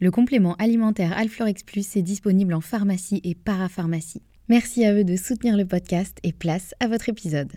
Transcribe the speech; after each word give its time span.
Le 0.00 0.10
complément 0.10 0.54
alimentaire 0.56 1.16
Alflorex 1.16 1.62
Plus 1.62 1.96
est 1.96 2.02
disponible 2.02 2.54
en 2.54 2.60
pharmacie 2.60 3.20
et 3.24 3.34
parapharmacie. 3.34 4.22
Merci 4.48 4.84
à 4.84 4.94
eux 4.94 5.04
de 5.04 5.16
soutenir 5.16 5.56
le 5.56 5.66
podcast 5.66 6.18
et 6.22 6.32
place 6.32 6.74
à 6.80 6.88
votre 6.88 7.08
épisode. 7.08 7.52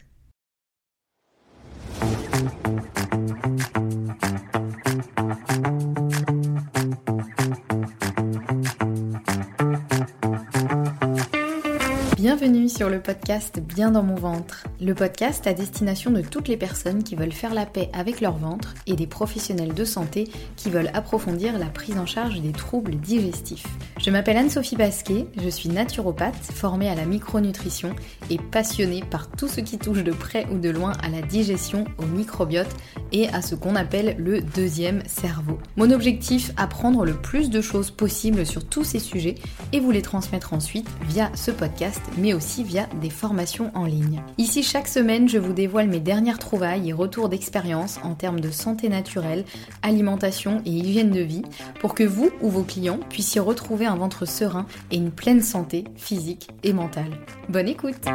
Bienvenue 12.22 12.70
sur 12.70 12.88
le 12.88 13.02
podcast 13.02 13.60
Bien 13.60 13.90
dans 13.90 14.04
mon 14.04 14.14
ventre, 14.14 14.68
le 14.80 14.94
podcast 14.94 15.48
à 15.48 15.56
destination 15.56 16.12
de 16.12 16.22
toutes 16.22 16.50
les 16.50 16.56
personnes 16.56 17.02
qui 17.02 17.16
veulent 17.16 17.32
faire 17.32 17.56
la 17.56 17.66
paix 17.66 17.90
avec 17.94 18.22
leur 18.22 18.38
ventre 18.38 18.76
et 18.86 18.94
des 18.94 19.08
professionnels 19.08 19.74
de 19.74 19.84
santé 19.84 20.30
qui 20.56 20.70
veulent 20.70 20.92
approfondir 20.94 21.58
la 21.58 21.66
prise 21.66 21.98
en 21.98 22.06
charge 22.06 22.40
des 22.40 22.52
troubles 22.52 22.98
digestifs. 22.98 23.66
Je 24.00 24.12
m'appelle 24.12 24.38
Anne-Sophie 24.38 24.76
Basquet, 24.76 25.26
je 25.42 25.50
suis 25.50 25.70
naturopathe, 25.70 26.36
formée 26.36 26.90
à 26.90 26.96
la 26.96 27.06
micronutrition 27.06 27.96
et 28.30 28.38
passionnée 28.38 29.02
par 29.10 29.32
tout 29.32 29.48
ce 29.48 29.60
qui 29.60 29.80
touche 29.80 30.04
de 30.04 30.12
près 30.12 30.46
ou 30.52 30.60
de 30.60 30.70
loin 30.70 30.94
à 31.02 31.10
la 31.10 31.24
digestion, 31.24 31.86
au 31.98 32.06
microbiote 32.06 32.70
et 33.12 33.28
à 33.30 33.42
ce 33.42 33.56
qu'on 33.56 33.76
appelle 33.76 34.16
le 34.18 34.42
deuxième 34.42 35.04
cerveau. 35.06 35.60
Mon 35.78 35.92
objectif, 35.92 36.52
apprendre 36.58 37.06
le 37.06 37.14
plus 37.14 37.50
de 37.50 37.62
choses 37.62 37.92
possibles 37.92 38.46
sur 38.46 38.66
tous 38.66 38.84
ces 38.84 39.00
sujets 39.00 39.36
et 39.74 39.80
vous 39.80 39.92
les 39.92 40.02
transmettre 40.02 40.54
ensuite 40.54 40.88
via 41.08 41.32
ce 41.36 41.52
podcast 41.52 42.02
mais 42.18 42.34
aussi 42.34 42.64
via 42.64 42.88
des 43.02 43.10
formations 43.10 43.72
en 43.74 43.86
ligne. 43.86 44.22
Ici, 44.38 44.64
chaque 44.64 44.88
semaine, 44.88 45.30
je 45.30 45.38
vous 45.38 45.54
dévoile 45.54 45.88
mes 45.88 46.00
dernières 46.00 46.40
trouvailles 46.40 46.90
et 46.90 46.94
retours 46.94 47.30
d'expérience 47.30 48.00
en 48.04 48.16
termes 48.16 48.40
de 48.40 48.52
santé 48.52 48.90
naturelle, 48.90 49.46
alimentation 49.82 50.62
et 50.66 50.72
hygiène 50.72 51.12
de 51.12 51.22
vie, 51.22 51.44
pour 51.80 51.96
que 51.96 52.04
vous 52.04 52.32
ou 52.42 52.50
vos 52.50 52.64
clients 52.64 53.00
puissiez 53.10 53.42
retrouver 53.42 53.86
un 53.86 53.96
ventre 53.96 54.26
serein 54.26 54.66
et 54.92 54.98
une 54.98 55.12
pleine 55.12 55.42
santé 55.42 55.86
physique 55.96 56.50
et 56.64 56.74
mentale. 56.74 57.12
Bonne 57.50 57.68
écoute 57.68 58.06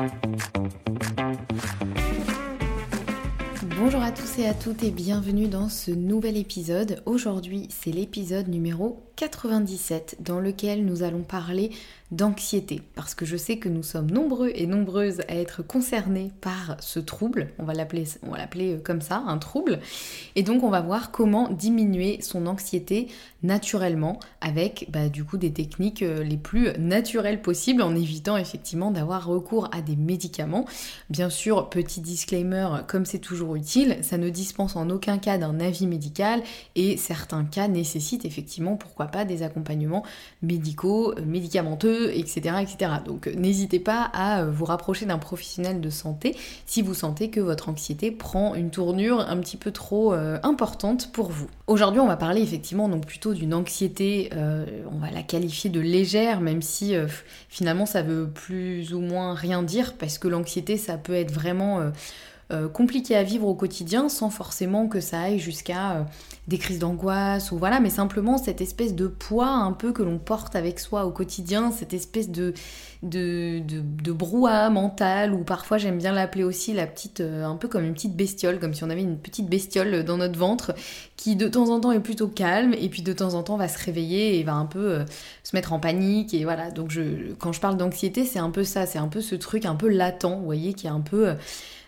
Bonjour 3.79 4.01
à 4.01 4.11
tous 4.11 4.39
et 4.39 4.49
à 4.49 4.55
toutes 4.55 4.85
et 4.85 4.91
bienvenue 4.91 5.49
dans 5.49 5.69
ce 5.69 5.91
nouvel 5.91 6.39
épisode. 6.39 7.03
Aujourd'hui, 7.05 7.69
c'est 7.69 7.91
l'épisode 7.91 8.49
numéro 8.49 9.03
97 9.17 10.17
dans 10.21 10.41
lequel 10.41 10.87
nous 10.87 11.03
allons 11.03 11.23
parler 11.23 11.71
d'anxiété. 12.11 12.83
Parce 12.94 13.15
que 13.15 13.25
je 13.25 13.37
sais 13.37 13.59
que 13.59 13.69
nous 13.69 13.83
sommes 13.83 14.11
nombreux 14.11 14.53
et 14.55 14.67
nombreuses 14.67 15.21
à 15.28 15.34
être 15.34 15.62
concernés 15.62 16.31
par 16.41 16.77
ce 16.81 17.00
trouble, 17.00 17.49
on 17.59 17.65
va 17.65 17.75
l'appeler 17.75 18.06
euh, 18.28 18.78
comme 18.83 19.00
ça, 19.00 19.25
un 19.27 19.39
trouble. 19.39 19.81
Et 20.37 20.43
donc 20.43 20.62
on 20.62 20.71
va 20.71 20.81
voir 20.81 21.11
comment 21.11 21.49
diminuer 21.49 22.21
son 22.21 22.47
anxiété 22.47 23.09
naturellement 23.43 24.19
avec 24.41 24.87
bah, 24.91 25.09
du 25.09 25.25
coup 25.25 25.37
des 25.37 25.53
techniques 25.53 26.03
euh, 26.03 26.22
les 26.22 26.37
plus 26.37 26.71
naturelles 26.78 27.43
possibles 27.43 27.83
en 27.83 27.94
évitant 27.94 28.37
effectivement 28.37 28.91
d'avoir 28.91 29.27
recours 29.27 29.69
à 29.73 29.83
des 29.83 29.97
médicaments. 29.97 30.65
Bien 31.11 31.31
sûr, 31.31 31.69
petit 31.71 32.00
disclaimer 32.00 32.69
comme 32.87 33.05
c'est 33.05 33.19
toujours 33.19 33.56
utile, 33.56 33.99
ça 34.03 34.19
ne 34.19 34.28
dispense 34.28 34.77
en 34.77 34.91
aucun 34.91 35.19
cas 35.19 35.38
d'un 35.38 35.61
avis 35.61 35.87
médical 35.87 36.43
et 36.75 36.97
certains 36.97 37.44
cas 37.44 37.69
nécessitent 37.69 38.25
effectivement 38.25 38.77
pourquoi 38.77 39.06
pas 39.06 39.25
des 39.25 39.43
accompagnements 39.43 40.05
médicaux, 40.43 41.15
euh, 41.17 41.23
etc. 42.15 42.57
etc. 42.61 42.93
Donc 43.05 43.27
euh, 43.27 43.34
n'hésitez 43.34 43.79
pas 43.79 44.11
à 44.12 44.43
euh, 44.43 44.51
vous 44.51 44.65
rapprocher 44.65 45.07
d'un 45.07 45.19
professionnel 45.19 45.81
de 45.81 45.91
santé 45.91 46.37
si 46.67 46.83
vous 46.83 46.95
sentez 46.95 47.31
que 47.31 47.41
votre 47.41 47.69
anxiété 47.69 48.11
prend 48.11 48.55
une 48.55 48.71
tournure 48.71 49.21
un 49.21 49.37
petit 49.39 49.57
peu 49.57 49.71
trop 49.71 50.15
importante 50.43 51.12
pour 51.12 51.31
vous. 51.31 51.49
Aujourd'hui 51.67 52.01
on 52.01 52.06
va 52.06 52.17
parler 52.17 52.43
effectivement 52.43 52.89
donc 52.89 53.06
plutôt 53.06 53.35
d'une 53.35 53.55
anxiété, 53.55 54.31
on 54.91 54.99
va 54.99 55.11
la 55.11 55.23
qualifier 55.23 55.71
de 55.71 55.81
légère, 55.81 56.41
même 56.41 56.62
si 56.62 56.95
finalement 57.49 57.87
ça 57.87 58.03
veut 58.03 58.29
plus 58.29 58.95
ou 58.95 59.01
moins 59.01 59.35
rien 59.35 59.62
dire, 59.62 59.95
parce 59.95 60.19
que 60.19 60.29
l'anxiété 60.29 60.77
ça 60.77 60.97
peut 60.97 61.15
être 61.15 61.33
vraiment... 61.33 61.91
compliqué 62.73 63.17
à 63.17 63.23
vivre 63.25 63.47
au 63.49 63.55
quotidien 63.55 64.09
sans 64.09 64.31
forcément 64.31 64.87
que 64.87 65.01
ça 65.01 65.21
aille 65.21 65.41
jusqu'à 65.41 66.07
des 66.49 66.59
crises 66.59 66.79
d'angoisse 66.79 67.51
ou 67.51 67.59
voilà, 67.59 67.81
mais 67.81 67.91
simplement 67.91 68.39
cette 68.39 68.61
espèce 68.61 68.95
de 68.95 69.09
poids 69.09 69.49
un 69.49 69.73
peu 69.73 69.93
que 69.93 70.03
l'on 70.03 70.19
porte 70.19 70.55
avec 70.55 70.79
soi 70.79 71.05
au 71.05 71.11
quotidien, 71.11 71.73
cette 71.73 71.93
espèce 71.93 72.31
de, 72.31 72.55
de, 73.03 73.61
de, 73.61 74.12
brouhaha 74.12 74.71
mental 74.71 75.35
ou 75.35 75.43
parfois 75.43 75.79
j'aime 75.79 75.99
bien 75.99 76.12
l'appeler 76.12 76.45
aussi 76.45 76.73
la 76.73 76.87
petite, 76.87 77.21
euh, 77.21 77.45
un 77.45 77.56
peu 77.56 77.67
comme 77.67 77.85
une 77.85 77.95
petite 77.95 78.15
bestiole, 78.15 78.61
comme 78.61 78.75
si 78.75 78.85
on 78.85 78.91
avait 78.91 79.03
une 79.03 79.19
petite 79.19 79.49
bestiole 79.49 80.05
dans 80.05 80.19
notre 80.19 80.39
ventre 80.39 80.73
qui 81.17 81.35
de 81.35 81.49
temps 81.49 81.71
en 81.71 81.81
temps 81.81 81.93
est 81.93 82.01
plutôt 82.01 82.29
calme 82.29 82.75
et 82.75 82.89
puis 82.89 83.03
de 83.03 83.12
temps 83.12 83.35
en 83.35 83.43
temps 83.43 83.56
va 83.56 83.69
se 83.69 83.83
réveiller 83.85 84.39
et 84.39 84.45
va 84.45 84.55
un 84.55 84.67
peu 84.67 84.93
euh, 84.93 85.05
se 85.43 85.56
mettre 85.56 85.73
en 85.73 85.81
panique 85.81 86.33
et 86.33 86.45
voilà. 86.45 86.71
Donc 86.71 86.91
je, 86.91 87.33
quand 87.39 87.53
je 87.53 87.61
parle 87.61 87.77
d'anxiété, 87.77 88.25
c'est 88.25 88.39
un 88.39 88.51
peu 88.51 88.62
ça, 88.62 88.87
c'est 88.87 88.99
un 88.99 89.09
peu 89.09 89.21
ce 89.21 89.35
truc 89.35 89.65
un 89.65 89.75
peu 89.75 89.89
latent, 89.89 90.39
vous 90.39 90.45
voyez, 90.45 90.75
qui 90.75 90.87
est 90.87 90.91
un 90.91 91.01
peu... 91.01 91.35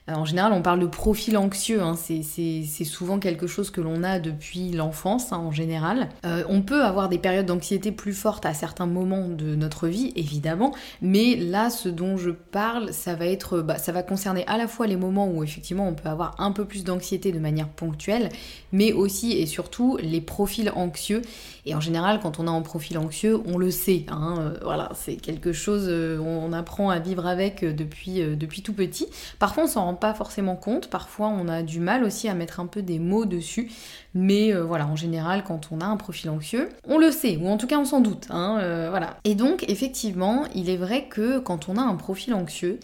En 0.08 0.24
général, 0.24 0.52
on 0.52 0.62
parle 0.62 0.80
de 0.80 0.86
profil 0.86 1.36
anxieux, 1.36 1.82
hein. 1.82 1.94
c'est 1.96 2.84
souvent 2.84 3.18
quelque 3.18 3.46
chose 3.46 3.70
que 3.70 3.80
l'on 3.80 4.02
a 4.02 4.18
depuis 4.18 4.70
l'enfance 4.70 5.32
hein, 5.32 5.36
en 5.36 5.52
général. 5.52 6.08
Euh, 6.24 6.44
on 6.48 6.62
peut 6.62 6.82
avoir 6.82 7.08
des 7.08 7.18
périodes 7.18 7.46
d'anxiété 7.46 7.92
plus 7.92 8.14
fortes 8.14 8.46
à 8.46 8.54
certains 8.54 8.86
moments 8.86 9.28
de 9.28 9.54
notre 9.54 9.86
vie, 9.86 10.12
évidemment, 10.16 10.72
mais 11.02 11.36
là, 11.36 11.68
ce 11.68 11.88
dont 11.88 12.16
je 12.16 12.30
parle, 12.30 12.92
ça 12.92 13.14
va 13.14 13.26
être, 13.26 13.60
bah, 13.60 13.78
ça 13.78 13.92
va 13.92 14.02
concerner 14.02 14.44
à 14.46 14.56
la 14.56 14.66
fois 14.66 14.86
les 14.86 14.96
moments 14.96 15.28
où 15.28 15.44
effectivement 15.44 15.86
on 15.86 15.94
peut 15.94 16.08
avoir 16.08 16.34
un 16.40 16.52
peu 16.52 16.64
plus 16.64 16.84
d'anxiété 16.84 17.32
de 17.32 17.38
manière 17.38 17.68
ponctuelle, 17.68 18.30
mais 18.72 18.92
aussi 18.92 19.32
et 19.32 19.46
surtout 19.46 19.98
les 20.00 20.20
profils 20.20 20.70
anxieux. 20.74 21.22
Et 21.68 21.74
en 21.74 21.80
général, 21.80 22.18
quand 22.20 22.40
on 22.40 22.46
a 22.46 22.50
un 22.50 22.62
profil 22.62 22.98
anxieux, 22.98 23.40
on 23.46 23.58
le 23.58 23.70
sait. 23.70 24.06
Hein, 24.08 24.36
euh, 24.38 24.58
voilà, 24.62 24.90
c'est 24.94 25.16
quelque 25.16 25.52
chose, 25.52 25.88
on 25.88 26.52
apprend 26.52 26.90
à 26.90 26.98
vivre 26.98 27.26
avec 27.26 27.64
depuis, 27.64 28.20
depuis 28.36 28.62
tout 28.62 28.72
petit. 28.72 29.06
Parfois, 29.38 29.64
on 29.64 29.66
s'en 29.66 29.84
rend 29.84 29.94
pas 29.94 30.14
forcément 30.14 30.56
compte. 30.56 30.88
Parfois, 30.88 31.28
on 31.28 31.46
a 31.48 31.62
du 31.62 31.80
mal 31.80 32.04
aussi 32.04 32.28
à 32.28 32.34
mettre 32.34 32.60
un 32.60 32.66
peu 32.66 32.82
des 32.82 32.98
mots 32.98 33.26
dessus. 33.26 33.70
Mais 34.14 34.54
euh, 34.54 34.64
voilà, 34.64 34.86
en 34.86 34.96
général, 34.96 35.44
quand 35.44 35.68
on 35.70 35.80
a 35.80 35.84
un 35.84 35.96
profil 35.96 36.30
anxieux, 36.30 36.70
on 36.84 36.98
le 36.98 37.10
sait, 37.10 37.36
ou 37.36 37.48
en 37.48 37.56
tout 37.56 37.66
cas, 37.66 37.78
on 37.78 37.84
s'en 37.84 38.00
doute. 38.00 38.26
Hein, 38.30 38.58
euh, 38.60 38.88
voilà. 38.90 39.18
Et 39.24 39.34
donc, 39.34 39.64
effectivement, 39.68 40.44
il 40.54 40.70
est 40.70 40.76
vrai 40.76 41.06
que 41.08 41.38
quand 41.38 41.68
on 41.68 41.76
a 41.76 41.82
un 41.82 41.94
profil 41.94 42.34
anxieux, 42.34 42.80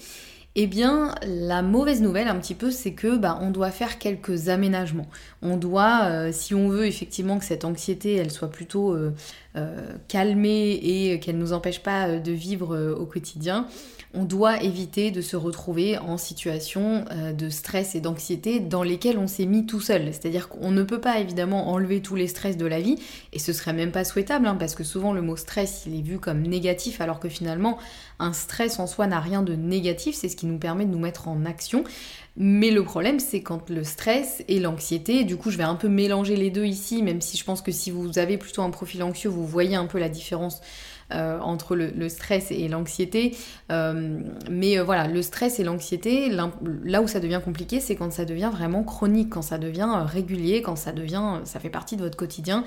eh 0.56 0.66
bien, 0.69 1.15
la 1.26 1.62
mauvaise 1.62 2.00
nouvelle 2.00 2.28
un 2.28 2.38
petit 2.38 2.54
peu, 2.54 2.70
c'est 2.70 2.92
que 2.92 3.16
bah, 3.16 3.38
on 3.41 3.50
doit 3.50 3.70
faire 3.70 3.98
quelques 3.98 4.48
aménagements. 4.48 5.09
On 5.42 5.56
doit, 5.56 6.04
euh, 6.04 6.33
si 6.33 6.54
on 6.54 6.68
veut 6.68 6.86
effectivement 6.86 7.39
que 7.39 7.45
cette 7.45 7.65
anxiété, 7.65 8.15
elle 8.15 8.30
soit 8.30 8.51
plutôt 8.51 8.97
calmée 10.09 10.72
et 10.72 11.21
qu'elle 11.21 11.36
ne 11.36 11.41
nous 11.41 11.53
empêche 11.53 11.80
pas 11.80 12.18
de 12.18 12.33
vivre 12.33 12.95
au 12.98 13.06
quotidien, 13.06 13.66
on 14.15 14.24
doit 14.24 14.62
éviter 14.62 15.10
de 15.10 15.21
se 15.21 15.36
retrouver 15.36 15.98
en 15.98 16.16
situation 16.16 17.04
euh, 17.10 17.33
de 17.33 17.48
stress 17.48 17.97
et 17.97 18.01
d'anxiété 18.01 18.60
dans 18.60 18.84
lesquelles 18.84 19.18
on 19.18 19.27
s'est 19.27 19.45
mis 19.45 19.66
tout 19.66 19.80
seul. 19.80 20.04
C'est-à-dire 20.12 20.48
qu'on 20.48 20.71
ne 20.71 20.84
peut 20.84 21.01
pas 21.01 21.18
évidemment 21.18 21.71
enlever 21.71 22.01
tous 22.01 22.15
les 22.15 22.28
stress 22.28 22.56
de 22.56 22.66
la 22.66 22.80
vie, 22.80 22.97
et 23.33 23.41
ce 23.41 23.53
serait 23.53 23.72
même 23.72 23.91
pas 23.91 24.04
souhaitable, 24.04 24.47
hein, 24.47 24.54
parce 24.54 24.77
que 24.77 24.84
souvent 24.84 25.12
le 25.12 25.21
mot 25.21 25.36
stress, 25.36 25.83
il 25.86 25.98
est 25.98 26.03
vu 26.03 26.18
comme 26.18 26.42
négatif, 26.42 27.00
alors 27.00 27.18
que 27.18 27.28
finalement, 27.28 27.77
un 28.21 28.33
stress 28.33 28.78
en 28.78 28.86
soi 28.86 29.09
n'a 29.09 29.18
rien 29.18 29.42
de 29.42 29.54
négatif, 29.54 30.15
c'est 30.15 30.28
ce 30.28 30.36
qui 30.36 30.47
nous 30.47 30.59
permet 30.59 30.84
de 30.84 30.91
nous 30.91 30.98
mettre 30.98 31.27
en 31.27 31.45
action. 31.45 31.83
Mais 32.36 32.72
le 32.72 32.83
problème, 32.83 33.21
c'est 33.21 33.42
quand 33.42 33.71
le 33.71 33.84
stress 33.84 34.42
et 34.48 34.59
l'anxiété, 34.59 35.22
du 35.22 35.36
coup 35.36 35.51
je 35.51 35.57
vais 35.57 35.63
un 35.63 35.77
peu 35.77 35.89
mélanger 35.89 36.34
les 36.34 36.51
deux 36.51 36.65
ici, 36.65 37.01
même 37.01 37.21
si 37.21 37.36
je 37.36 37.45
pense 37.45 37.63
que 37.63 37.71
si 37.71 37.92
vous 37.92 38.19
avez 38.19 38.39
plutôt 38.39 38.63
un 38.63 38.71
profil 38.71 39.04
anxieux, 39.04 39.31
vous 39.31 39.47
voyez 39.47 39.77
un 39.77 39.86
peu 39.86 40.01
la 40.01 40.09
différence 40.09 40.60
entre 41.10 41.77
le, 41.77 42.09
stress 42.09 42.51
et 42.51 42.68
l'anxiété. 42.68 43.36
mais 43.71 44.78
voilà, 44.78 45.09
le 45.09 45.22
stress 45.22 45.60
et 45.60 45.65
l'anxiété, 45.65 46.30
là 46.30 47.03
où 47.03 47.09
ça 47.09 47.21
devient 47.21 47.41
compliqué, 47.45 47.80
c'est 47.80 47.97
quand 47.97 48.12
ça 48.12 48.24
devient 48.24 48.51
vraiment 48.53 48.83
chronique, 48.83 49.30
quand 49.30 49.42
ça 49.42 49.59
devient 49.59 49.89
régulier, 50.06 50.62
quand 50.62 50.77
ça 50.77 50.92
devient, 50.92 51.41
ça 51.45 51.60
fait 51.60 51.71
partie 51.71 51.97
de 51.97 52.03
votre 52.03 52.16
quotidien 52.16 52.65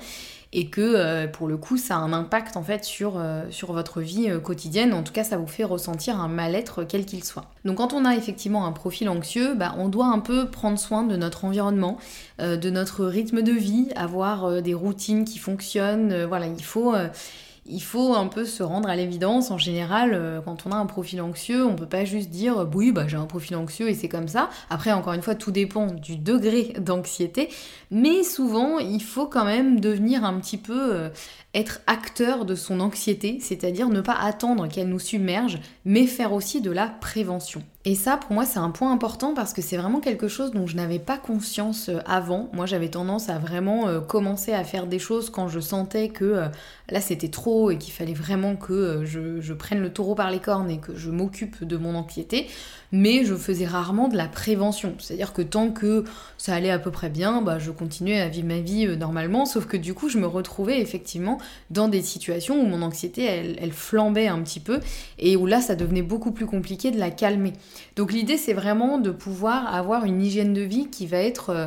et 0.52 0.68
que 0.68 0.80
euh, 0.80 1.26
pour 1.26 1.46
le 1.46 1.56
coup 1.56 1.76
ça 1.76 1.96
a 1.96 1.98
un 1.98 2.12
impact 2.12 2.56
en 2.56 2.62
fait 2.62 2.84
sur, 2.84 3.14
euh, 3.16 3.44
sur 3.50 3.72
votre 3.72 4.00
vie 4.00 4.30
euh, 4.30 4.40
quotidienne, 4.40 4.94
en 4.94 5.02
tout 5.02 5.12
cas 5.12 5.24
ça 5.24 5.36
vous 5.36 5.46
fait 5.46 5.64
ressentir 5.64 6.18
un 6.18 6.28
mal-être 6.28 6.84
quel 6.84 7.04
qu'il 7.04 7.22
soit. 7.22 7.50
Donc 7.64 7.76
quand 7.76 7.92
on 7.92 8.04
a 8.04 8.14
effectivement 8.14 8.66
un 8.66 8.72
profil 8.72 9.08
anxieux, 9.08 9.54
bah, 9.54 9.74
on 9.78 9.88
doit 9.88 10.06
un 10.06 10.20
peu 10.20 10.48
prendre 10.48 10.78
soin 10.78 11.04
de 11.04 11.16
notre 11.16 11.44
environnement, 11.44 11.98
de 12.38 12.70
notre 12.70 13.04
rythme 13.04 13.42
de 13.42 13.52
vie, 13.52 13.88
avoir 13.96 14.62
des 14.62 14.74
routines 14.74 15.24
qui 15.24 15.38
fonctionnent, 15.38 16.24
voilà, 16.24 16.46
il 16.46 16.62
faut 16.62 16.94
il 17.68 17.82
faut 17.82 18.14
un 18.14 18.26
peu 18.26 18.44
se 18.44 18.62
rendre 18.62 18.88
à 18.88 18.96
l'évidence. 18.96 19.50
En 19.50 19.58
général, 19.58 20.12
euh, 20.14 20.40
quand 20.40 20.66
on 20.66 20.72
a 20.72 20.76
un 20.76 20.86
profil 20.86 21.20
anxieux, 21.20 21.64
on 21.64 21.74
peut 21.74 21.86
pas 21.86 22.04
juste 22.04 22.30
dire 22.30 22.66
oui, 22.74 22.92
bah, 22.92 23.06
j'ai 23.06 23.16
un 23.16 23.26
profil 23.26 23.56
anxieux 23.56 23.88
et 23.88 23.94
c'est 23.94 24.08
comme 24.08 24.28
ça. 24.28 24.50
Après, 24.70 24.92
encore 24.92 25.12
une 25.12 25.22
fois, 25.22 25.34
tout 25.34 25.50
dépend 25.50 25.86
du 25.86 26.16
degré 26.16 26.72
d'anxiété. 26.78 27.48
Mais 27.90 28.22
souvent, 28.22 28.78
il 28.78 29.02
faut 29.02 29.26
quand 29.26 29.44
même 29.44 29.80
devenir 29.80 30.24
un 30.24 30.38
petit 30.40 30.58
peu 30.58 30.94
euh, 30.94 31.08
être 31.54 31.80
acteur 31.86 32.44
de 32.44 32.54
son 32.54 32.80
anxiété, 32.80 33.38
c'est-à-dire 33.40 33.88
ne 33.88 34.00
pas 34.00 34.14
attendre 34.14 34.68
qu'elle 34.68 34.88
nous 34.88 34.98
submerge, 34.98 35.58
mais 35.84 36.06
faire 36.06 36.32
aussi 36.32 36.60
de 36.60 36.70
la 36.70 36.86
prévention. 36.86 37.62
Et 37.84 37.94
ça, 37.94 38.16
pour 38.16 38.32
moi, 38.32 38.44
c'est 38.44 38.58
un 38.58 38.70
point 38.70 38.92
important 38.92 39.34
parce 39.34 39.52
que 39.52 39.62
c'est 39.62 39.76
vraiment 39.76 40.00
quelque 40.00 40.26
chose 40.26 40.50
dont 40.50 40.66
je 40.66 40.74
n'avais 40.74 40.98
pas 40.98 41.16
conscience 41.16 41.88
euh, 41.88 42.00
avant. 42.06 42.50
Moi, 42.52 42.66
j'avais 42.66 42.88
tendance 42.88 43.28
à 43.28 43.38
vraiment 43.38 43.86
euh, 43.86 44.00
commencer 44.00 44.52
à 44.52 44.64
faire 44.64 44.88
des 44.88 44.98
choses 44.98 45.30
quand 45.30 45.46
je 45.46 45.60
sentais 45.60 46.08
que 46.08 46.24
euh, 46.24 46.48
là, 46.90 47.00
c'était 47.00 47.28
trop 47.28 47.70
et 47.70 47.78
qu'il 47.78 47.92
fallait 47.92 48.14
vraiment 48.14 48.56
que 48.56 49.04
je, 49.04 49.52
prenne 49.52 49.78
le 49.78 49.92
taureau 49.92 50.16
par 50.16 50.30
les 50.30 50.40
cornes 50.40 50.70
et 50.70 50.78
que 50.78 50.96
je 50.96 51.10
m'occupe 51.10 51.64
de 51.64 51.76
mon 51.76 51.94
anxiété. 51.94 52.48
Mais 52.90 53.24
je 53.24 53.34
faisais 53.34 53.66
rarement 53.66 54.08
de 54.08 54.16
la 54.16 54.26
prévention. 54.26 54.94
C'est-à-dire 54.98 55.32
que 55.32 55.42
tant 55.42 55.70
que 55.70 56.04
ça 56.36 56.54
allait 56.54 56.70
à 56.70 56.78
peu 56.78 56.90
près 56.90 57.10
bien, 57.10 57.42
bah, 57.42 57.58
je 57.58 57.70
continuais 57.70 58.20
à 58.20 58.28
vivre 58.28 58.48
ma 58.48 58.60
vie 58.60 58.96
normalement. 58.96 59.46
Sauf 59.46 59.66
que 59.66 59.76
du 59.76 59.94
coup, 59.94 60.08
je 60.08 60.18
me 60.18 60.26
retrouvais 60.26 60.80
effectivement 60.80 61.38
dans 61.70 61.88
des 61.88 62.02
situations 62.02 62.60
où 62.60 62.66
mon 62.66 62.80
anxiété, 62.82 63.24
elle 63.24 63.72
flambait 63.72 64.28
un 64.28 64.40
petit 64.40 64.60
peu 64.60 64.80
et 65.18 65.36
où 65.36 65.44
là, 65.46 65.60
ça 65.60 65.74
devenait 65.74 66.02
beaucoup 66.02 66.32
plus 66.32 66.46
compliqué 66.46 66.90
de 66.90 66.98
la 66.98 67.10
calmer. 67.10 67.52
Donc 67.96 68.12
l'idée 68.12 68.36
c'est 68.36 68.52
vraiment 68.52 68.98
de 68.98 69.10
pouvoir 69.10 69.74
avoir 69.74 70.04
une 70.04 70.22
hygiène 70.22 70.54
de 70.54 70.60
vie 70.60 70.88
qui 70.88 71.06
va 71.06 71.18
être, 71.18 71.50
euh, 71.50 71.66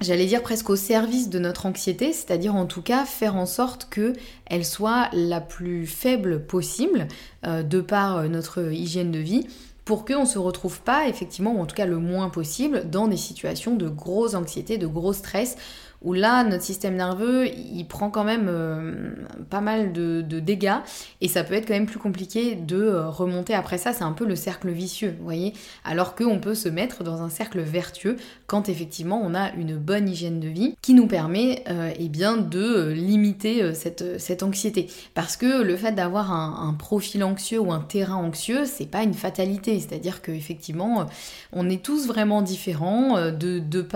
j'allais 0.00 0.26
dire 0.26 0.42
presque 0.42 0.70
au 0.70 0.76
service 0.76 1.28
de 1.28 1.38
notre 1.38 1.66
anxiété, 1.66 2.12
c'est-à-dire 2.12 2.54
en 2.54 2.66
tout 2.66 2.82
cas 2.82 3.04
faire 3.04 3.36
en 3.36 3.46
sorte 3.46 3.88
que 3.90 4.12
elle 4.46 4.64
soit 4.64 5.08
la 5.12 5.40
plus 5.40 5.86
faible 5.86 6.44
possible 6.44 7.08
euh, 7.46 7.62
de 7.62 7.80
par 7.80 8.18
euh, 8.18 8.28
notre 8.28 8.72
hygiène 8.72 9.10
de 9.10 9.18
vie 9.18 9.46
pour 9.84 10.04
qu'on 10.04 10.20
ne 10.20 10.26
se 10.26 10.38
retrouve 10.38 10.82
pas 10.82 11.08
effectivement, 11.08 11.54
ou 11.54 11.60
en 11.60 11.66
tout 11.66 11.74
cas 11.74 11.86
le 11.86 11.98
moins 11.98 12.28
possible, 12.28 12.88
dans 12.88 13.08
des 13.08 13.16
situations 13.16 13.74
de 13.74 13.88
grosse 13.88 14.34
anxiété, 14.34 14.78
de 14.78 14.86
gros 14.86 15.12
stress, 15.12 15.56
où 16.02 16.14
là, 16.14 16.44
notre 16.44 16.62
système 16.62 16.96
nerveux, 16.96 17.46
il 17.46 17.84
prend 17.84 18.10
quand 18.10 18.24
même 18.24 18.46
euh, 18.48 19.10
pas 19.50 19.60
mal 19.60 19.92
de, 19.92 20.22
dégâts, 20.40 20.78
et 21.20 21.28
ça 21.28 21.44
peut 21.44 21.54
être 21.54 21.66
quand 21.66 21.74
même 21.74 21.86
plus 21.86 21.98
compliqué 21.98 22.54
de 22.54 22.76
euh, 22.76 23.08
remonter 23.08 23.52
après 23.54 23.76
ça, 23.76 23.92
c'est 23.92 24.04
un 24.04 24.12
peu 24.12 24.24
le 24.24 24.36
cercle 24.36 24.70
vicieux, 24.70 25.14
vous 25.18 25.24
voyez, 25.24 25.52
alors 25.84 26.14
qu'on 26.14 26.38
peut 26.38 26.54
se 26.54 26.68
mettre 26.68 27.04
dans 27.04 27.22
un 27.22 27.28
cercle 27.28 27.60
vertueux 27.60 28.16
quand 28.46 28.68
effectivement 28.68 29.20
on 29.22 29.34
a 29.34 29.52
une 29.52 29.76
bonne 29.76 30.08
hygiène 30.08 30.40
de 30.40 30.48
vie 30.48 30.74
qui 30.80 30.94
nous 30.94 31.06
permet 31.06 31.62
euh, 31.68 31.92
eh 31.98 32.08
bien, 32.08 32.38
de 32.38 32.90
limiter 32.90 33.74
cette, 33.74 34.42
anxiété. 34.42 34.88
Parce 35.14 35.36
que 35.36 35.62
le 35.62 35.76
fait 35.76 35.92
d'avoir 35.92 36.32
un, 36.32 36.74
profil 36.78 37.22
anxieux 37.24 37.60
ou 37.60 37.72
un 37.72 37.80
terrain 37.80 38.14
anxieux, 38.14 38.64
c'est 38.64 38.86
pas 38.86 39.02
une 39.02 39.12
fatalité, 39.12 39.78
c'est-à-dire 39.78 40.22
qu'effectivement, 40.22 41.06
on 41.52 41.68
est 41.68 41.82
tous 41.82 42.06
vraiment 42.06 42.40
différents 42.40 43.16
de, 43.30 43.58
de 43.58 43.86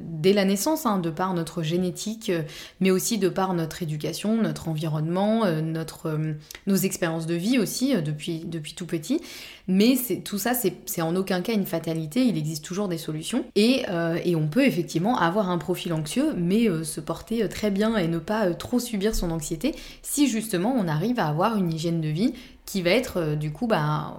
dès 0.00 0.32
la 0.32 0.44
naissance, 0.44 0.86
hein, 0.86 0.95
de 0.98 1.10
par 1.10 1.34
notre 1.34 1.62
génétique, 1.62 2.30
euh, 2.30 2.42
mais 2.80 2.90
aussi 2.90 3.18
de 3.18 3.28
par 3.28 3.54
notre 3.54 3.82
éducation, 3.82 4.40
notre 4.40 4.68
environnement, 4.68 5.44
euh, 5.44 5.60
euh, 6.04 6.34
nos 6.66 6.76
expériences 6.76 7.26
de 7.26 7.34
vie 7.34 7.58
aussi 7.58 7.94
depuis, 8.02 8.44
depuis 8.44 8.74
tout 8.74 8.86
petit. 8.86 9.20
Mais 9.68 9.96
tout 10.24 10.38
ça, 10.38 10.52
c'est 10.54 11.02
en 11.02 11.16
aucun 11.16 11.40
cas 11.40 11.52
une 11.52 11.66
fatalité, 11.66 12.24
il 12.24 12.38
existe 12.38 12.64
toujours 12.64 12.86
des 12.86 12.98
solutions. 12.98 13.44
Et, 13.56 13.82
et 14.24 14.36
on 14.36 14.46
peut 14.46 14.64
effectivement 14.64 15.18
avoir 15.18 15.50
un 15.50 15.58
profil 15.58 15.92
anxieux, 15.92 16.34
mais 16.36 16.68
se 16.84 17.00
porter 17.00 17.48
très 17.48 17.72
bien 17.72 17.96
et 17.96 18.06
ne 18.06 18.20
pas 18.20 18.54
trop 18.54 18.78
subir 18.78 19.16
son 19.16 19.32
anxiété 19.32 19.74
si 20.02 20.28
justement 20.28 20.72
on 20.78 20.86
arrive 20.86 21.18
à 21.18 21.26
avoir 21.26 21.56
une 21.56 21.72
hygiène 21.72 22.00
de 22.00 22.08
vie 22.08 22.32
qui 22.64 22.80
va 22.80 22.90
être 22.90 23.34
du 23.34 23.50
coup, 23.50 23.66
bah, 23.66 24.14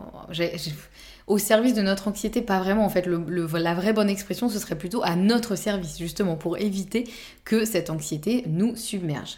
au 1.28 1.38
service 1.38 1.74
de 1.74 1.82
notre 1.82 2.08
anxiété, 2.08 2.42
pas 2.42 2.60
vraiment 2.60 2.86
en 2.86 2.90
fait. 2.90 3.06
la 3.06 3.74
vraie 3.76 3.94
bonne 3.94 4.10
expression, 4.10 4.50
ce 4.50 4.60
serait 4.60 4.78
plutôt 4.78 5.04
à 5.04 5.16
notre 5.16 5.56
service, 5.56 5.98
justement, 6.00 6.36
pour 6.38 6.58
éviter 6.58 7.04
que 7.44 7.66
cette 7.66 7.90
anxiété 7.90 8.44
nous 8.48 8.76
submerge. 8.76 9.38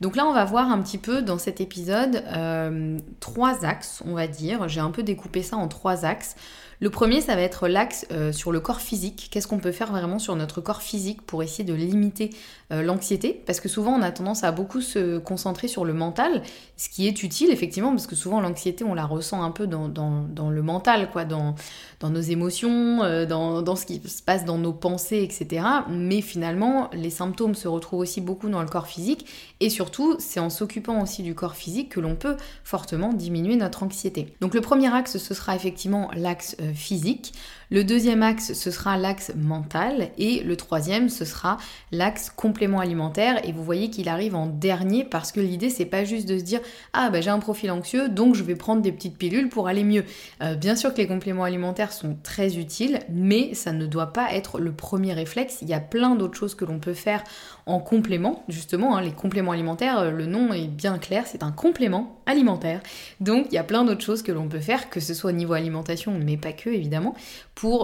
Donc 0.00 0.16
là, 0.16 0.26
on 0.26 0.32
va 0.32 0.44
voir 0.44 0.70
un 0.70 0.80
petit 0.80 0.98
peu 0.98 1.22
dans 1.22 1.38
cet 1.38 1.60
épisode 1.60 2.22
euh, 2.34 2.98
trois 3.20 3.64
axes, 3.64 4.02
on 4.06 4.14
va 4.14 4.26
dire. 4.26 4.68
J'ai 4.68 4.80
un 4.80 4.90
peu 4.90 5.02
découpé 5.02 5.42
ça 5.42 5.56
en 5.56 5.68
trois 5.68 6.04
axes. 6.04 6.36
Le 6.80 6.90
premier, 6.90 7.20
ça 7.20 7.34
va 7.36 7.42
être 7.42 7.68
l'axe 7.68 8.06
euh, 8.10 8.32
sur 8.32 8.52
le 8.52 8.60
corps 8.60 8.80
physique. 8.80 9.28
Qu'est-ce 9.30 9.46
qu'on 9.46 9.58
peut 9.58 9.72
faire 9.72 9.90
vraiment 9.90 10.18
sur 10.18 10.34
notre 10.36 10.60
corps 10.60 10.82
physique 10.82 11.22
pour 11.22 11.42
essayer 11.42 11.64
de 11.64 11.74
limiter 11.74 12.30
euh, 12.72 12.82
l'anxiété? 12.82 13.42
Parce 13.46 13.60
que 13.60 13.68
souvent, 13.68 13.92
on 13.92 14.02
a 14.02 14.10
tendance 14.10 14.44
à 14.44 14.52
beaucoup 14.52 14.80
se 14.80 15.18
concentrer 15.18 15.68
sur 15.68 15.84
le 15.84 15.92
mental, 15.92 16.42
ce 16.76 16.88
qui 16.88 17.06
est 17.06 17.22
utile, 17.22 17.50
effectivement, 17.50 17.90
parce 17.90 18.06
que 18.06 18.16
souvent, 18.16 18.40
l'anxiété, 18.40 18.84
on 18.84 18.94
la 18.94 19.06
ressent 19.06 19.42
un 19.42 19.50
peu 19.50 19.66
dans, 19.66 20.50
le 20.50 20.62
mental, 20.62 21.10
quoi, 21.10 21.24
dans, 21.24 21.54
nos 22.02 22.20
émotions, 22.20 23.02
euh, 23.02 23.24
dans, 23.24 23.62
dans, 23.62 23.76
ce 23.76 23.86
qui 23.86 24.00
se 24.06 24.22
passe 24.22 24.44
dans 24.44 24.58
nos 24.58 24.72
pensées, 24.72 25.22
etc. 25.22 25.64
Mais 25.88 26.20
finalement, 26.20 26.90
les 26.92 27.10
symptômes 27.10 27.54
se 27.54 27.68
retrouvent 27.68 28.00
aussi 28.00 28.20
beaucoup 28.20 28.48
dans 28.48 28.62
le 28.62 28.68
corps 28.68 28.88
physique. 28.88 29.26
Et 29.60 29.70
surtout, 29.70 30.16
c'est 30.18 30.40
en 30.40 30.50
s'occupant 30.50 31.02
aussi 31.02 31.22
du 31.22 31.34
corps 31.34 31.54
physique 31.54 31.90
que 31.90 32.00
l'on 32.00 32.16
peut 32.16 32.36
fortement 32.64 33.12
diminuer 33.12 33.56
notre 33.56 33.82
anxiété. 33.82 34.34
Donc 34.40 34.54
le 34.54 34.60
premier 34.60 34.92
axe, 34.92 35.18
ce 35.18 35.34
sera 35.34 35.54
effectivement 35.54 36.10
l'axe 36.14 36.56
physique. 36.72 37.32
Le 37.70 37.84
deuxième 37.84 38.22
axe, 38.22 38.52
ce 38.52 38.70
sera 38.70 38.96
l'axe 38.96 39.32
mental. 39.36 40.10
Et 40.18 40.42
le 40.42 40.56
troisième, 40.56 41.08
ce 41.08 41.24
sera 41.24 41.58
l'axe 41.92 42.30
complément 42.30 42.80
alimentaire. 42.80 43.46
Et 43.46 43.52
vous 43.52 43.64
voyez 43.64 43.90
qu'il 43.90 44.08
arrive 44.08 44.34
en 44.34 44.46
dernier 44.46 45.04
parce 45.04 45.32
que 45.32 45.40
l'idée, 45.40 45.70
c'est 45.70 45.84
pas 45.84 46.04
juste 46.04 46.28
de 46.28 46.38
se 46.38 46.44
dire 46.44 46.60
Ah, 46.92 47.10
bah 47.10 47.20
j'ai 47.20 47.30
un 47.30 47.38
profil 47.38 47.70
anxieux, 47.70 48.08
donc 48.08 48.34
je 48.34 48.42
vais 48.42 48.56
prendre 48.56 48.82
des 48.82 48.92
petites 48.92 49.18
pilules 49.18 49.48
pour 49.48 49.68
aller 49.68 49.84
mieux. 49.84 50.04
Euh, 50.42 50.54
bien 50.54 50.76
sûr 50.76 50.92
que 50.92 50.98
les 50.98 51.06
compléments 51.06 51.44
alimentaires 51.44 51.92
sont 51.92 52.16
très 52.22 52.56
utiles, 52.58 53.00
mais 53.10 53.54
ça 53.54 53.72
ne 53.72 53.86
doit 53.86 54.12
pas 54.12 54.32
être 54.32 54.60
le 54.60 54.72
premier 54.72 55.12
réflexe. 55.12 55.58
Il 55.62 55.68
y 55.68 55.74
a 55.74 55.80
plein 55.80 56.14
d'autres 56.14 56.38
choses 56.38 56.54
que 56.54 56.64
l'on 56.64 56.78
peut 56.78 56.94
faire 56.94 57.24
en 57.66 57.80
complément. 57.80 58.44
Justement, 58.48 58.96
hein, 58.96 59.02
les 59.02 59.12
compléments 59.12 59.52
alimentaires, 59.52 59.98
euh, 59.98 60.10
le 60.10 60.26
nom 60.26 60.52
est 60.52 60.66
bien 60.66 60.98
clair, 60.98 61.24
c'est 61.26 61.42
un 61.42 61.52
complément 61.52 62.20
alimentaire. 62.26 62.80
Donc 63.20 63.46
il 63.50 63.54
y 63.54 63.58
a 63.58 63.64
plein 63.64 63.84
d'autres 63.84 64.04
choses 64.04 64.22
que 64.22 64.32
l'on 64.32 64.48
peut 64.48 64.60
faire, 64.60 64.90
que 64.90 65.00
ce 65.00 65.14
soit 65.14 65.30
au 65.30 65.34
niveau 65.34 65.54
alimentation, 65.54 66.18
mais 66.22 66.36
pas 66.36 66.52
que 66.52 66.70
évidemment, 66.70 67.14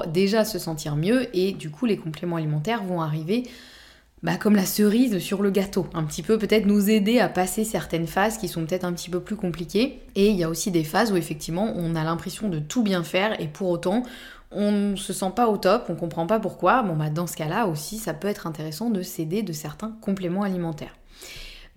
déjà 0.07 0.45
se 0.45 0.59
sentir 0.59 0.97
mieux 0.97 1.35
et 1.37 1.53
du 1.53 1.71
coup 1.71 1.87
les 1.87 1.97
compléments 1.97 2.37
alimentaires 2.37 2.85
vont 2.85 3.01
arriver 3.01 3.45
bah, 4.23 4.37
comme 4.37 4.55
la 4.55 4.67
cerise 4.67 5.19
sur 5.19 5.41
le 5.41 5.51
gâteau, 5.51 5.87
un 5.95 6.05
petit 6.05 6.23
peu 6.23 6.37
peut-être 6.37 6.67
nous 6.67 6.91
aider 6.91 7.21
à 7.21 7.29
passer 7.31 7.65
certaines 7.65 8.07
phases 8.07 8.37
qui 8.37 8.49
sont 8.49 8.67
peut-être 8.67 8.85
un 8.85 8.93
petit 8.93 9.09
peu 9.09 9.21
plus 9.21 9.37
compliquées. 9.37 10.03
Et 10.15 10.29
il 10.29 10.37
y 10.37 10.45
a 10.45 10.51
aussi 10.51 10.71
des 10.71 10.85
phases 10.85 11.11
où 11.11 11.17
effectivement 11.17 11.73
on 11.75 11.97
a 11.97 12.05
l'impression 12.05 12.51
de 12.51 12.59
tout 12.59 12.83
bien 12.83 13.03
faire 13.03 13.41
et 13.41 13.49
pour 13.49 13.71
autant 13.71 14.03
on 14.51 14.73
ne 14.73 14.97
se 14.97 15.13
sent 15.13 15.33
pas 15.35 15.49
au 15.49 15.57
top, 15.57 15.87
on 15.89 15.95
comprend 15.95 16.27
pas 16.27 16.39
pourquoi. 16.41 16.83
Bon 16.83 16.97
bah 16.97 17.09
dans 17.09 17.27
ce 17.27 17.37
cas-là 17.37 17.67
aussi 17.67 17.97
ça 17.97 18.13
peut 18.13 18.29
être 18.29 18.47
intéressant 18.47 18.91
de 18.91 19.01
s'aider 19.01 19.43
de 19.43 19.55
certains 19.55 19.97
compléments 20.03 20.43
alimentaires. 20.43 21.00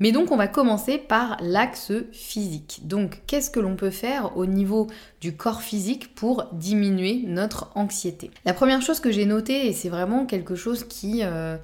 Mais 0.03 0.11
donc 0.11 0.33
on 0.33 0.35
va 0.35 0.49
commencer 0.49 0.97
par 0.97 1.37
l'axe 1.39 1.93
physique. 2.11 2.81
Donc 2.83 3.21
qu'est-ce 3.25 3.49
que 3.49 3.61
l'on 3.61 3.77
peut 3.77 3.89
faire 3.89 4.35
au 4.35 4.45
niveau 4.45 4.87
du 5.21 5.33
corps 5.33 5.61
physique 5.61 6.13
pour 6.13 6.49
diminuer 6.51 7.23
notre 7.25 7.71
anxiété? 7.75 8.29
La 8.43 8.53
première 8.53 8.81
chose 8.81 8.99
que 8.99 9.13
j'ai 9.13 9.25
notée, 9.25 9.65
et 9.67 9.71
c'est 9.71 9.87
vraiment 9.87 10.25
quelque 10.25 10.55
chose 10.55 10.83
qui... 10.83 11.21
Euh, 11.23 11.55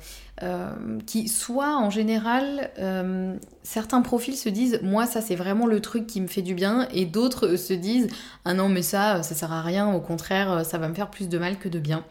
euh, 0.42 0.70
qui 1.06 1.28
soit 1.28 1.76
en 1.76 1.90
général, 1.90 2.72
euh, 2.80 3.36
certains 3.62 4.02
profils 4.02 4.38
se 4.38 4.48
disent 4.48 4.80
moi 4.82 5.06
ça 5.06 5.20
c'est 5.20 5.36
vraiment 5.36 5.68
le 5.68 5.82
truc 5.82 6.08
qui 6.08 6.22
me 6.22 6.28
fait 6.28 6.42
du 6.42 6.54
bien 6.54 6.88
et 6.94 7.06
d'autres 7.06 7.58
se 7.58 7.74
disent 7.74 8.08
ah 8.46 8.54
non 8.54 8.70
mais 8.70 8.82
ça 8.82 9.22
ça 9.22 9.36
sert 9.36 9.52
à 9.52 9.62
rien. 9.62 9.94
Au 9.94 10.00
contraire 10.00 10.66
ça 10.66 10.78
va 10.78 10.88
me 10.88 10.94
faire 10.94 11.10
plus 11.10 11.28
de 11.28 11.38
mal 11.38 11.60
que 11.60 11.68
de 11.68 11.80
bien 11.80 12.06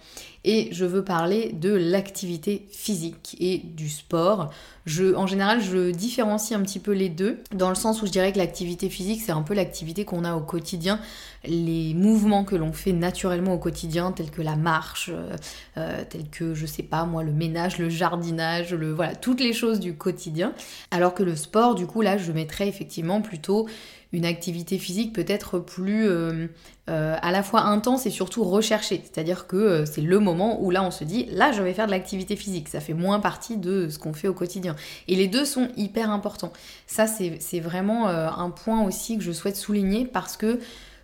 et 0.44 0.68
je 0.72 0.84
veux 0.84 1.04
parler 1.04 1.52
de 1.52 1.72
l'activité 1.72 2.66
physique 2.70 3.36
et 3.40 3.58
du 3.58 3.88
sport. 3.88 4.50
Je, 4.86 5.14
en 5.14 5.26
général, 5.26 5.60
je 5.60 5.90
différencie 5.90 6.58
un 6.58 6.62
petit 6.62 6.78
peu 6.78 6.92
les 6.92 7.10
deux, 7.10 7.38
dans 7.52 7.68
le 7.68 7.74
sens 7.74 8.00
où 8.00 8.06
je 8.06 8.10
dirais 8.10 8.32
que 8.32 8.38
l'activité 8.38 8.88
physique, 8.88 9.20
c'est 9.20 9.32
un 9.32 9.42
peu 9.42 9.52
l'activité 9.52 10.04
qu'on 10.04 10.24
a 10.24 10.34
au 10.34 10.40
quotidien, 10.40 10.98
les 11.44 11.92
mouvements 11.92 12.44
que 12.44 12.56
l'on 12.56 12.72
fait 12.72 12.92
naturellement 12.92 13.52
au 13.54 13.58
quotidien, 13.58 14.12
tels 14.12 14.30
que 14.30 14.40
la 14.40 14.56
marche, 14.56 15.10
euh, 15.12 15.36
euh, 15.76 16.02
tels 16.08 16.30
que, 16.30 16.54
je 16.54 16.64
sais 16.64 16.82
pas 16.82 17.04
moi, 17.04 17.22
le 17.22 17.32
ménage, 17.32 17.78
le 17.78 17.90
jardinage, 17.90 18.72
le, 18.72 18.92
voilà, 18.92 19.14
toutes 19.14 19.40
les 19.40 19.52
choses 19.52 19.80
du 19.80 19.94
quotidien. 19.94 20.54
Alors 20.90 21.12
que 21.12 21.22
le 21.22 21.36
sport, 21.36 21.74
du 21.74 21.86
coup, 21.86 22.00
là, 22.00 22.16
je 22.16 22.32
mettrais 22.32 22.68
effectivement 22.68 23.20
plutôt 23.20 23.68
une 24.12 24.24
activité 24.24 24.78
physique 24.78 25.12
peut-être 25.12 25.58
plus 25.58 26.08
euh, 26.08 26.46
euh, 26.88 27.16
à 27.20 27.30
la 27.30 27.42
fois 27.42 27.62
intense 27.62 28.06
et 28.06 28.10
surtout 28.10 28.42
recherchée. 28.42 29.02
C'est-à-dire 29.04 29.46
que 29.46 29.56
euh, 29.56 29.86
c'est 29.86 30.00
le 30.00 30.18
moment 30.18 30.62
où 30.62 30.70
là 30.70 30.82
on 30.82 30.90
se 30.90 31.04
dit 31.04 31.26
là 31.30 31.52
je 31.52 31.62
vais 31.62 31.74
faire 31.74 31.86
de 31.86 31.90
l'activité 31.90 32.34
physique. 32.34 32.68
Ça 32.68 32.80
fait 32.80 32.94
moins 32.94 33.20
partie 33.20 33.58
de 33.58 33.88
ce 33.88 33.98
qu'on 33.98 34.14
fait 34.14 34.28
au 34.28 34.34
quotidien. 34.34 34.76
Et 35.08 35.16
les 35.16 35.28
deux 35.28 35.44
sont 35.44 35.68
hyper 35.76 36.10
importants. 36.10 36.52
Ça 36.86 37.06
c'est 37.06 37.60
vraiment 37.60 38.08
un 38.08 38.50
point 38.50 38.82
aussi 38.84 39.18
que 39.18 39.24
je 39.24 39.32
souhaite 39.32 39.56
souligner 39.56 40.06
parce 40.06 40.36
que 40.36 40.58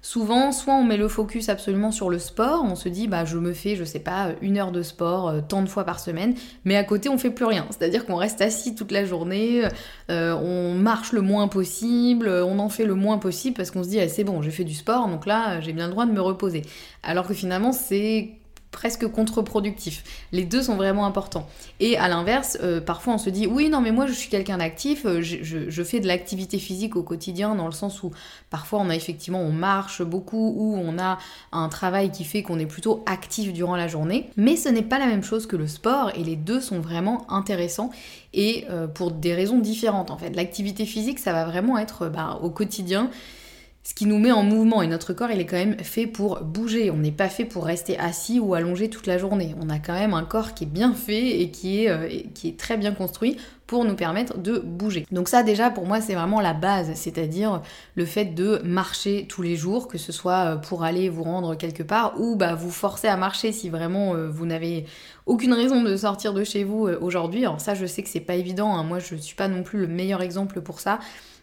Souvent, 0.05 0.53
soit 0.53 0.75
on 0.75 0.85
met 0.85 0.99
le 0.99 1.09
focus 1.09 1.49
absolument 1.49 1.91
sur 1.91 2.11
le 2.11 2.19
sport, 2.19 2.63
on 2.63 2.75
se 2.75 2.91
dit 2.91 3.09
bah 3.09 3.25
je 3.25 3.39
me 3.39 3.55
fais, 3.55 3.75
je 3.75 3.85
sais 3.85 4.01
pas, 4.01 4.33
une 4.43 4.59
heure 4.59 4.71
de 4.71 4.83
sport 4.83 5.29
euh, 5.31 5.41
tant 5.41 5.63
de 5.63 5.67
fois 5.67 5.85
par 5.85 5.99
semaine, 5.99 6.35
mais 6.67 6.77
à 6.77 6.85
côté 6.85 7.09
on 7.09 7.17
fait 7.17 7.31
plus 7.31 7.47
rien. 7.47 7.67
C'est-à-dire 7.71 8.05
qu'on 8.05 8.17
reste 8.17 8.43
assis 8.43 8.75
toute 8.75 8.93
la 8.93 9.07
journée, 9.07 9.67
euh, 10.11 10.35
on 10.35 10.75
marche 10.75 11.13
le 11.13 11.23
moins 11.23 11.49
possible, 11.49 12.29
on 12.29 12.59
en 12.59 12.69
fait 12.69 12.85
le 12.85 12.95
moins 12.95 13.17
possible 13.17 13.57
parce 13.57 13.71
qu'on 13.71 13.83
se 13.83 13.89
dit 13.89 13.99
ah, 13.99 14.07
c'est 14.07 14.25
bon, 14.25 14.43
j'ai 14.43 14.51
fait 14.51 14.65
du 14.65 14.75
sport, 14.75 15.09
donc 15.09 15.25
là 15.25 15.63
j'ai 15.63 15.73
bien 15.73 15.87
le 15.87 15.93
droit 15.93 16.05
de 16.05 16.13
me 16.13 16.21
reposer. 16.21 16.61
Alors 17.03 17.27
que 17.27 17.33
finalement 17.33 17.73
c'est 17.73 18.33
presque 18.75 19.07
contre-productif. 19.07 20.03
Les 20.33 20.45
deux 20.45 20.63
sont 20.63 20.75
vraiment 20.75 21.07
importants. 21.07 21.47
Et 21.79 21.97
à 21.97 22.09
l'inverse, 22.09 22.59
euh, 22.61 22.81
parfois 22.81 23.15
on 23.15 23.19
se 23.19 23.31
dit 23.31 23.47
oui 23.47 23.69
non 23.69 23.81
mais 23.81 23.93
moi 23.93 24.07
je 24.07 24.13
suis 24.13 24.29
quelqu'un 24.29 24.59
d'actif, 24.59 25.07
euh, 25.07 25.23
je, 25.23 25.83
fais 25.85 26.01
de 26.01 26.09
l'activité 26.09 26.59
physique 26.59 26.97
au 26.97 27.05
quotidien 27.05 27.55
dans 27.55 27.67
le 27.67 27.73
sens 27.73 28.03
où 28.03 28.11
parfois 28.51 28.81
on 28.81 28.91
a 28.91 28.97
effectivement 28.97 29.41
on 29.41 29.53
marche 29.53 30.03
beaucoup 30.03 30.55
ou 30.57 30.77
on 30.77 30.99
a 30.99 31.19
un 31.53 31.69
travail 31.69 32.11
qui 32.11 32.25
fait 32.25 32.43
qu'on 32.43 32.59
est 32.59 32.67
plutôt 32.67 33.05
actif 33.07 33.53
durant 33.53 33.77
la 33.77 33.87
journée. 33.87 34.29
Mais 34.37 34.57
ce 34.57 34.69
n'est 34.69 34.83
pas 34.83 34.99
la 34.99 35.07
même 35.07 35.23
chose 35.23 35.47
que 35.47 35.57
le 35.57 35.69
sport 35.69 36.11
et 36.17 36.25
les 36.25 36.37
deux 36.37 36.61
sont 36.61 36.81
vraiment 36.81 37.31
intéressants 37.31 37.91
et 38.33 38.67
euh, 38.71 38.89
pour 38.89 39.13
des 39.13 39.35
raisons 39.35 39.61
différentes 39.61 40.11
en 40.11 40.19
fait. 40.19 40.31
L'activité 40.31 40.85
physique 40.85 41.21
ça 41.21 41.33
va 41.33 41.45
vraiment 41.45 41.79
être 41.79 42.09
bah, 42.09 42.41
au 42.43 42.51
quotidien 42.51 43.09
ce 43.87 43.93
qui 43.93 44.07
nous 44.07 44.19
met 44.19 44.33
en 44.33 44.43
mouvement 44.43 44.81
et 44.81 44.87
notre 44.87 45.13
corps 45.13 45.31
il 45.31 45.39
est 45.41 45.45
quand 45.45 45.59
même 45.59 45.79
fait 45.79 46.07
pour 46.07 46.41
bouger, 46.41 46.91
on 46.91 46.97
n'est 46.97 47.13
pas 47.13 47.29
fait 47.29 47.45
pour 47.45 47.67
rester 47.67 47.99
assis 47.99 48.41
ou 48.41 48.55
allongé 48.55 48.89
toute 48.89 49.07
la 49.07 49.19
journée. 49.19 49.55
On 49.61 49.69
a 49.69 49.79
quand 49.79 49.93
même 49.93 50.15
un 50.15 50.25
corps 50.25 50.55
qui 50.55 50.65
est 50.65 50.67
bien 50.67 50.95
fait 50.95 51.43
et 51.43 51.51
qui 51.51 51.85
est, 51.85 51.91
euh, 51.91 52.09
très 52.57 52.79
bien 52.79 52.93
construit 52.93 53.37
pour 53.67 53.85
nous 53.85 53.95
permettre 53.95 54.39
de 54.39 54.59
bouger. 54.59 55.07
Donc 55.13 55.29
ça 55.29 55.43
déjà 55.43 55.69
pour 55.69 55.85
moi 55.85 56.01
c'est 56.01 56.15
vraiment 56.15 56.41
la 56.41 56.55
base, 56.55 56.93
c'est-à-dire 56.95 57.61
le 57.95 58.07
fait 58.07 58.25
de 58.25 58.63
marcher 58.65 59.27
tous 59.29 59.43
les 59.43 59.55
jours, 59.55 59.87
que 59.87 59.99
ce 59.99 60.13
soit 60.13 60.55
euh, 60.55 60.57
pour 60.57 60.83
aller 60.83 61.11
vous 61.11 61.23
rendre 61.23 61.55
quelque 61.55 61.83
part 61.83 62.19
ou 62.19 62.37
bah, 62.37 62.55
vous 62.55 62.71
forcer 62.71 63.09
à 63.09 63.19
marcher 63.19 63.53
si 63.53 63.69
vraiment 63.69 64.15
euh, 64.15 64.31
vous 64.31 64.47
n'avez 64.47 64.87
aucune 65.27 65.53
raison 65.53 65.83
de 65.83 65.95
sortir 65.95 66.33
de 66.33 66.43
chez 66.43 66.65
vous 66.65 66.89
aujourd'hui. 67.03 67.45
Alors 67.45 67.61
ça 67.61 67.75
je 67.75 67.85
sais 67.85 68.03
que 68.03 68.09
c'est 68.09 68.21
pas 68.21 68.37
évident, 68.37 68.75
hein. 68.75 68.83
moi 68.83 68.99
je 68.99 69.15
suis 69.15 69.37
pas 69.37 69.49
non 69.49 69.63
plus 69.63 69.79
le 69.79 69.89
meilleur 69.89 70.23
exemple 70.23 70.63
pour 70.63 70.81
ça. 70.81 71.01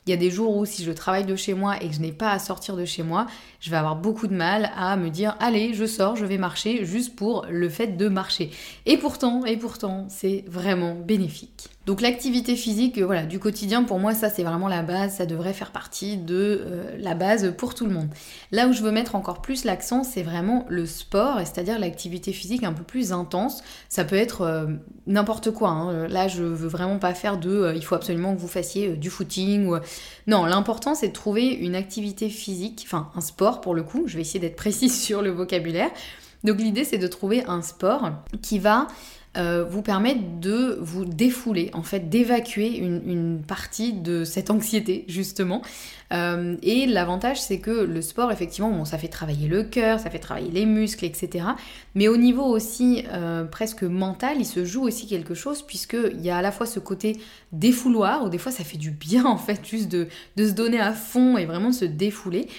Il 0.08 0.10
y 0.10 0.14
a 0.14 0.18
des 0.18 0.32
jours 0.32 0.56
où 0.58 0.66
si 0.66 0.84
je 0.84 0.92
travaille 0.92 1.26
de 1.26 1.36
chez 1.36 1.54
moi 1.54 1.82
et 1.82 1.88
que 1.88 1.94
je 1.94 2.00
n'ai 2.00 2.12
pas 2.12 2.32
à 2.32 2.40
sortir 2.40 2.76
de 2.76 2.86
chez 2.86 3.04
moi, 3.04 3.28
je 3.60 3.70
vais 3.70 3.78
avoir 3.78 3.96
beaucoup 3.96 4.28
de 4.28 4.36
mal 4.36 4.72
à 4.76 4.98
me 4.98 5.10
dire 5.10 5.36
allez, 5.40 5.74
je 5.74 5.86
sors, 5.86 6.16
je 6.16 6.26
vais 6.26 6.38
marcher 6.38 6.86
juste 6.86 7.16
pour 7.16 7.46
le 7.50 7.70
fait 7.70 7.98
de 7.98 8.08
marcher. 8.08 8.52
Et 8.86 8.98
pourtant, 8.98 9.46
et 9.46 9.58
pourtant, 9.58 10.08
c'est 10.10 10.44
vraiment 10.48 10.96
bénéfique. 10.96 11.71
Donc 11.88 12.02
l'activité 12.02 12.56
physique, 12.56 13.00
euh, 13.00 13.06
voilà, 13.06 13.24
du 13.24 13.40
quotidien, 13.40 13.84
pour 13.84 13.98
moi, 13.98 14.14
ça 14.14 14.30
c'est 14.30 14.44
vraiment 14.44 14.68
la 14.68 14.84
base, 14.84 15.16
ça 15.16 15.26
devrait 15.26 15.54
faire 15.54 15.72
partie 15.72 16.16
de 16.16 16.62
euh, 16.64 16.96
la 17.00 17.16
base 17.16 17.56
pour 17.58 17.74
tout 17.74 17.88
le 17.88 17.92
monde. 17.92 18.08
Là 18.52 18.68
où 18.68 18.74
je 18.74 18.84
veux 18.84 18.92
mettre 18.92 19.16
encore 19.16 19.42
plus 19.42 19.66
l'accent, 19.66 20.04
c'est 20.04 20.22
vraiment 20.22 20.66
le 20.70 20.86
sport, 20.86 21.40
c'est-à-dire 21.40 21.80
l'activité 21.80 22.34
physique 22.34 22.64
un 22.64 22.74
peu 22.74 22.84
plus 22.84 23.12
intense. 23.12 23.64
Ça 23.90 24.04
peut 24.04 24.16
être 24.16 24.42
euh, 24.42 24.68
n'importe 25.08 25.50
quoi. 25.50 25.70
Hein. 25.70 26.08
Là, 26.08 26.28
je 26.28 26.44
veux 26.44 26.68
vraiment 26.68 27.00
pas 27.00 27.16
faire 27.16 27.40
de, 27.40 27.74
il 27.76 27.84
faut 27.84 27.96
absolument 27.96 28.36
que 28.36 28.40
vous 28.40 28.48
fassiez 28.48 28.90
du 28.90 29.10
footing. 29.10 29.80
Non, 30.28 30.46
l'important 30.46 30.94
c'est 30.94 31.08
de 31.08 31.14
trouver 31.14 31.48
une 31.48 31.74
activité 31.74 32.30
physique, 32.30 32.84
enfin 32.86 33.10
un 33.16 33.22
sport 33.22 33.60
pour 33.60 33.74
le 33.74 33.82
coup. 33.82 34.04
Je 34.06 34.18
vais 34.18 34.22
essayer 34.22 34.40
d'être 34.40 34.56
précise 34.56 35.02
sur 35.02 35.24
le 35.24 35.32
vocabulaire. 35.32 35.90
Donc 36.44 36.60
l'idée 36.60 36.84
c'est 36.84 37.00
de 37.00 37.08
trouver 37.08 37.44
un 37.46 37.64
sport 37.64 38.12
qui 38.42 38.60
va 38.60 38.88
euh, 39.38 39.64
vous 39.64 39.82
permettre 39.82 40.20
de 40.42 40.78
vous 40.82 41.06
défouler, 41.06 41.70
en 41.74 41.84
fait, 41.84 42.10
d'évacuer 42.10 42.78
une, 42.78 43.42
partie 43.48 43.94
de 43.94 44.26
cette 44.26 44.50
anxiété, 44.50 45.06
justement. 45.08 45.62
Euh, 46.12 46.58
et 46.62 46.86
l'avantage, 46.86 47.42
c'est 47.42 47.60
que 47.60 47.72
le 47.72 48.02
sport, 48.02 48.34
effectivement, 48.34 48.84
ça 48.84 48.98
fait 48.98 49.08
travailler 49.08 49.48
le 49.48 49.64
cœur, 49.64 50.02
ça 50.02 50.10
fait 50.10 50.20
travailler 50.20 50.52
les 50.52 50.66
muscles, 50.66 51.06
etc. 51.06 51.46
Mais 51.96 52.10
au 52.10 52.18
niveau 52.18 52.44
aussi 52.44 53.06
euh, 53.14 53.46
presque 53.46 53.84
mental, 53.84 54.36
il 54.38 54.46
se 54.46 54.66
joue 54.66 54.84
aussi 54.84 55.08
quelque 55.08 55.34
chose, 55.34 55.62
puisqu'il 55.62 56.20
y 56.20 56.30
a 56.30 56.36
à 56.38 56.42
la 56.42 56.52
fois 56.52 56.66
ce 56.66 56.82
côté 56.82 57.18
défouloir, 57.54 58.26
où 58.26 58.30
des 58.30 58.38
fois 58.38 58.52
ça 58.52 58.66
fait 58.66 58.78
du 58.78 58.92
bien, 58.92 59.24
en 59.26 59.38
fait, 59.38 59.66
juste 59.66 59.90
de, 59.90 60.08
de 60.36 60.46
se 60.46 60.52
donner 60.52 60.82
à 60.82 60.92
fond 60.92 61.38
et 61.38 61.46
vraiment 61.46 61.70
de 61.70 61.76
se 61.76 61.86
défouler. 61.86 62.50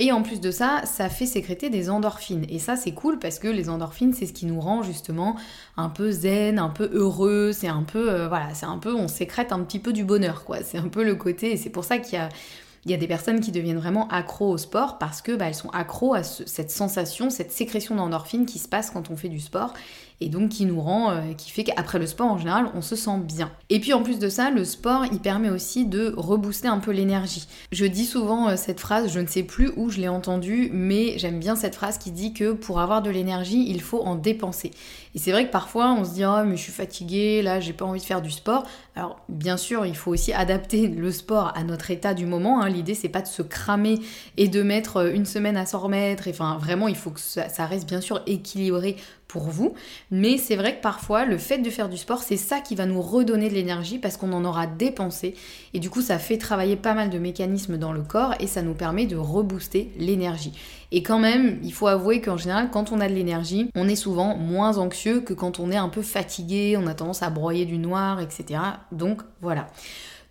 Et 0.00 0.10
en 0.10 0.22
plus 0.22 0.40
de 0.40 0.50
ça, 0.50 0.82
ça 0.86 1.08
fait 1.08 1.26
sécréter 1.26 1.70
des 1.70 1.88
endorphines. 1.88 2.46
Et 2.48 2.58
ça, 2.58 2.74
c'est 2.74 2.92
cool 2.92 3.20
parce 3.20 3.38
que 3.38 3.46
les 3.46 3.68
endorphines, 3.68 4.12
c'est 4.12 4.26
ce 4.26 4.32
qui 4.32 4.44
nous 4.44 4.60
rend 4.60 4.82
justement 4.82 5.36
un 5.76 5.88
peu 5.88 6.10
zen, 6.10 6.58
un 6.58 6.68
peu 6.68 6.90
heureux. 6.92 7.52
C'est 7.52 7.68
un 7.68 7.84
peu, 7.84 8.10
euh, 8.10 8.28
voilà, 8.28 8.52
c'est 8.54 8.66
un 8.66 8.78
peu, 8.78 8.92
on 8.92 9.06
sécrète 9.06 9.52
un 9.52 9.60
petit 9.60 9.78
peu 9.78 9.92
du 9.92 10.04
bonheur, 10.04 10.44
quoi. 10.44 10.64
C'est 10.64 10.78
un 10.78 10.88
peu 10.88 11.04
le 11.04 11.14
côté, 11.14 11.52
et 11.52 11.56
c'est 11.56 11.70
pour 11.70 11.84
ça 11.84 11.98
qu'il 11.98 12.18
y 12.18 12.94
a, 12.94 12.96
des 12.96 13.06
personnes 13.06 13.40
qui 13.40 13.52
deviennent 13.52 13.78
vraiment 13.78 14.08
accros 14.08 14.50
au 14.50 14.58
sport 14.58 14.98
parce 14.98 15.22
que 15.22 15.32
bah, 15.32 15.46
elles 15.46 15.54
sont 15.54 15.70
accros 15.70 16.14
à 16.14 16.24
cette 16.24 16.72
sensation, 16.72 17.30
cette 17.30 17.52
sécrétion 17.52 17.94
d'endorphines 17.94 18.46
qui 18.46 18.58
se 18.58 18.68
passe 18.68 18.90
quand 18.90 19.10
on 19.10 19.16
fait 19.16 19.28
du 19.28 19.40
sport 19.40 19.74
et 20.20 20.28
donc 20.28 20.50
qui 20.50 20.64
nous 20.64 20.80
rend, 20.80 21.10
euh, 21.10 21.32
qui 21.36 21.50
fait 21.50 21.64
qu'après 21.64 21.98
le 21.98 22.06
sport 22.06 22.30
en 22.30 22.38
général, 22.38 22.70
on 22.74 22.82
se 22.82 22.96
sent 22.96 23.18
bien. 23.22 23.50
Et 23.70 23.80
puis 23.80 23.92
en 23.92 24.02
plus 24.02 24.18
de 24.18 24.28
ça, 24.28 24.50
le 24.50 24.64
sport, 24.64 25.04
il 25.10 25.18
permet 25.18 25.50
aussi 25.50 25.86
de 25.86 26.14
rebooster 26.16 26.68
un 26.68 26.78
peu 26.78 26.92
l'énergie. 26.92 27.46
Je 27.72 27.84
dis 27.84 28.04
souvent 28.04 28.48
euh, 28.48 28.56
cette 28.56 28.80
phrase, 28.80 29.12
je 29.12 29.20
ne 29.20 29.26
sais 29.26 29.42
plus 29.42 29.72
où 29.76 29.90
je 29.90 30.00
l'ai 30.00 30.08
entendue, 30.08 30.70
mais 30.72 31.18
j'aime 31.18 31.40
bien 31.40 31.56
cette 31.56 31.74
phrase 31.74 31.98
qui 31.98 32.10
dit 32.10 32.32
que 32.32 32.52
pour 32.52 32.80
avoir 32.80 33.02
de 33.02 33.10
l'énergie, 33.10 33.66
il 33.68 33.80
faut 33.80 34.02
en 34.02 34.14
dépenser. 34.14 34.70
Et 35.14 35.18
c'est 35.18 35.30
vrai 35.30 35.46
que 35.46 35.52
parfois 35.52 35.92
on 35.92 36.04
se 36.04 36.14
dit 36.14 36.24
oh 36.24 36.42
mais 36.44 36.56
je 36.56 36.62
suis 36.62 36.72
fatiguée, 36.72 37.42
là 37.42 37.60
j'ai 37.60 37.72
pas 37.72 37.84
envie 37.84 38.00
de 38.00 38.04
faire 38.04 38.22
du 38.22 38.30
sport. 38.30 38.64
Alors 38.96 39.20
bien 39.28 39.56
sûr 39.56 39.86
il 39.86 39.96
faut 39.96 40.10
aussi 40.10 40.32
adapter 40.32 40.88
le 40.88 41.12
sport 41.12 41.52
à 41.56 41.62
notre 41.62 41.90
état 41.90 42.14
du 42.14 42.26
moment. 42.26 42.62
Hein. 42.62 42.68
L'idée 42.68 42.94
c'est 42.94 43.08
pas 43.08 43.22
de 43.22 43.26
se 43.26 43.42
cramer 43.42 44.00
et 44.36 44.48
de 44.48 44.62
mettre 44.62 44.98
euh, 44.98 45.12
une 45.12 45.26
semaine 45.26 45.56
à 45.56 45.66
s'en 45.66 45.78
remettre. 45.78 46.28
Enfin 46.28 46.58
vraiment 46.58 46.88
il 46.88 46.96
faut 46.96 47.10
que 47.10 47.20
ça 47.20 47.66
reste 47.66 47.86
bien 47.86 48.00
sûr 48.00 48.22
équilibré 48.26 48.96
vous. 49.42 49.74
Mais 50.10 50.38
c'est 50.38 50.56
vrai 50.56 50.76
que 50.76 50.80
parfois, 50.80 51.24
le 51.24 51.38
fait 51.38 51.58
de 51.58 51.70
faire 51.70 51.88
du 51.88 51.96
sport, 51.96 52.22
c'est 52.22 52.36
ça 52.36 52.60
qui 52.60 52.74
va 52.74 52.86
nous 52.86 53.02
redonner 53.02 53.48
de 53.48 53.54
l'énergie 53.54 53.98
parce 53.98 54.16
qu'on 54.16 54.32
en 54.32 54.44
aura 54.44 54.66
dépensé. 54.66 55.34
Et 55.74 55.78
du 55.78 55.90
coup, 55.90 56.02
ça 56.02 56.18
fait 56.18 56.38
travailler 56.38 56.76
pas 56.76 56.94
mal 56.94 57.10
de 57.10 57.18
mécanismes 57.18 57.76
dans 57.76 57.92
le 57.92 58.02
corps 58.02 58.34
et 58.40 58.46
ça 58.46 58.62
nous 58.62 58.74
permet 58.74 59.06
de 59.06 59.16
rebooster 59.16 59.90
l'énergie. 59.98 60.52
Et 60.92 61.02
quand 61.02 61.18
même, 61.18 61.58
il 61.62 61.72
faut 61.72 61.88
avouer 61.88 62.20
qu'en 62.20 62.36
général, 62.36 62.70
quand 62.70 62.92
on 62.92 63.00
a 63.00 63.08
de 63.08 63.14
l'énergie, 63.14 63.68
on 63.74 63.88
est 63.88 63.96
souvent 63.96 64.36
moins 64.36 64.78
anxieux 64.78 65.20
que 65.20 65.34
quand 65.34 65.58
on 65.58 65.70
est 65.72 65.76
un 65.76 65.88
peu 65.88 66.02
fatigué, 66.02 66.76
on 66.78 66.86
a 66.86 66.94
tendance 66.94 67.22
à 67.22 67.30
broyer 67.30 67.64
du 67.64 67.78
noir, 67.78 68.20
etc. 68.20 68.60
Donc 68.92 69.22
voilà. 69.40 69.66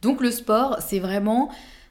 Donc 0.01 0.21
le 0.21 0.31
sport, 0.31 0.77
c'est 0.79 0.99
vraiment 0.99 1.49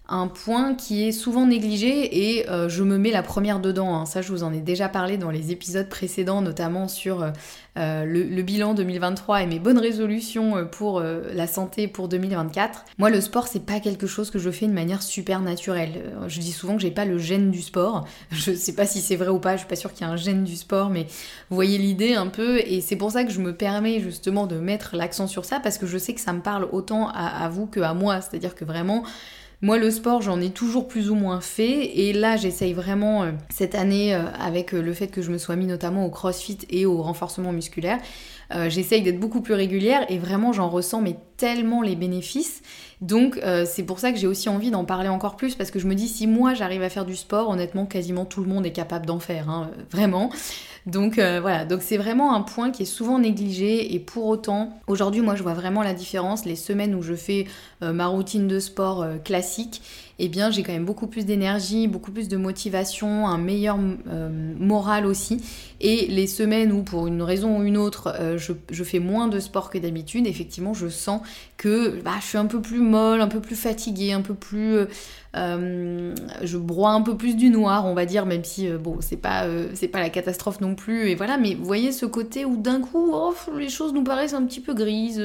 un 0.09 0.27
point 0.27 0.75
qui 0.75 1.07
est 1.07 1.13
souvent 1.13 1.47
négligé 1.47 2.37
et 2.37 2.51
euh, 2.51 2.69
je 2.69 2.83
me 2.83 2.99
mets 2.99 3.13
la 3.13 3.23
première 3.23 3.61
dedans. 3.61 3.95
Hein. 3.95 4.05
Ça, 4.05 4.21
je 4.21 4.33
vous 4.33 4.43
en 4.43 4.53
ai 4.53 4.61
déjà 4.61 4.89
parlé 4.89 5.17
dans 5.17 5.31
les 5.31 5.53
épisodes 5.53 5.89
précédents, 5.89 6.43
notamment 6.43 6.89
sur 6.89 7.23
euh, 7.23 7.31
euh, 7.79 8.05
le, 8.05 8.43
bilan 8.43 8.75
2023 8.75 9.43
et 9.43 9.47
mes 9.47 9.61
bonnes 9.61 9.79
résolutions 9.79 10.67
pour 10.67 11.01
la 11.01 11.47
santé 11.47 11.87
pour 11.87 12.09
2024. 12.09 12.85
Moi, 12.99 13.11
le 13.11 13.21
sport, 13.21 13.47
c'est 13.47 13.65
pas 13.65 13.79
quelque 13.79 14.09
chose 14.09 14.31
que 14.31 14.41
je 14.41 14.51
fais 14.51 14.67
de 14.67 14.73
manière 14.73 15.03
super 15.03 15.41
naturelle. 15.41 16.13
Je 16.27 16.41
dis 16.41 16.53
souvent 16.53 16.75
que 16.75 16.83
j'ai 16.83 16.91
pas 16.91 17.05
le 17.05 17.19
gène 17.19 17.51
du 17.51 17.63
sport. 17.63 18.07
Je 18.33 18.53
sais 18.53 18.75
pas 18.75 18.87
si 18.87 19.01
c'est 19.01 19.17
vrai 19.17 19.29
ou 19.29 19.39
pas, 19.39 19.53
je 19.53 19.59
suis 19.59 19.69
pas 19.69 19.77
sûre 19.77 19.93
qu'il 19.93 20.07
y 20.07 20.11
a 20.11 20.13
un 20.13 20.17
gène 20.17 20.43
du 20.43 20.57
sport, 20.57 20.91
mais 20.91 21.05
vous 21.49 21.55
voyez 21.55 21.79
l'idée 21.79 22.15
un 22.15 22.27
peu. 22.27 22.59
Et 22.59 22.81
c'est 22.81 22.97
pour 22.97 23.13
ça 23.13 23.25
que 23.25 23.31
je 23.31 23.41
me 23.41 23.55
permets 23.55 24.01
justement 24.01 24.47
de 24.47 24.57
mettre 24.57 24.97
l'accent 24.97 25.27
sur 25.27 25.45
ça 25.45 25.61
parce 25.61 25.79
que 25.79 25.87
je 25.87 25.97
sais 25.97 26.13
que 26.15 26.21
ça 26.21 26.33
me 26.33 26.41
parle 26.41 26.69
autant 26.73 27.09
à, 27.09 27.45
à 27.45 27.49
vous 27.49 27.67
que 27.67 27.81
à 27.81 27.95
moi. 27.95 28.21
C'est-à-dire 28.21 28.55
que 28.55 28.65
vraiment, 28.65 29.05
moi, 29.65 29.79
le 29.79 29.93
sport, 29.93 30.23
j'en 30.23 30.41
ai 30.41 30.51
toujours 30.51 30.89
plus 30.89 31.09
ou 31.09 31.15
moins 31.15 31.41
fait. 31.41 31.97
Et 31.97 32.13
là, 32.13 32.37
j'essaye 32.37 32.73
vraiment, 32.73 33.23
euh, 33.23 33.31
cette 33.49 33.77
année, 33.77 34.13
euh, 34.13 34.25
avec 34.33 34.75
euh, 34.75 34.83
le 34.83 34.93
fait 34.93 35.07
que 35.07 35.23
je 35.23 35.31
me 35.31 35.39
sois 35.39 35.55
mis 35.55 35.67
notamment 35.67 36.05
au 36.05 36.11
crossfit 36.11 36.59
et 36.69 36.85
au 36.85 37.01
renforcement 37.01 37.53
musculaire, 37.53 37.99
j'essaye 38.69 39.01
d'être 39.01 39.19
beaucoup 39.19 39.41
plus 39.41 39.55
régulière 39.55 40.05
et 40.11 40.19
vraiment, 40.19 40.53
j'en 40.53 40.69
ressens 40.69 41.01
mais 41.01 41.17
tellement 41.39 41.81
les 41.81 41.97
bénéfices. 41.97 42.61
Donc 43.01 43.41
c'est 43.65 43.83
pour 43.83 43.99
ça 43.99 44.13
que 44.13 44.19
j'ai 44.19 44.27
aussi 44.27 44.51
envie 44.51 44.71
d'en 44.71 44.85
parler 44.85 45.09
encore 45.09 45.37
plus 45.37 45.55
parce 45.55 45.71
que 45.71 45.79
je 45.79 45.87
me 45.87 45.95
dis 45.95 46.07
si 46.07 46.27
moi 46.27 46.53
j'arrive 46.53 46.83
à 46.83 46.91
faire 46.91 47.07
du 47.07 47.17
sport, 47.17 47.49
honnêtement 47.49 47.87
quasiment 47.87 48.27
tout 48.27 48.43
le 48.43 48.49
monde 48.49 48.67
est 48.67 48.73
capable 48.73 49.07
d'en 49.07 49.21
faire, 49.21 49.49
hein, 49.49 49.71
vraiment. 49.91 50.29
Donc 50.87 51.19
euh, 51.19 51.39
voilà, 51.41 51.65
donc 51.65 51.81
c'est 51.81 51.97
vraiment 51.97 52.35
un 52.35 52.41
point 52.41 52.73
qui 52.73 52.83
est 52.83 52.87
souvent 52.87 53.21
négligé 53.21 53.95
et 53.95 54.01
pour 54.01 54.27
autant, 54.27 54.81
aujourd'hui 54.89 55.21
moi 55.21 55.37
je 55.37 55.43
vois 55.45 55.55
vraiment 55.55 55.83
la 55.83 55.95
différence. 55.95 56.45
Les 56.45 56.57
semaines 56.57 56.95
où 56.97 57.03
je 57.03 57.15
fais 57.15 57.47
euh, 57.83 57.93
ma 57.93 58.07
routine 58.07 58.49
de 58.49 58.59
sport 58.59 59.07
classique, 59.25 59.81
eh 60.19 60.29
bien 60.29 60.51
j'ai 60.51 60.65
quand 60.65 60.73
même 60.73 60.85
beaucoup 60.85 61.07
plus 61.07 61.25
d'énergie, 61.25 61.87
beaucoup 61.87 62.11
plus 62.11 62.27
de 62.27 62.37
motivation, 62.37 63.29
un 63.29 63.39
meilleur 63.39 63.79
moral 64.59 65.07
aussi. 65.07 65.41
Et 65.81 66.07
les 66.07 66.27
semaines 66.27 66.73
où 66.73 66.83
pour 66.83 67.07
une 67.07 67.23
raison 67.23 67.59
ou 67.59 67.63
une 67.63 67.77
autre 67.77 68.15
je, 68.37 68.53
je, 68.71 68.85
fais 68.85 68.99
moins 68.99 69.29
de 69.29 69.39
sport 69.41 69.71
que 69.71 69.79
d'habitude, 69.79 70.27
effectivement 70.27 70.75
je 70.75 70.89
sens 70.89 71.23
que 71.57 72.01
bah, 72.03 72.13
je 72.21 72.27
suis 72.27 72.39
un 72.39 72.47
peu 72.47 72.61
plus 72.61 72.81
molle, 72.81 73.21
un 73.21 73.29
peu 73.29 73.41
plus 73.41 73.57
fatiguée, 73.57 74.13
un 74.13 74.21
peu 74.21 74.35
plus... 74.35 74.87
Euh, 75.35 75.53
euh, 75.63 76.15
je 76.43 76.59
broie 76.59 76.91
un 76.91 77.03
peu 77.03 77.17
plus 77.17 77.37
du 77.37 77.51
noir, 77.51 77.87
on 77.87 77.95
va 77.95 78.05
dire, 78.05 78.27
même 78.27 78.45
si, 78.45 78.69
euh, 78.69 78.79
bon, 78.79 78.99
c'est 79.01 79.17
pas, 79.17 79.47
c'est 79.75 79.89
pas 79.89 80.01
la 80.01 80.11
catastrophe 80.11 80.61
non 80.61 80.75
plus, 80.75 81.09
et 81.09 81.15
voilà, 81.15 81.39
mais 81.39 81.55
vous 81.55 81.65
voyez 81.65 81.93
ce 81.93 82.07
côté 82.07 82.45
où 82.45 82.57
d'un 82.57 82.81
coup, 82.81 83.13
oh, 83.13 83.35
les 83.57 83.69
choses 83.69 83.93
nous 83.93 84.05
paraissent 84.05 84.35
un 84.35 84.45
petit 84.45 84.61
peu 84.61 84.75
grises 84.75 85.23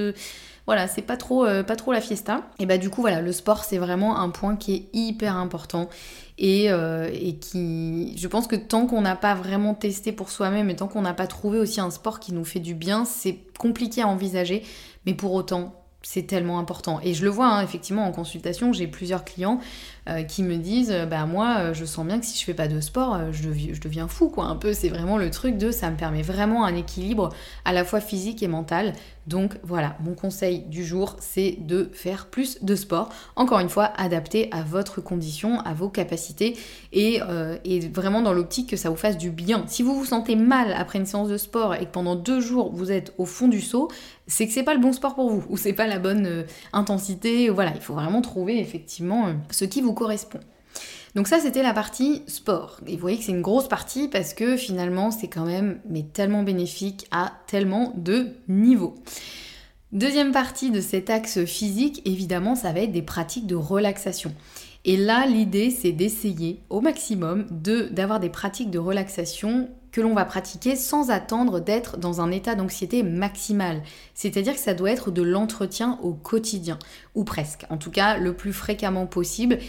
voilà, 0.66 0.90
c'est 0.90 1.02
pas 1.02 1.16
trop, 1.16 1.46
pas 1.46 1.78
trop 1.78 1.94
la 1.94 2.02
fiesta. 2.02 2.42
Et 2.60 2.66
bah 2.66 2.78
du 2.78 2.90
coup, 2.90 3.00
voilà, 3.00 3.22
le 3.22 3.32
sport, 3.32 3.64
c'est 3.64 3.78
vraiment 3.78 4.20
un 4.20 4.30
point 4.30 4.58
qui 4.58 4.74
est 4.74 4.90
hyper 4.92 5.38
important 5.38 5.88
et, 6.38 6.66
et 6.66 7.38
qui, 7.38 8.14
je 8.18 8.28
pense 8.28 8.48
que 8.48 8.58
tant 8.58 8.86
qu'on 8.86 9.00
n'a 9.00 9.16
pas 9.16 9.34
vraiment 9.34 9.76
testé 9.76 10.12
pour 10.12 10.30
soi-même 10.30 10.70
et 10.70 10.76
tant 10.76 10.90
qu'on 10.90 11.04
n'a 11.04 11.14
pas 11.14 11.26
trouvé 11.26 11.58
aussi 11.58 11.80
un 11.80 11.90
sport 11.90 12.20
qui 12.20 12.34
nous 12.34 12.44
fait 12.44 12.60
du 12.60 12.74
bien, 12.74 13.06
c'est 13.06 13.40
compliqué 13.58 14.02
à 14.02 14.10
envisager, 14.10 14.62
mais 15.06 15.14
pour 15.14 15.32
autant, 15.36 15.74
c'est 16.02 16.24
tellement 16.24 16.60
important. 16.60 17.00
Et 17.04 17.14
je 17.14 17.24
le 17.24 17.30
vois, 17.30 17.48
hein, 17.48 17.62
effectivement, 17.62 18.06
en 18.06 18.12
consultation, 18.12 18.72
j'ai 18.72 18.88
plusieurs 18.88 19.26
clients 19.26 19.60
euh, 20.10 20.24
qui 20.24 20.42
me 20.42 20.56
disent 20.56 20.96
bah 21.10 21.26
moi 21.26 21.58
euh, 21.60 21.74
je 21.74 21.84
sens 21.84 22.06
bien 22.06 22.18
que 22.18 22.26
si 22.26 22.40
je 22.40 22.46
fais 22.46 22.54
pas 22.54 22.70
de 22.70 22.80
sport 22.80 23.16
euh, 23.16 23.32
je, 23.34 23.50
deviens, 23.82 24.08
fou 24.08 24.30
quoi. 24.30 24.46
Un 24.46 24.56
peu 24.56 24.72
c'est 24.72 24.88
vraiment 24.88 25.18
le 25.18 25.30
truc 25.30 25.58
de 25.58 25.70
ça 25.70 25.92
me 25.92 25.98
permet 25.98 26.22
vraiment 26.22 26.64
un 26.64 26.76
équilibre 26.76 27.34
à 27.66 27.74
la 27.74 27.84
fois 27.84 28.00
physique 28.00 28.42
et 28.42 28.48
mental. 28.48 28.94
Donc 29.26 29.58
voilà 29.64 29.98
mon 30.02 30.14
conseil 30.14 30.60
du 30.60 30.86
jour 30.86 31.18
c'est 31.20 31.58
de 31.60 31.90
faire 31.92 32.28
plus 32.28 32.64
de 32.64 32.74
sport. 32.76 33.10
Encore 33.36 33.60
une 33.60 33.68
fois 33.68 33.92
adapté 33.98 34.48
à 34.54 34.62
votre 34.62 35.02
condition 35.02 35.60
à 35.60 35.74
vos 35.74 35.90
capacités 35.90 36.56
et, 36.94 37.20
et 37.66 37.80
vraiment 37.90 38.22
dans 38.22 38.32
l'optique 38.32 38.70
que 38.70 38.78
ça 38.78 38.90
vous 38.90 38.96
fasse 38.96 39.18
du 39.18 39.30
bien. 39.30 39.66
Si 39.68 39.84
vous 39.84 39.94
vous 39.94 40.06
sentez 40.06 40.38
mal 40.38 40.72
après 40.72 41.00
une 41.00 41.06
séance 41.06 41.28
de 41.28 41.36
sport 41.36 41.76
et 41.76 41.86
que 41.86 41.92
pendant 41.92 42.16
deux 42.16 42.40
jours 42.40 42.72
vous 42.74 42.94
êtes 42.94 43.14
au 43.18 43.26
fond 43.26 43.50
du 43.50 43.60
seau 43.60 43.90
c'est 44.28 44.48
que 44.48 44.54
c'est 44.54 44.64
pas 44.64 44.74
le 44.74 44.80
bon 44.80 44.94
sport 44.94 45.16
pour 45.16 45.30
vous 45.30 45.44
ou 45.50 45.58
c'est 45.58 45.74
pas 45.74 45.88
la 45.88 46.00
bonne 46.00 46.46
intensité 46.72 47.50
voilà. 47.50 47.74
Il 47.76 47.82
faut 47.82 47.96
vraiment 47.96 48.22
trouver 48.22 48.62
effectivement 48.62 49.34
ce 49.52 49.66
qui 49.66 49.82
vous 49.82 49.94
correspond. 49.98 50.40
Donc 51.16 51.28
ça 51.28 51.40
c'était 51.40 51.64
la 51.64 51.74
partie 51.74 52.22
sport. 52.28 52.80
Et 52.86 52.94
vous 52.94 53.02
voyez 53.02 53.18
que 53.18 53.24
c'est 53.24 53.32
une 53.32 53.42
grosse 53.42 53.68
partie 53.68 54.08
parce 54.08 54.34
que 54.34 54.56
finalement 54.56 55.10
c'est 55.12 55.28
quand 55.28 55.46
même 55.46 55.80
mais 55.90 56.04
tellement 56.04 56.44
bénéfique 56.44 57.08
à 57.12 57.34
tellement 57.48 57.94
de 57.98 58.28
niveaux. 58.48 58.96
Deuxième 59.94 60.34
partie 60.34 60.70
de 60.70 60.82
cet 60.82 61.10
axe 61.10 61.46
physique, 61.46 62.02
évidemment, 62.04 62.56
ça 62.56 62.74
va 62.74 62.82
être 62.82 62.92
des 62.92 63.02
pratiques 63.02 63.48
de 63.48 63.56
relaxation. 63.56 64.34
Et 64.84 64.98
là, 64.98 65.26
l'idée, 65.26 65.70
c'est 65.70 65.94
d'essayer 65.94 66.60
au 66.70 66.82
maximum 66.82 67.48
de, 67.52 67.88
d'avoir 67.92 68.20
des 68.20 68.30
pratiques 68.30 68.70
de 68.70 68.80
relaxation 68.80 69.70
l'on 70.02 70.14
va 70.14 70.26
pratiquer 70.26 70.76
sans 70.76 71.10
attendre 71.10 71.60
d'être 71.60 71.98
dans 71.98 72.22
un 72.22 72.32
état 72.32 72.56
d'anxiété 72.56 73.04
maximal. 73.04 73.82
C'est-à-dire 74.14 74.54
que 74.54 74.60
ça 74.60 74.74
doit 74.74 74.92
être 74.92 75.12
de 75.12 75.22
l'entretien 75.22 76.00
au 76.02 76.14
quotidien, 76.14 76.80
ou 77.16 77.24
presque, 77.24 77.66
en 77.70 77.78
tout 77.78 77.92
cas 77.92 78.18
le 78.18 78.34
plus 78.34 78.54
fréquemment 78.54 79.06
possible. 79.06 79.60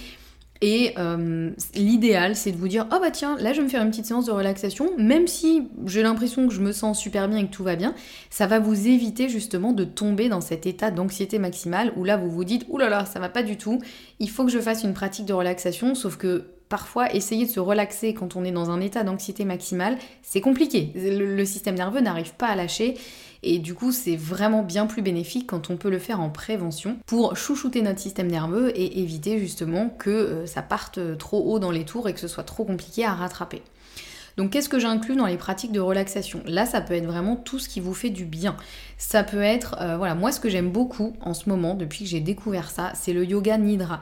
Et 0.61 0.94
euh, 0.99 1.50
l'idéal, 1.76 2.35
c'est 2.35 2.50
de 2.50 2.56
vous 2.56 2.66
dire, 2.66 2.87
oh 2.92 2.97
bah 3.00 3.12
tiens, 3.12 3.37
là 3.38 3.52
je 3.52 3.58
vais 3.58 3.64
me 3.64 3.68
faire 3.68 3.82
une 3.82 3.90
petite 3.90 4.06
séance 4.06 4.26
de 4.26 4.32
relaxation, 4.32 4.90
même 4.99 5.28
si 5.28 5.68
j'ai 5.87 6.02
l'impression 6.02 6.49
que 6.49 6.54
je 6.54 6.61
me 6.61 6.73
sens 6.73 6.99
super 6.99 7.28
bien 7.28 7.38
et 7.38 7.47
que 7.47 7.52
tout 7.52 7.62
va 7.62 7.76
bien, 7.76 7.94
ça 8.28 8.49
va 8.49 8.58
vous 8.58 8.88
éviter 8.88 9.28
justement 9.28 9.73
de 9.73 9.85
tomber 9.85 10.28
dans 10.28 10.40
cet 10.40 10.66
état 10.66 10.90
d'anxiété 10.90 11.38
maximale 11.38 11.92
où 11.97 12.02
là 12.02 12.16
vous 12.16 12.28
vous 12.28 12.42
dites, 12.42 12.66
oulala, 12.68 12.99
là, 12.99 13.04
ça 13.04 13.20
va 13.20 13.28
pas 13.28 13.44
du 13.44 13.56
tout, 13.56 13.80
il 14.18 14.28
faut 14.28 14.44
que 14.44 14.50
je 14.50 14.58
fasse 14.58 14.82
une 14.82 14.94
pratique 14.94 15.26
de 15.26 15.32
relaxation, 15.32 15.94
sauf 15.94 16.16
que 16.16 16.47
parfois 16.68 17.14
essayer 17.14 17.46
de 17.46 17.50
se 17.50 17.60
relaxer 17.60 18.14
quand 18.14 18.37
on 18.37 18.44
est 18.44 18.50
dans 18.50 18.70
un 18.70 18.80
état 18.80 19.04
d'anxiété 19.04 19.44
maximale, 19.44 19.98
c'est 20.22 20.40
compliqué. 20.40 20.92
Le, 20.94 21.44
système 21.44 21.76
nerveux 21.76 22.00
n'arrive 22.00 22.34
pas 22.34 22.48
à 22.48 22.56
lâcher. 22.56 22.96
Et 23.42 23.58
du 23.60 23.75
coup, 23.75 23.92
c'est 23.92 24.16
vraiment 24.16 24.62
bien 24.62 24.87
plus 24.87 25.00
bénéfique 25.00 25.46
quand 25.46 25.70
on 25.70 25.76
peut 25.76 25.90
le 25.90 26.00
faire 26.00 26.20
en 26.20 26.28
prévention 26.28 26.96
pour 27.06 27.37
chouchouter 27.37 27.82
notre 27.82 28.00
système 28.00 28.26
nerveux 28.26 28.76
et 28.76 29.00
éviter 29.00 29.38
justement 29.38 29.90
que 29.90 30.10
euh, 30.10 30.46
ça 30.46 30.60
parte 30.60 30.98
trop 31.18 31.40
haut 31.44 31.60
dans 31.60 31.70
les 31.70 31.84
tours 31.84 32.08
et 32.08 32.14
que 32.14 32.20
ce 32.20 32.26
soit 32.26 32.42
trop 32.42 32.64
compliqué 32.64 33.04
à 33.04 33.14
rattraper. 33.14 33.62
Donc 34.38 34.50
qu'est-ce 34.50 34.68
que 34.68 34.78
j'inclus 34.78 35.16
dans 35.16 35.26
les 35.26 35.37
pratiques 35.37 35.72
de 35.72 35.80
relaxation? 35.80 36.40
Là, 36.46 36.64
ça 36.64 36.80
peut 36.80 36.94
être 36.94 37.06
vraiment 37.06 37.34
tout 37.34 37.58
ce 37.58 37.68
qui 37.68 37.80
vous 37.80 37.92
fait 37.92 38.08
du 38.08 38.25
bien. 38.25 38.56
Ça 38.96 39.25
peut 39.25 39.42
être, 39.42 39.76
euh, 39.80 39.96
voilà, 39.96 40.14
moi 40.14 40.30
ce 40.30 40.38
que 40.38 40.48
j'aime 40.48 40.70
beaucoup 40.70 41.16
en 41.20 41.34
ce 41.34 41.48
moment, 41.48 41.75
depuis 41.75 42.04
que 42.04 42.10
j'ai 42.10 42.20
découvert 42.20 42.70
ça, 42.70 42.92
c'est 42.94 43.12
le 43.12 43.24
yoga 43.24 43.59
nidra. 43.59 43.98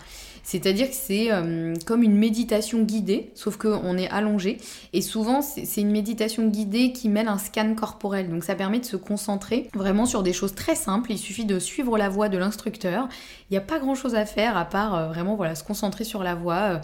C'est-à-dire 0.47 0.89
que 0.89 0.95
c'est 0.95 1.33
euh, 1.33 1.75
comme 1.87 2.05
une 2.05 2.17
méditation 2.17 2.81
guidée, 2.83 3.33
sauf 3.35 3.57
qu'on 3.57 3.99
est 3.99 4.09
allongé. 4.11 4.59
Et 4.93 5.03
souvent, 5.03 5.43
c'est 5.43 5.81
une 5.81 5.91
méditation 5.91 6.47
guidée 6.47 6.93
qui 6.93 7.09
mêle 7.09 7.27
un 7.27 7.37
scan 7.37 7.75
corporel. 7.75 8.31
Donc 8.31 8.45
ça 8.45 8.55
permet 8.55 8.79
de 8.79 8.85
se 8.85 8.97
concentrer 8.97 9.69
vraiment 9.75 10.07
sur 10.07 10.23
des 10.23 10.33
choses 10.33 10.55
très 10.55 10.77
simples. 10.77 11.11
Il 11.11 11.19
suffit 11.19 11.47
de 11.47 11.59
suivre 11.59 11.99
la 11.99 12.09
voix 12.09 12.29
de 12.29 12.39
l'instructeur. 12.39 13.09
Il 13.51 13.55
n'y 13.55 13.59
a 13.59 13.61
pas 13.61 13.81
grand-chose 13.81 14.15
à 14.15 14.25
faire 14.25 14.57
à 14.57 14.65
part 14.65 14.95
euh, 14.95 15.09
vraiment 15.09 15.37
se 15.53 15.65
concentrer 15.65 16.05
sur 16.05 16.23
la 16.23 16.37
voix 16.37 16.81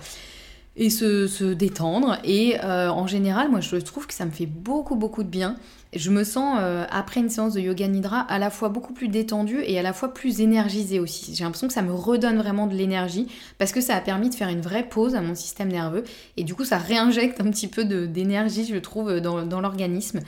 et 0.75 0.91
se, 0.91 1.53
détendre. 1.53 2.19
Et 2.25 2.57
euh, 2.65 2.91
en 2.91 3.07
général, 3.07 3.49
moi 3.49 3.61
je 3.61 3.77
trouve 3.77 4.09
que 4.09 4.15
ça 4.15 4.25
me 4.25 4.33
fait 4.33 4.47
beaucoup 4.47 4.97
beaucoup 4.97 5.23
de 5.23 5.29
bien. 5.29 5.57
Je 5.95 6.11
me 6.11 6.25
sens 6.25 6.59
euh, 6.61 6.85
après 6.91 7.21
une 7.21 7.29
séance 7.29 7.53
de 7.53 7.61
yoga 7.61 7.87
nidra 7.87 8.21
à 8.21 8.39
la 8.39 8.49
fois 8.49 8.71
beaucoup 8.71 8.95
plus 8.95 9.09
détendue 9.09 9.63
et 9.67 9.79
à 9.79 9.83
la 9.83 9.93
fois 9.93 10.15
plus 10.15 10.41
énergisée 10.41 10.99
aussi. 10.99 11.35
J'ai 11.35 11.45
l'impression 11.45 11.69
que 11.69 11.75
ça 11.75 11.83
me 11.83 11.93
redonne 11.93 12.39
vraiment 12.39 12.67
de 12.67 12.75
l'énergie 12.75 13.27
parce 13.59 13.73
que 13.73 13.83
ça 13.83 13.97
a 13.97 14.01
permis 14.01 14.31
de 14.31 14.35
faire 14.35 14.49
une 14.49 14.63
vraie 14.63 14.89
pause 14.89 15.15
à 15.15 15.21
mon 15.21 15.35
système 15.35 15.69
nerveux 15.69 16.05
et 16.39 16.45
du 16.45 16.55
coup 16.55 16.65
ça 16.65 16.79
réinjecte 16.79 17.41
un 17.43 17.51
petit 17.51 17.69
peu 17.69 17.85
d'énergie 17.85 18.65
je 18.65 18.77
trouve 18.77 19.21
dans, 19.21 19.45
dans 19.45 19.61
l'organisme. 19.61 20.21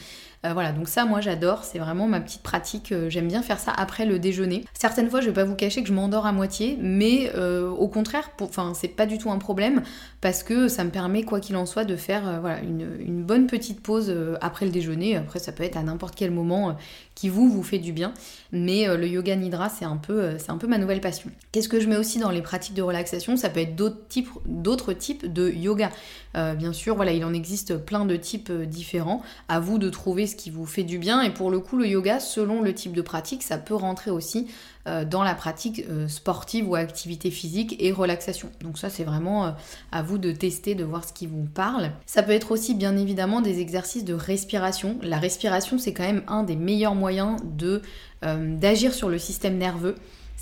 Euh, 0.44 0.52
voilà, 0.52 0.72
donc 0.72 0.88
ça, 0.88 1.04
moi 1.04 1.20
j'adore, 1.20 1.64
c'est 1.64 1.78
vraiment 1.78 2.06
ma 2.06 2.20
petite 2.20 2.42
pratique. 2.42 2.92
Euh, 2.92 3.08
j'aime 3.08 3.28
bien 3.28 3.42
faire 3.42 3.58
ça 3.58 3.72
après 3.74 4.04
le 4.04 4.18
déjeuner. 4.18 4.64
Certaines 4.74 5.08
fois, 5.08 5.20
je 5.20 5.26
vais 5.26 5.32
pas 5.32 5.44
vous 5.44 5.54
cacher 5.54 5.82
que 5.82 5.88
je 5.88 5.94
m'endors 5.94 6.26
à 6.26 6.32
moitié, 6.32 6.78
mais 6.80 7.32
euh, 7.34 7.70
au 7.70 7.88
contraire, 7.88 8.30
enfin, 8.40 8.72
c'est 8.74 8.88
pas 8.88 9.06
du 9.06 9.18
tout 9.18 9.30
un 9.30 9.38
problème 9.38 9.82
parce 10.20 10.42
que 10.42 10.68
ça 10.68 10.84
me 10.84 10.90
permet, 10.90 11.22
quoi 11.22 11.40
qu'il 11.40 11.56
en 11.56 11.66
soit, 11.66 11.84
de 11.84 11.96
faire 11.96 12.24
une, 12.62 13.24
bonne 13.24 13.46
petite 13.46 13.80
pause 13.80 14.14
après 14.40 14.66
le 14.66 14.72
déjeuner. 14.72 15.16
Après, 15.16 15.38
ça 15.38 15.52
peut 15.52 15.62
être 15.62 15.76
à 15.76 15.82
n'importe 15.82 16.14
quel 16.14 16.30
moment 16.30 16.76
qui 17.14 17.28
vous, 17.28 17.48
vous 17.48 17.62
fait 17.62 17.78
du 17.78 17.92
bien. 17.92 18.12
Mais 18.52 18.86
le 18.96 19.06
yoga 19.06 19.36
nidra, 19.36 19.68
c'est 19.68 19.84
un, 19.84 19.96
peu, 19.96 20.38
c'est 20.38 20.50
un 20.50 20.56
peu 20.56 20.66
ma 20.66 20.78
nouvelle 20.78 21.00
passion. 21.00 21.30
Qu'est-ce 21.52 21.68
que 21.68 21.80
je 21.80 21.88
mets 21.88 21.96
aussi 21.96 22.18
dans 22.18 22.30
les 22.30 22.42
pratiques 22.42 22.74
de 22.74 22.82
relaxation? 22.82 23.36
Ça 23.36 23.50
peut 23.50 23.60
être 23.60 23.76
d'autres 23.76 24.08
types, 24.08 24.30
d'autres 24.46 24.92
types 24.92 25.30
de 25.30 25.50
yoga. 25.50 25.90
bien 26.34 26.72
sûr, 26.72 26.96
voilà, 26.96 27.12
il 27.12 27.24
en 27.24 27.34
existe 27.34 27.76
plein 27.76 28.06
de 28.06 28.16
types 28.16 28.52
différents. 28.52 29.22
À 29.48 29.60
vous 29.60 29.78
de 29.78 29.90
trouver 29.90 30.26
qui 30.36 30.50
vous 30.50 30.66
fait 30.66 30.82
du 30.82 30.98
bien. 30.98 31.22
Et 31.22 31.30
pour 31.30 31.50
le 31.50 31.60
coup, 31.60 31.76
le 31.76 31.86
yoga, 31.86 32.20
selon 32.20 32.62
le 32.62 32.74
type 32.74 32.92
de 32.92 33.02
pratique, 33.02 33.42
ça 33.42 33.58
peut 33.58 33.74
rentrer 33.74 34.10
aussi 34.10 34.48
euh, 34.86 35.04
dans 35.04 35.22
la 35.22 35.34
pratique 35.34 35.84
euh, 35.88 36.08
sportive 36.08 36.68
ou 36.68 36.74
activité 36.74 37.30
physique 37.30 37.76
et 37.78 37.90
relaxation. 37.90 38.50
Donc 38.60 38.76
ça, 38.76 38.90
c'est 38.90 39.04
vraiment 39.04 39.46
euh, 39.46 39.50
à 39.92 40.02
vous 40.02 40.18
de 40.18 40.30
tester, 40.32 40.74
de 40.74 40.84
voir 40.84 41.04
ce 41.08 41.12
qui 41.12 41.26
vous 41.26 41.44
parle. 41.44 41.90
Ça 42.04 42.22
peut 42.22 42.32
être 42.32 42.50
aussi 42.50 42.74
bien 42.74 42.96
évidemment 42.96 43.40
des 43.40 43.60
exercices 43.60 44.04
de 44.04 44.14
respiration. 44.14 44.98
La 45.02 45.18
respiration, 45.18 45.78
c'est 45.78 45.94
quand 45.94 46.04
même 46.04 46.22
un 46.28 46.42
des 46.42 46.56
meilleurs 46.56 46.94
moyens 46.94 47.40
de 47.44 47.82
d'agir 48.22 48.94
sur 48.94 49.10
le 49.10 49.18
système 49.18 49.58
nerveux. 49.58 49.96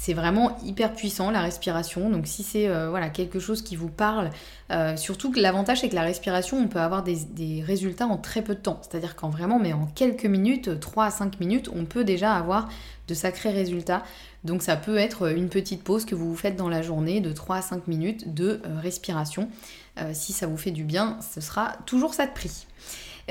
C'est 0.04 0.14
vraiment 0.14 0.58
hyper 0.64 0.94
puissant 0.94 1.30
la 1.30 1.42
respiration. 1.42 2.10
Donc 2.10 2.26
si 2.26 2.42
c'est 2.42 2.66
euh, 2.66 2.90
voilà, 2.90 3.08
quelque 3.08 3.38
chose 3.38 3.62
qui 3.62 3.76
vous 3.76 3.88
parle, 3.88 4.30
euh, 4.72 4.96
surtout 4.96 5.30
que 5.30 5.38
l'avantage 5.38 5.82
c'est 5.82 5.88
que 5.88 5.94
la 5.94 6.02
respiration, 6.02 6.58
on 6.58 6.66
peut 6.66 6.80
avoir 6.80 7.04
des, 7.04 7.62
résultats 7.64 8.08
en 8.08 8.16
très 8.16 8.42
peu 8.42 8.56
de 8.56 8.60
temps. 8.60 8.80
C'est-à-dire 8.82 9.14
qu'en 9.14 9.30
vraiment, 9.30 9.60
mais 9.60 9.72
en 9.72 9.86
quelques 9.86 10.26
minutes, 10.26 10.80
3 10.80 11.04
à 11.04 11.10
5 11.12 11.38
minutes, 11.38 11.70
on 11.72 11.84
peut 11.84 12.02
déjà 12.02 12.34
avoir 12.34 12.68
de 13.06 13.14
sacrés 13.14 13.50
résultats. 13.50 14.02
Donc 14.42 14.64
ça 14.64 14.74
peut 14.74 14.96
être 14.96 15.30
une 15.36 15.48
petite 15.48 15.84
pause 15.84 16.04
que 16.04 16.16
vous 16.16 16.30
vous 16.30 16.36
faites 16.36 16.56
dans 16.56 16.68
la 16.68 16.82
journée 16.82 17.20
de 17.20 17.32
3 17.32 17.58
à 17.58 17.62
5 17.62 17.86
minutes 17.86 18.34
de 18.34 18.60
euh, 18.66 18.80
respiration. 18.80 19.50
si 20.14 20.32
ça 20.32 20.48
vous 20.48 20.56
fait 20.56 20.72
du 20.72 20.82
bien, 20.82 21.18
ce 21.32 21.40
sera 21.40 21.76
toujours 21.86 22.12
ça 22.12 22.26
de 22.26 22.32
prix. 22.32 22.66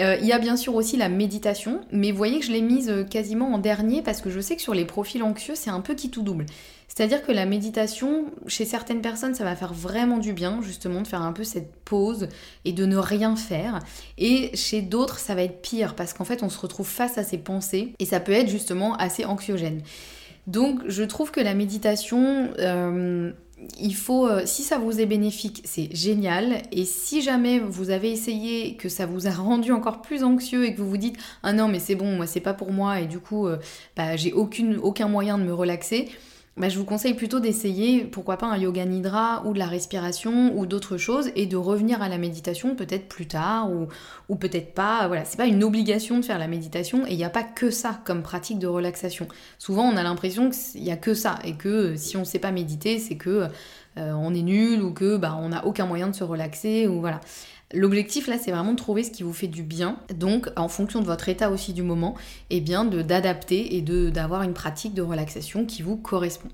Euh, 0.01 0.17
il 0.19 0.27
y 0.27 0.31
a 0.31 0.39
bien 0.39 0.57
sûr 0.57 0.75
aussi 0.75 0.97
la 0.97 1.09
méditation, 1.09 1.81
mais 1.91 2.11
vous 2.11 2.17
voyez 2.17 2.39
que 2.39 2.45
je 2.45 2.51
l'ai 2.51 2.61
mise 2.61 2.89
euh, 2.89 3.03
quasiment 3.03 3.53
en 3.53 3.57
dernier 3.57 4.01
parce 4.01 4.21
que 4.21 4.29
je 4.29 4.39
sais 4.39 4.55
que 4.55 4.61
sur 4.61 4.73
les 4.73 4.85
profils 4.85 5.21
anxieux, 5.21 5.53
c'est 5.55 5.69
un 5.69 5.81
peu 5.81 5.93
qui 5.93 6.09
tout 6.09 6.23
double. 6.23 6.45
C'est-à-dire 6.87 7.21
que 7.23 7.31
la 7.31 7.45
méditation, 7.45 8.25
chez 8.47 8.65
certaines 8.65 9.01
personnes, 9.01 9.33
ça 9.33 9.45
va 9.45 9.55
faire 9.55 9.73
vraiment 9.73 10.17
du 10.17 10.33
bien, 10.33 10.59
justement, 10.61 11.01
de 11.01 11.07
faire 11.07 11.21
un 11.21 11.31
peu 11.31 11.45
cette 11.45 11.73
pause 11.85 12.27
et 12.65 12.73
de 12.73 12.85
ne 12.85 12.97
rien 12.97 13.37
faire. 13.37 13.79
Et 14.17 14.55
chez 14.57 14.81
d'autres, 14.81 15.19
ça 15.19 15.33
va 15.33 15.43
être 15.43 15.61
pire 15.61 15.95
parce 15.95 16.13
qu'en 16.13 16.25
fait, 16.25 16.43
on 16.43 16.49
se 16.49 16.59
retrouve 16.59 16.87
face 16.87 17.17
à 17.17 17.23
ses 17.23 17.37
pensées 17.37 17.93
et 17.99 18.05
ça 18.05 18.19
peut 18.19 18.33
être 18.33 18.49
justement 18.49 18.95
assez 18.95 19.23
anxiogène. 19.23 19.83
Donc 20.47 20.81
je 20.87 21.03
trouve 21.03 21.31
que 21.31 21.39
la 21.39 21.53
méditation, 21.53 22.51
euh, 22.59 23.31
il 23.79 23.95
faut, 23.95 24.27
euh, 24.27 24.41
si 24.45 24.63
ça 24.63 24.77
vous 24.77 24.99
est 24.99 25.05
bénéfique, 25.05 25.61
c'est 25.65 25.93
génial. 25.95 26.61
Et 26.71 26.85
si 26.85 27.21
jamais 27.21 27.59
vous 27.59 27.89
avez 27.89 28.11
essayé, 28.11 28.75
que 28.75 28.89
ça 28.89 29.05
vous 29.05 29.27
a 29.27 29.31
rendu 29.51 29.71
encore 29.71 30.01
plus 30.01 30.23
anxieux 30.23 30.65
et 30.65 30.73
que 30.73 30.81
vous 30.81 30.89
vous 30.89 30.97
dites 30.97 31.17
ah 31.43 31.53
non 31.53 31.67
mais 31.67 31.79
c'est 31.79 31.95
bon, 31.95 32.15
moi 32.15 32.27
c'est 32.27 32.39
pas 32.39 32.53
pour 32.53 32.71
moi 32.71 32.99
et 32.99 33.05
du 33.05 33.19
coup 33.19 33.47
euh, 33.47 33.57
bah, 33.95 34.15
j'ai 34.15 34.33
aucun 34.33 35.07
moyen 35.07 35.37
de 35.37 35.43
me 35.43 35.53
relaxer, 35.53 36.09
bah, 36.57 36.67
je 36.67 36.77
vous 36.77 36.83
conseille 36.83 37.13
plutôt 37.13 37.39
d'essayer, 37.39 38.03
pourquoi 38.03 38.35
pas 38.35 38.45
un 38.45 38.57
yoga 38.57 38.83
nidra 38.83 39.41
ou 39.45 39.53
de 39.53 39.59
la 39.59 39.67
respiration 39.67 40.53
ou 40.57 40.65
d'autres 40.65 40.97
choses 40.97 41.31
et 41.37 41.45
de 41.45 41.55
revenir 41.55 42.01
à 42.01 42.09
la 42.09 42.17
méditation 42.17 42.75
peut-être 42.75 43.07
plus 43.07 43.25
tard 43.25 43.69
ou, 44.27 44.35
peut-être 44.35 44.73
pas. 44.73 45.07
Voilà, 45.07 45.23
c'est 45.23 45.37
pas 45.37 45.45
une 45.45 45.63
obligation 45.63 46.17
de 46.17 46.25
faire 46.25 46.39
la 46.39 46.47
méditation 46.47 47.07
et 47.07 47.11
il 47.11 47.17
n'y 47.17 47.23
a 47.23 47.29
pas 47.29 47.43
que 47.43 47.71
ça 47.71 48.01
comme 48.03 48.21
pratique 48.21 48.59
de 48.59 48.67
relaxation. 48.67 49.29
Souvent 49.59 49.83
on 49.83 49.95
a 49.95 50.03
l'impression 50.03 50.49
qu'il 50.49 50.83
n'y 50.83 50.91
a 50.91 50.97
que 50.97 51.13
ça 51.13 51.39
et 51.45 51.53
que 51.53 51.95
si 51.95 52.17
on 52.17 52.21
ne 52.21 52.25
sait 52.25 52.39
pas 52.39 52.51
méditer, 52.51 52.99
c'est 52.99 53.15
que 53.15 53.47
euh, 53.97 54.11
on 54.13 54.33
est 54.33 54.41
nul 54.41 54.81
ou 54.81 54.93
que 54.93 55.17
bah, 55.17 55.37
on 55.39 55.49
n'a 55.49 55.65
aucun 55.65 55.85
moyen 55.85 56.07
de 56.07 56.15
se 56.15 56.23
relaxer 56.23 56.87
ou 56.87 56.99
voilà. 56.99 57.21
L'objectif 57.73 58.27
là, 58.27 58.37
c'est 58.37 58.51
vraiment 58.51 58.71
de 58.71 58.77
trouver 58.77 59.03
ce 59.03 59.11
qui 59.11 59.23
vous 59.23 59.33
fait 59.33 59.47
du 59.47 59.63
bien. 59.63 59.97
Donc, 60.13 60.49
en 60.57 60.67
fonction 60.67 60.99
de 60.99 61.05
votre 61.05 61.29
état 61.29 61.49
aussi 61.49 61.71
du 61.71 61.83
moment, 61.83 62.15
et 62.49 62.57
eh 62.57 62.61
bien 62.61 62.83
d'adapter 62.83 63.77
et 63.77 63.81
d'avoir 63.81 64.43
une 64.43 64.53
pratique 64.53 64.93
de 64.93 65.01
relaxation 65.01 65.65
qui 65.65 65.81
vous 65.81 65.95
correspond. 65.95 66.49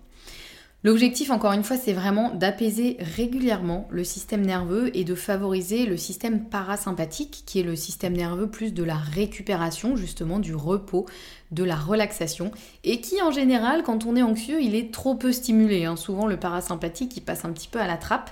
L'objectif, 0.84 1.32
encore 1.32 1.54
une 1.54 1.64
fois, 1.64 1.76
c'est 1.76 1.92
vraiment 1.92 2.30
d'apaiser 2.30 2.98
régulièrement 3.00 3.88
le 3.90 4.04
système 4.04 4.46
nerveux 4.46 4.96
et 4.96 5.04
de 5.04 5.16
favoriser 5.16 5.88
le 5.88 5.98
système 5.98 6.46
parasympathique, 6.46 7.44
qui 7.48 7.60
est 7.60 7.64
le 7.64 7.76
système 7.76 8.14
nerveux 8.14 8.48
plus 8.48 8.74
de 8.76 8.84
la 8.84 8.96
récupération, 8.96 9.96
justement 9.96 10.38
du 10.38 10.54
repos, 10.54 11.08
de 11.52 11.64
la 11.64 11.76
relaxation, 11.76 12.52
et 12.84 13.02
qui 13.02 13.22
en 13.24 13.32
général, 13.32 13.82
quand 13.82 14.06
on 14.06 14.16
est 14.16 14.22
anxieux, 14.22 14.62
il 14.62 14.76
est 14.76 14.94
trop 14.94 15.16
peu 15.16 15.32
stimulé. 15.32 15.86
Hein. 15.86 15.96
Souvent, 15.96 16.28
le 16.28 16.38
parasympathique, 16.38 17.18
il 17.18 17.22
passe 17.22 17.44
un 17.44 17.52
petit 17.52 17.68
peu 17.68 17.80
à 17.80 17.88
la 17.88 17.98
trappe. 17.98 18.30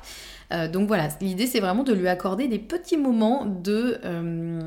Euh, 0.52 0.68
donc 0.68 0.88
voilà, 0.88 1.10
l'idée 1.22 1.48
c'est 1.48 1.60
vraiment 1.60 1.84
de 1.84 1.94
lui 1.94 2.08
accorder 2.08 2.48
des 2.48 2.60
petits 2.60 2.98
moments 2.98 3.46
euh, 3.68 4.62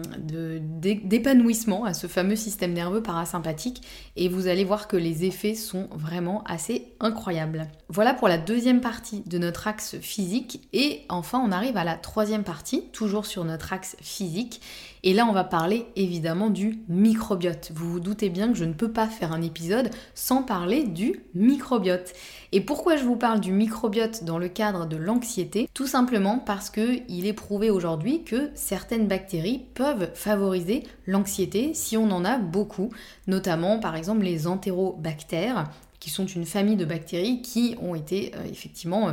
d'épanouissement 0.80 1.84
à 1.84 1.94
ce 1.94 2.06
fameux 2.06 2.36
système 2.36 2.72
nerveux 2.72 3.02
parasympathique. 3.02 3.82
Et 4.16 4.28
vous 4.28 4.48
allez 4.48 4.64
voir 4.64 4.88
que 4.88 4.96
les 4.96 5.24
effets 5.24 5.54
sont 5.54 5.88
vraiment 5.92 6.42
assez 6.44 6.92
incroyables. 7.00 7.68
Voilà 7.88 8.14
pour 8.14 8.28
la 8.28 8.38
deuxième 8.38 8.80
partie 8.80 9.22
de 9.26 9.38
notre 9.38 9.68
axe 9.68 9.96
physique. 10.00 10.68
Et 10.72 11.02
enfin 11.08 11.42
on 11.44 11.52
arrive 11.52 11.76
à 11.76 11.84
la 11.84 11.94
troisième 11.94 12.44
partie, 12.44 12.84
toujours 12.92 13.26
sur 13.26 13.44
notre 13.44 13.72
axe 13.72 13.96
physique 14.00 14.60
et 15.02 15.14
là, 15.14 15.26
on 15.28 15.32
va 15.32 15.44
parler 15.44 15.87
évidemment 15.96 16.50
du 16.50 16.80
microbiote. 16.88 17.70
Vous 17.74 17.92
vous 17.92 18.00
doutez 18.00 18.28
bien 18.30 18.48
que 18.48 18.58
je 18.58 18.64
ne 18.64 18.72
peux 18.72 18.90
pas 18.90 19.06
faire 19.06 19.32
un 19.32 19.42
épisode 19.42 19.90
sans 20.14 20.42
parler 20.42 20.84
du 20.84 21.20
microbiote. 21.34 22.12
Et 22.52 22.61
pourquoi 22.61 22.96
je 22.96 23.04
vous 23.04 23.16
parle 23.16 23.40
du 23.40 23.52
microbiote 23.52 24.24
dans 24.24 24.38
le 24.38 24.48
cadre 24.48 24.87
de 24.87 24.96
l'anxiété? 24.96 25.68
Tout 25.74 25.87
simplement 25.87 26.38
parce 26.38 26.70
que 26.70 27.00
il 27.08 27.26
est 27.26 27.32
prouvé 27.32 27.70
aujourd'hui 27.70 28.24
que 28.24 28.50
certaines 28.54 29.06
bactéries 29.06 29.66
peuvent 29.74 30.11
favoriser 30.14 30.84
l'anxiété 31.06 31.74
si 31.74 31.96
on 31.96 32.11
en 32.11 32.24
a 32.24 32.38
beaucoup, 32.38 32.90
notamment 33.26 33.78
par 33.78 33.96
exemple 33.96 34.24
les 34.24 34.46
entérobactères 34.46 35.70
qui 36.00 36.11
sont 36.11 36.26
une 36.26 36.44
famille 36.44 36.76
de 36.76 36.84
bactéries 36.84 37.42
qui 37.42 37.76
ont 37.80 37.94
été 37.94 38.32
euh, 38.34 38.44
effectivement 38.50 39.08
euh, 39.08 39.12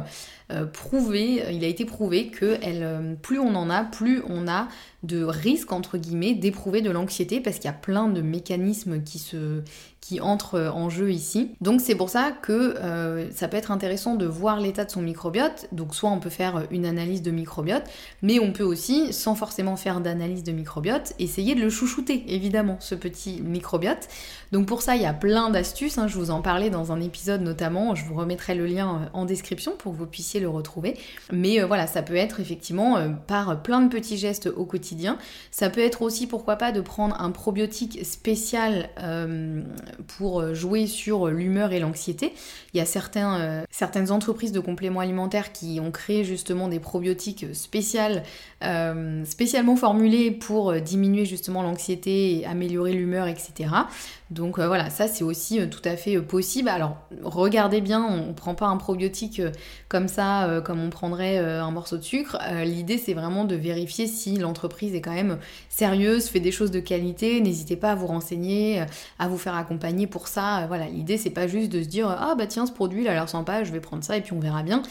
euh, 0.51 0.65
prouvé, 0.65 1.43
il 1.51 1.63
a 1.63 1.67
été 1.67 1.85
prouvé 1.85 2.27
que 2.27 3.15
plus 3.15 3.39
on 3.39 3.55
en 3.55 3.69
a, 3.69 3.83
plus 3.83 4.21
on 4.27 4.47
a 4.47 4.67
de 5.03 5.23
risques 5.23 5.71
entre 5.71 5.97
guillemets 5.97 6.35
d'éprouver 6.35 6.81
de 6.81 6.91
l'anxiété 6.91 7.39
parce 7.39 7.57
qu'il 7.57 7.65
y 7.65 7.73
a 7.73 7.73
plein 7.73 8.07
de 8.07 8.21
mécanismes 8.21 9.01
qui 9.01 9.17
se 9.17 9.63
qui 10.05 10.21
entrent 10.21 10.71
en 10.73 10.89
jeu 10.89 11.11
ici. 11.11 11.55
Donc 11.61 11.81
c'est 11.81 11.95
pour 11.95 12.09
ça 12.09 12.31
que 12.31 12.75
ça 13.33 13.47
peut 13.47 13.57
être 13.57 13.71
intéressant 13.71 14.15
de 14.15 14.25
voir 14.25 14.59
l'état 14.59 14.85
de 14.85 14.91
son 14.91 15.01
microbiote. 15.01 15.67
Donc 15.71 15.95
soit 15.95 16.11
on 16.11 16.19
peut 16.19 16.29
faire 16.29 16.67
une 16.69 16.85
analyse 16.85 17.21
de 17.21 17.31
microbiote, 17.31 17.83
mais 18.21 18.39
on 18.39 18.51
peut 18.51 18.63
aussi, 18.63 19.13
sans 19.13 19.35
forcément 19.35 19.77
faire 19.77 20.01
d'analyse 20.01 20.43
de 20.43 20.51
microbiote, 20.51 21.13
essayer 21.17 21.55
de 21.55 21.61
le 21.61 21.69
chouchouter, 21.69 22.23
évidemment, 22.27 22.77
ce 22.79 22.95
petit 22.95 23.41
microbiote. 23.41 24.07
Donc 24.51 24.67
pour 24.67 24.81
ça, 24.81 24.95
il 24.95 25.01
y 25.01 25.05
a 25.05 25.13
plein 25.13 25.49
d'astuces, 25.49 25.97
hein. 25.97 26.07
je 26.07 26.15
vous 26.17 26.31
en 26.31 26.41
parlais 26.41 26.69
dans 26.69 26.91
un 26.91 27.01
épisode 27.01 27.41
notamment, 27.41 27.95
je 27.95 28.05
vous 28.05 28.13
remettrai 28.13 28.55
le 28.55 28.65
lien 28.65 29.09
en 29.13 29.25
description 29.25 29.73
pour 29.77 29.93
que 29.93 29.97
vous 29.97 30.05
puissiez 30.05 30.39
le 30.39 30.49
retrouver. 30.49 30.97
Mais 31.31 31.61
euh, 31.61 31.65
voilà, 31.65 31.87
ça 31.87 32.01
peut 32.01 32.15
être 32.15 32.39
effectivement 32.39 32.97
euh, 32.97 33.09
par 33.09 33.61
plein 33.61 33.81
de 33.81 33.89
petits 33.89 34.17
gestes 34.17 34.47
au 34.47 34.65
quotidien. 34.65 35.17
Ça 35.51 35.69
peut 35.69 35.81
être 35.81 36.01
aussi, 36.01 36.27
pourquoi 36.27 36.55
pas, 36.55 36.71
de 36.71 36.81
prendre 36.81 37.19
un 37.19 37.31
probiotique 37.31 38.05
spécial 38.05 38.89
euh, 38.99 39.61
pour 40.17 40.53
jouer 40.53 40.87
sur 40.87 41.27
l'humeur 41.27 41.71
et 41.73 41.79
l'anxiété. 41.79 42.33
Il 42.73 42.77
y 42.77 42.81
a 42.81 42.85
certains, 42.85 43.63
certaines 43.71 44.11
entreprises 44.11 44.51
de 44.51 44.59
compléments 44.59 44.99
alimentaires 44.99 45.51
qui 45.51 45.79
ont 45.81 45.91
créé 45.91 46.23
justement 46.23 46.67
des 46.67 46.79
probiotiques 46.79 47.45
spéciales, 47.53 48.23
spécialement 49.23 49.75
formulés 49.75 50.31
pour 50.31 50.73
diminuer 50.73 51.25
justement 51.25 51.61
l'anxiété 51.61 52.45
améliorer 52.45 52.93
l'humeur, 52.93 53.27
etc. 53.27 53.69
Donc 54.31 54.59
voilà, 54.59 54.89
ça 54.89 55.07
c'est 55.07 55.23
aussi 55.23 55.59
tout 55.69 55.81
à 55.85 55.95
fait 55.95 56.19
possible. 56.21 56.69
Alors 56.69 56.97
regardez 57.23 57.79
bien, 57.79 58.03
on 58.03 58.27
ne 58.27 58.33
prend 58.33 58.55
pas 58.55 58.65
un 58.65 58.77
probiotique 58.77 59.41
comme 59.87 60.07
ça 60.07 60.45
euh, 60.45 60.61
comme 60.61 60.81
on 60.81 60.89
prendrait 60.89 61.37
euh, 61.37 61.63
un 61.63 61.71
morceau 61.71 61.97
de 61.97 62.01
sucre. 62.01 62.37
Euh, 62.41 62.63
l'idée, 62.63 62.97
c'est 62.97 63.13
vraiment 63.13 63.45
de 63.45 63.55
vérifier 63.55 64.07
si 64.07 64.37
l'entreprise 64.37 64.95
est 64.95 65.01
quand 65.01 65.13
même 65.13 65.37
sérieuse, 65.69 66.27
fait 66.27 66.39
des 66.39 66.51
choses 66.51 66.71
de 66.71 66.79
qualité. 66.79 67.41
N'hésitez 67.41 67.75
pas 67.75 67.91
à 67.91 67.95
vous 67.95 68.07
renseigner, 68.07 68.83
à 69.19 69.27
vous 69.27 69.37
faire 69.37 69.55
accompagner 69.55 69.84
pour 70.09 70.27
ça. 70.27 70.65
voilà, 70.67 70.87
l'idée, 70.87 71.17
c'est 71.17 71.29
pas 71.29 71.47
juste 71.47 71.71
de 71.71 71.81
se 71.81 71.87
dire 71.87 72.09
ah 72.09 72.35
bah 72.35 72.47
tiens, 72.47 72.65
ce 72.65 72.71
produit, 72.71 73.07
a 73.07 73.13
l'air 73.13 73.29
sympa, 73.29 73.63
je 73.63 73.71
vais 73.71 73.79
prendre 73.79 74.03
ça 74.03 74.17
et 74.17 74.21
puis 74.21 74.33
on 74.33 74.39
verra 74.39 74.63
bien 74.63 74.81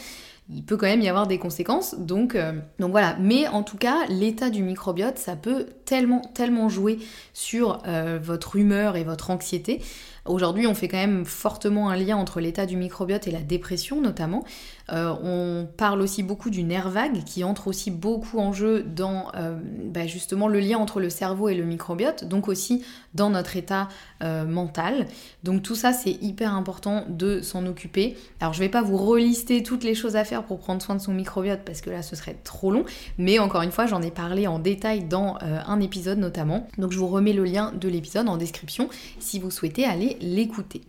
il 0.53 0.63
peut 0.63 0.77
quand 0.77 0.85
même 0.85 1.01
y 1.01 1.09
avoir 1.09 1.25
des 1.25 1.39
conséquences. 1.39 1.95
Donc, 1.97 2.37
donc 2.77 2.91
voilà. 2.91 3.17
Mais 3.19 3.47
en 3.47 3.63
tout 3.63 3.77
cas, 3.77 4.05
l'état 4.09 4.51
du 4.51 4.61
microbiote, 4.61 5.17
ça 5.17 5.35
peut 5.35 5.65
tellement, 5.85 6.21
tellement 6.35 6.69
jouer 6.69 6.99
sur 7.33 7.81
votre 8.21 8.55
humeur 8.55 8.95
et 8.95 9.03
votre 9.03 9.31
anxiété. 9.31 9.81
Aujourd'hui, 10.25 10.65
on 10.65 10.73
fait 10.73 10.87
quand 10.87 10.97
même 10.97 11.23
fortement 11.23 11.89
un 11.89 11.95
lien 11.95 12.17
entre 12.17 12.39
l'état 12.39 12.65
du 12.65 12.77
microbiote 12.77 13.27
et 13.27 13.31
la 13.31 13.41
dépression 13.41 14.01
notamment. 14.01 14.43
Euh, 14.91 15.13
on 15.23 15.67
parle 15.77 16.01
aussi 16.01 16.23
beaucoup 16.23 16.49
du 16.49 16.63
nerf 16.63 16.89
vague 16.89 17.23
qui 17.23 17.43
entre 17.43 17.67
aussi 17.67 17.91
beaucoup 17.91 18.39
en 18.39 18.51
jeu 18.51 18.81
dans 18.81 19.27
euh, 19.35 19.55
bah, 19.85 20.07
justement 20.07 20.47
le 20.47 20.59
lien 20.59 20.79
entre 20.79 20.99
le 20.99 21.11
cerveau 21.11 21.49
et 21.49 21.53
le 21.53 21.63
microbiote, 21.63 22.23
donc 22.23 22.47
aussi 22.47 22.83
dans 23.13 23.29
notre 23.29 23.55
état 23.55 23.87
euh, 24.23 24.45
mental. 24.45 25.05
Donc 25.43 25.61
tout 25.61 25.75
ça, 25.75 25.93
c'est 25.93 26.17
hyper 26.23 26.55
important 26.55 27.05
de 27.07 27.41
s'en 27.41 27.67
occuper. 27.67 28.17
Alors 28.39 28.53
je 28.53 28.59
vais 28.59 28.69
pas 28.69 28.81
vous 28.81 28.97
relister 28.97 29.61
toutes 29.61 29.83
les 29.83 29.93
choses 29.93 30.15
à 30.15 30.23
faire 30.23 30.43
pour 30.43 30.57
prendre 30.57 30.81
soin 30.81 30.95
de 30.95 31.01
son 31.01 31.13
microbiote 31.13 31.61
parce 31.63 31.81
que 31.81 31.91
là, 31.91 32.01
ce 32.01 32.15
serait 32.15 32.37
trop 32.43 32.71
long. 32.71 32.85
Mais 33.19 33.37
encore 33.37 33.61
une 33.61 33.71
fois, 33.71 33.85
j'en 33.85 34.01
ai 34.01 34.11
parlé 34.11 34.47
en 34.47 34.57
détail 34.57 35.03
dans 35.03 35.37
un 35.41 35.79
épisode 35.81 36.17
notamment. 36.17 36.67
Donc 36.79 36.91
je 36.91 36.97
vous 36.97 37.07
remets 37.07 37.33
le 37.33 37.43
lien 37.43 37.71
de 37.79 37.87
l'épisode 37.87 38.27
en 38.27 38.37
description 38.37 38.89
si 39.19 39.37
vous 39.37 39.51
souhaitez 39.51 39.85
aller 39.85 40.14
l'écouter. 40.21 40.81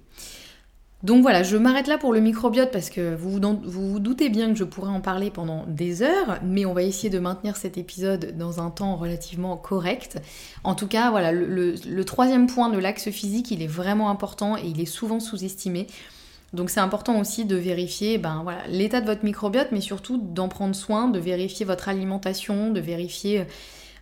Donc 1.02 1.22
voilà, 1.22 1.42
je 1.42 1.56
m'arrête 1.56 1.88
là 1.88 1.98
pour 1.98 2.12
le 2.12 2.20
microbiote 2.20 2.72
parce 2.72 2.88
que 2.88 3.14
vous 3.14 3.38
vous, 3.64 4.00
doutez 4.00 4.28
bien 4.28 4.48
que 4.48 4.58
je 4.58 4.64
pourrais 4.64 4.90
en 4.90 5.00
parler 5.00 5.30
pendant 5.30 5.64
des 5.68 6.02
heures, 6.02 6.40
mais 6.42 6.64
on 6.64 6.72
va 6.72 6.82
essayer 6.82 7.10
de 7.10 7.18
maintenir 7.18 7.56
cet 7.56 7.76
épisode 7.76 8.36
dans 8.38 8.60
un 8.60 8.70
temps 8.70 8.96
relativement 8.96 9.56
correct. 9.56 10.18
En 10.64 10.74
tout 10.74 10.88
cas, 10.88 11.10
voilà, 11.10 11.32
le, 11.32 12.04
troisième 12.04 12.46
point 12.46 12.70
de 12.70 12.78
l'axe 12.78 13.10
physique, 13.10 13.50
il 13.50 13.62
est 13.62 13.68
vraiment 13.68 14.10
important 14.10 14.56
et 14.56 14.64
il 14.64 14.80
est 14.80 14.86
souvent 14.86 15.20
sous-estimé. 15.20 15.86
Donc 16.54 16.70
c'est 16.70 16.80
important 16.80 17.20
aussi 17.20 17.44
de 17.44 17.56
vérifier 17.56 18.16
ben, 18.16 18.44
l'état 18.68 19.02
de 19.02 19.06
votre 19.06 19.24
microbiote, 19.24 19.68
mais 19.72 19.82
surtout 19.82 20.16
d'en 20.16 20.48
prendre 20.48 20.74
soin, 20.74 21.08
de 21.08 21.18
vérifier 21.18 21.66
votre 21.66 21.88
alimentation, 21.88 22.70
de 22.70 22.80
vérifier 22.80 23.44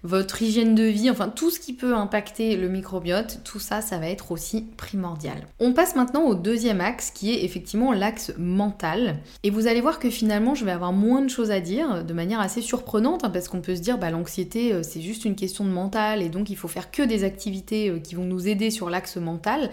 votre 0.04 0.42
hygiène 0.42 0.74
de 0.74 0.84
vie, 0.84 1.10
enfin 1.10 1.30
tout 1.30 1.50
ce 1.50 1.58
qui 1.58 1.72
peut 1.72 1.94
impacter 1.94 2.56
le 2.56 2.68
microbiote, 2.68 3.40
tout 3.42 3.58
ça, 3.58 3.80
ça 3.80 3.98
va 3.98 4.08
être 4.08 4.30
aussi 4.30 4.66
primordial. 4.76 5.46
On 5.58 5.72
passe 5.72 5.96
maintenant 5.96 6.24
au 6.24 6.34
deuxième 6.34 6.82
axe 6.82 7.10
qui 7.10 7.32
est 7.32 7.42
effectivement 7.42 7.92
l'axe 7.92 8.32
mental. 8.38 9.16
Et 9.42 9.50
vous 9.50 9.66
allez 9.66 9.80
voir 9.80 9.98
que 9.98 10.10
finalement, 10.10 10.54
je 10.54 10.66
vais 10.66 10.72
avoir 10.72 10.92
moins 10.92 11.22
de 11.22 11.28
choses 11.28 11.50
à 11.50 11.60
dire 11.60 12.04
de 12.04 12.12
manière 12.12 12.40
assez 12.40 12.60
surprenante 12.60 13.24
hein, 13.24 13.30
parce 13.30 13.48
qu'on 13.48 13.62
peut 13.62 13.76
se 13.76 13.80
dire, 13.80 13.96
bah 13.96 14.10
l'anxiété, 14.10 14.74
euh, 14.74 14.82
c'est 14.82 15.00
juste 15.00 15.24
une 15.24 15.36
question 15.36 15.64
de 15.64 15.70
mental 15.70 16.22
et 16.22 16.28
donc 16.28 16.50
il 16.50 16.56
faut 16.56 16.68
faire 16.68 16.90
que 16.90 17.02
des 17.02 17.24
activités 17.24 17.88
euh, 17.88 17.98
qui 17.98 18.14
vont 18.14 18.24
nous 18.24 18.46
aider 18.46 18.70
sur 18.70 18.90
l'axe 18.90 19.16
mental. 19.16 19.70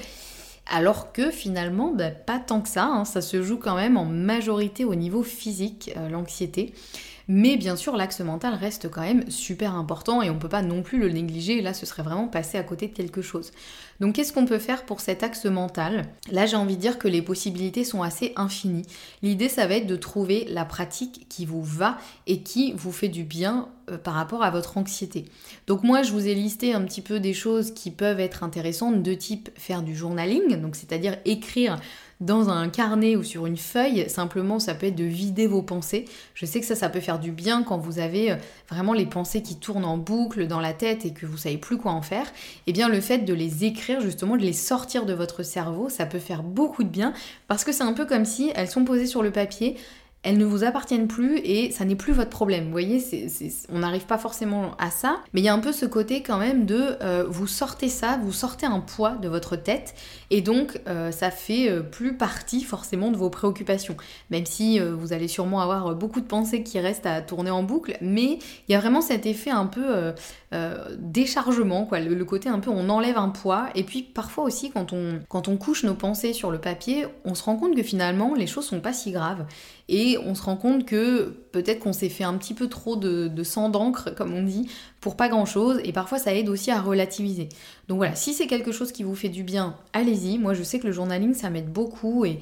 Alors 0.72 1.12
que 1.12 1.32
finalement, 1.32 1.92
bah, 1.94 2.12
pas 2.12 2.40
tant 2.40 2.62
que 2.62 2.70
ça, 2.70 2.86
hein, 2.86 3.04
ça 3.04 3.22
se 3.22 3.44
joue 3.44 3.58
quand 3.58 3.76
même 3.76 3.98
en 3.98 4.06
majorité 4.06 4.86
au 4.86 4.96
niveau 4.96 5.24
physique, 5.24 5.92
euh, 5.98 6.08
l'anxiété. 6.08 6.74
Mais 7.28 7.58
bien 7.58 7.76
sûr, 7.76 7.96
l'axe 7.96 8.20
mental 8.22 8.54
reste 8.54 8.90
quand 8.90 9.02
même 9.02 9.30
super 9.30 9.76
important 9.76 10.22
et 10.22 10.30
on 10.30 10.36
ne 10.36 10.40
peut 10.40 10.50
pas 10.50 10.62
non 10.62 10.82
plus 10.82 11.00
le 11.00 11.10
négliger. 11.10 11.62
Là, 11.62 11.74
ce 11.74 11.86
serait 11.86 12.04
vraiment 12.04 12.28
passer 12.28 12.58
à 12.58 12.64
côté 12.64 12.88
de 12.88 12.94
quelque 12.94 13.22
chose. 13.22 13.52
Donc, 14.00 14.16
qu'est-ce 14.16 14.34
qu'on 14.34 14.46
peut 14.46 14.60
faire 14.60 14.86
pour 14.86 15.00
cet 15.00 15.24
axe 15.24 15.46
mental? 15.46 16.06
Là, 16.32 16.46
j'ai 16.46 16.56
envie 16.56 16.76
de 16.76 16.82
dire 16.82 16.98
que 16.98 17.08
les 17.08 17.22
possibilités 17.22 17.84
sont 17.84 18.02
assez 18.02 18.34
infinies. 18.36 18.86
L'idée, 19.22 19.50
ça 19.50 19.68
va 19.68 19.76
être 19.76 19.88
de 19.88 19.96
trouver 19.96 20.46
la 20.50 20.66
pratique 20.66 21.28
qui 21.30 21.46
vous 21.46 21.64
va 21.64 21.98
et 22.26 22.42
qui 22.42 22.74
vous 22.74 22.92
fait 22.92 23.10
du 23.10 23.24
bien 23.24 23.70
euh, 23.92 23.98
par 23.98 24.14
rapport 24.14 24.44
à 24.44 24.52
votre 24.52 24.78
anxiété. 24.78 25.26
Donc 25.68 25.84
moi, 25.84 26.02
je 26.02 26.12
vous 26.12 26.28
ai 26.28 26.34
listé 26.34 26.74
un 26.74 26.82
petit 26.82 27.02
peu 27.02 27.20
des 27.20 27.34
choses 27.34 27.74
qui 27.74 27.92
peuvent 27.92 28.20
être 28.20 28.44
intéressantes, 28.44 29.04
de 29.04 29.14
type 29.14 29.50
faire 29.56 29.84
du 29.84 29.96
journaling, 29.96 30.60
donc 30.62 30.76
c'est-à-dire 30.76 31.18
écrire 31.26 31.80
dans 32.22 32.50
un 32.50 32.70
carnet 32.70 33.16
ou 33.16 33.24
sur 33.24 33.48
une 33.48 33.58
feuille, 33.58 34.10
simplement 34.10 34.60
ça 34.60 34.76
peut 34.76 34.86
être 34.86 34.96
de 34.96 35.04
vider 35.04 35.48
vos 35.48 35.64
pensées. 35.64 36.06
Je 36.36 36.46
sais 36.46 36.60
que 36.60 36.66
ça, 36.66 36.76
ça 36.76 36.88
peut 36.88 37.00
faire 37.00 37.20
du 37.20 37.32
bien 37.32 37.64
quand 37.64 37.78
vous 37.78 38.00
avez 38.00 38.32
euh, 38.32 38.36
vraiment 38.70 38.94
les 38.94 39.08
pensées 39.08 39.42
qui 39.42 39.58
tournent 39.58 39.86
en 39.86 39.98
boucle 39.98 40.48
dans 40.48 40.60
la 40.60 40.74
tête 40.74 41.04
et 41.06 41.14
que 41.14 41.26
vous 41.26 41.38
savez 41.38 41.58
plus 41.58 41.78
quoi 41.78 41.92
en 41.92 42.04
faire. 42.04 42.28
Et 42.28 42.32
eh 42.68 42.74
bien 42.74 42.90
le 42.90 43.02
fait 43.02 43.20
de 43.20 43.34
les 43.34 43.66
écrire, 43.66 44.02
justement, 44.02 44.38
de 44.38 44.44
les 44.44 44.54
sortir 44.54 45.06
de 45.06 45.14
votre 45.14 45.44
cerveau, 45.44 45.90
ça 45.90 46.06
peut 46.06 46.20
faire 46.20 46.44
beaucoup 46.44 46.84
de 46.84 46.90
bien 46.90 47.14
parce 47.48 47.64
que 47.64 47.72
c'est 47.72 47.84
un 47.84 47.94
peu 47.94 48.06
comme 48.06 48.26
si 48.26 48.52
elles 48.56 48.70
sont 48.70 48.86
posées 48.86 49.08
sur 49.08 49.24
le 49.24 49.32
papier, 49.32 49.78
elles 50.24 50.38
ne 50.38 50.46
vous 50.46 50.64
appartiennent 50.64 51.08
plus 51.08 51.40
et 51.40 51.72
ça 51.72 51.84
n'est 51.84 51.96
plus 51.96 52.14
votre 52.14 52.30
problème. 52.30 52.66
Vous 52.66 52.72
voyez, 52.72 53.04
on 53.70 53.80
n'arrive 53.80 54.06
pas 54.06 54.20
forcément 54.20 54.76
à 54.78 54.92
ça, 54.92 55.20
mais 55.34 55.42
il 55.42 55.44
y 55.44 55.50
a 55.50 55.54
un 55.54 55.60
peu 55.60 55.72
ce 55.72 55.86
côté 55.86 56.22
quand 56.22 56.38
même 56.38 56.66
de 56.66 56.96
euh, 57.02 57.26
vous 57.28 57.48
sortez 57.48 57.90
ça, 57.90 58.20
vous 58.22 58.32
sortez 58.32 58.68
un 58.68 58.82
poids 58.82 59.12
de 59.16 59.28
votre 59.28 59.56
tête 59.56 59.96
et 60.30 60.42
donc 60.42 60.80
euh, 60.88 61.12
ça 61.12 61.32
fait 61.32 61.70
euh, 61.70 61.82
plus 61.82 62.18
partie 62.18 62.62
forcément 62.62 63.10
de 63.10 63.18
vos 63.18 63.32
préoccupations. 63.32 63.98
Même 64.30 64.46
si 64.46 64.80
vous 64.80 65.14
allez 65.14 65.28
sûrement 65.28 65.60
avoir 65.60 65.96
beaucoup 65.96 66.22
de 66.22 66.26
pensées 66.26 66.64
qui 66.64 66.80
restent 66.80 67.06
à 67.06 67.22
tourner 67.22 67.52
en 67.52 67.64
boucle, 67.64 67.98
mais 68.02 68.40
il 68.68 68.72
y 68.72 68.76
a 68.76 68.80
vraiment 68.80 69.02
cet 69.02 69.26
effet 69.26 69.50
un 69.50 69.66
peu 69.66 70.14
déchargement, 70.98 71.86
quoi, 71.86 72.02
le, 72.02 72.26
côté 72.26 72.50
un 72.50 72.60
peu 72.60 72.70
on 72.70 72.90
enlève 72.90 73.18
un 73.18 73.30
poids 73.30 73.70
et 73.74 73.84
puis 73.84 74.04
parfois 74.04 74.44
aussi 74.44 74.70
quand 74.70 74.92
on, 74.92 75.58
couche 75.58 75.84
nos 75.84 75.94
pensées 75.94 76.34
sur 76.34 76.52
le 76.52 76.60
papier, 76.60 77.06
on 77.24 77.36
se 77.36 77.44
rend 77.44 77.56
compte 77.56 77.74
que 77.74 77.84
finalement 77.84 78.36
les 78.36 78.48
choses 78.48 78.66
sont 78.66 78.82
pas 78.82 78.92
si 78.92 79.12
graves 79.12 79.46
et 79.88 80.18
on 80.26 80.36
se 80.36 80.44
rend 80.44 80.58
compte 80.58 80.86
que 80.86 81.34
peut-être 81.52 81.80
qu'on 81.80 81.94
s'est 81.94 82.10
fait 82.10 82.26
un 82.26 82.34
petit 82.34 82.54
peu 82.54 82.68
trop 82.68 82.98
de, 82.98 83.44
sang 83.44 83.70
d'encre, 83.70 84.14
comme 84.14 84.34
on 84.34 84.44
dit, 84.44 84.70
pour 85.00 85.16
pas 85.16 85.30
grand-chose, 85.30 85.80
et 85.84 85.94
parfois 85.94 86.18
ça 86.18 86.34
aide 86.36 86.50
aussi 86.50 86.70
à 86.70 86.82
relativiser. 86.82 87.48
Donc 87.88 87.98
voilà, 87.98 88.16
si 88.16 88.34
c'est 88.34 88.48
quelque 88.48 88.72
chose 88.72 88.92
qui 88.92 89.04
vous 89.04 89.16
fait 89.16 89.30
du 89.30 89.44
bien, 89.44 89.76
allez-y. 89.94 90.38
Moi 90.38 90.54
je 90.54 90.64
sais 90.64 90.80
que 90.80 90.88
le 90.88 90.94
journaling 90.94 91.34
ça 91.34 91.50
m'aide 91.50 91.72
beaucoup 91.72 92.26
et... 92.26 92.40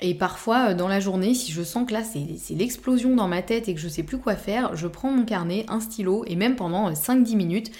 Et 0.00 0.14
parfois, 0.14 0.70
euh, 0.70 0.74
dans 0.74 0.88
la 0.88 1.00
journée, 1.00 1.34
si 1.34 1.52
je 1.52 1.62
sens 1.62 1.86
que 1.86 1.92
là, 1.92 2.02
c'est 2.02 2.54
l'explosion 2.54 3.14
dans 3.14 3.28
ma 3.28 3.42
tête 3.42 3.68
et 3.68 3.74
que 3.74 3.80
je 3.80 3.88
sais 3.88 4.02
plus 4.02 4.18
quoi 4.18 4.36
faire, 4.36 4.76
je 4.76 4.86
prends 4.86 5.10
mon 5.10 5.24
carnet, 5.24 5.64
un 5.68 5.80
stylo, 5.80 6.24
et 6.26 6.36
même 6.36 6.56
pendant 6.56 6.92
5-10 6.92 7.36
minutes, 7.36 7.70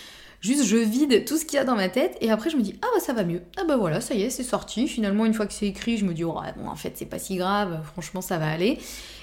Juste, 0.45 0.67
je 0.67 0.77
vide 0.77 1.25
tout 1.25 1.39
ce 1.39 1.47
qu'il 1.47 1.57
y 1.57 1.59
a 1.59 1.65
dans 1.65 1.75
ma 1.75 1.89
tête 1.89 2.19
et 2.21 2.31
après, 2.31 2.51
je 2.51 2.59
me 2.59 2.61
dis, 2.61 2.79
ah 2.83 2.87
bah 2.93 3.01
ça 3.01 3.15
va 3.15 3.25
mieux. 3.25 3.41
Ah 3.57 3.65
bah 3.67 3.79
voilà, 3.79 4.03
ça 4.03 4.13
y 4.13 4.25
est, 4.25 4.29
c'est 4.29 4.43
sorti. 4.43 4.89
Finalement, 4.89 5.25
une 5.25 5.33
fois 5.33 5.47
que 5.47 5.55
c'est 5.55 5.67
écrit, 5.67 5.97
je 5.97 6.05
me 6.05 6.13
dis, 6.13 6.23
oh, 6.23 6.39
bon, 6.59 6.69
en 6.69 6.77
fait, 6.77 6.93
c'est 6.97 7.07
pas 7.07 7.19
si 7.19 7.37
grave, 7.37 7.81
franchement, 7.83 8.21
ça 8.21 8.37
va 8.37 8.51
aller. 8.51 8.79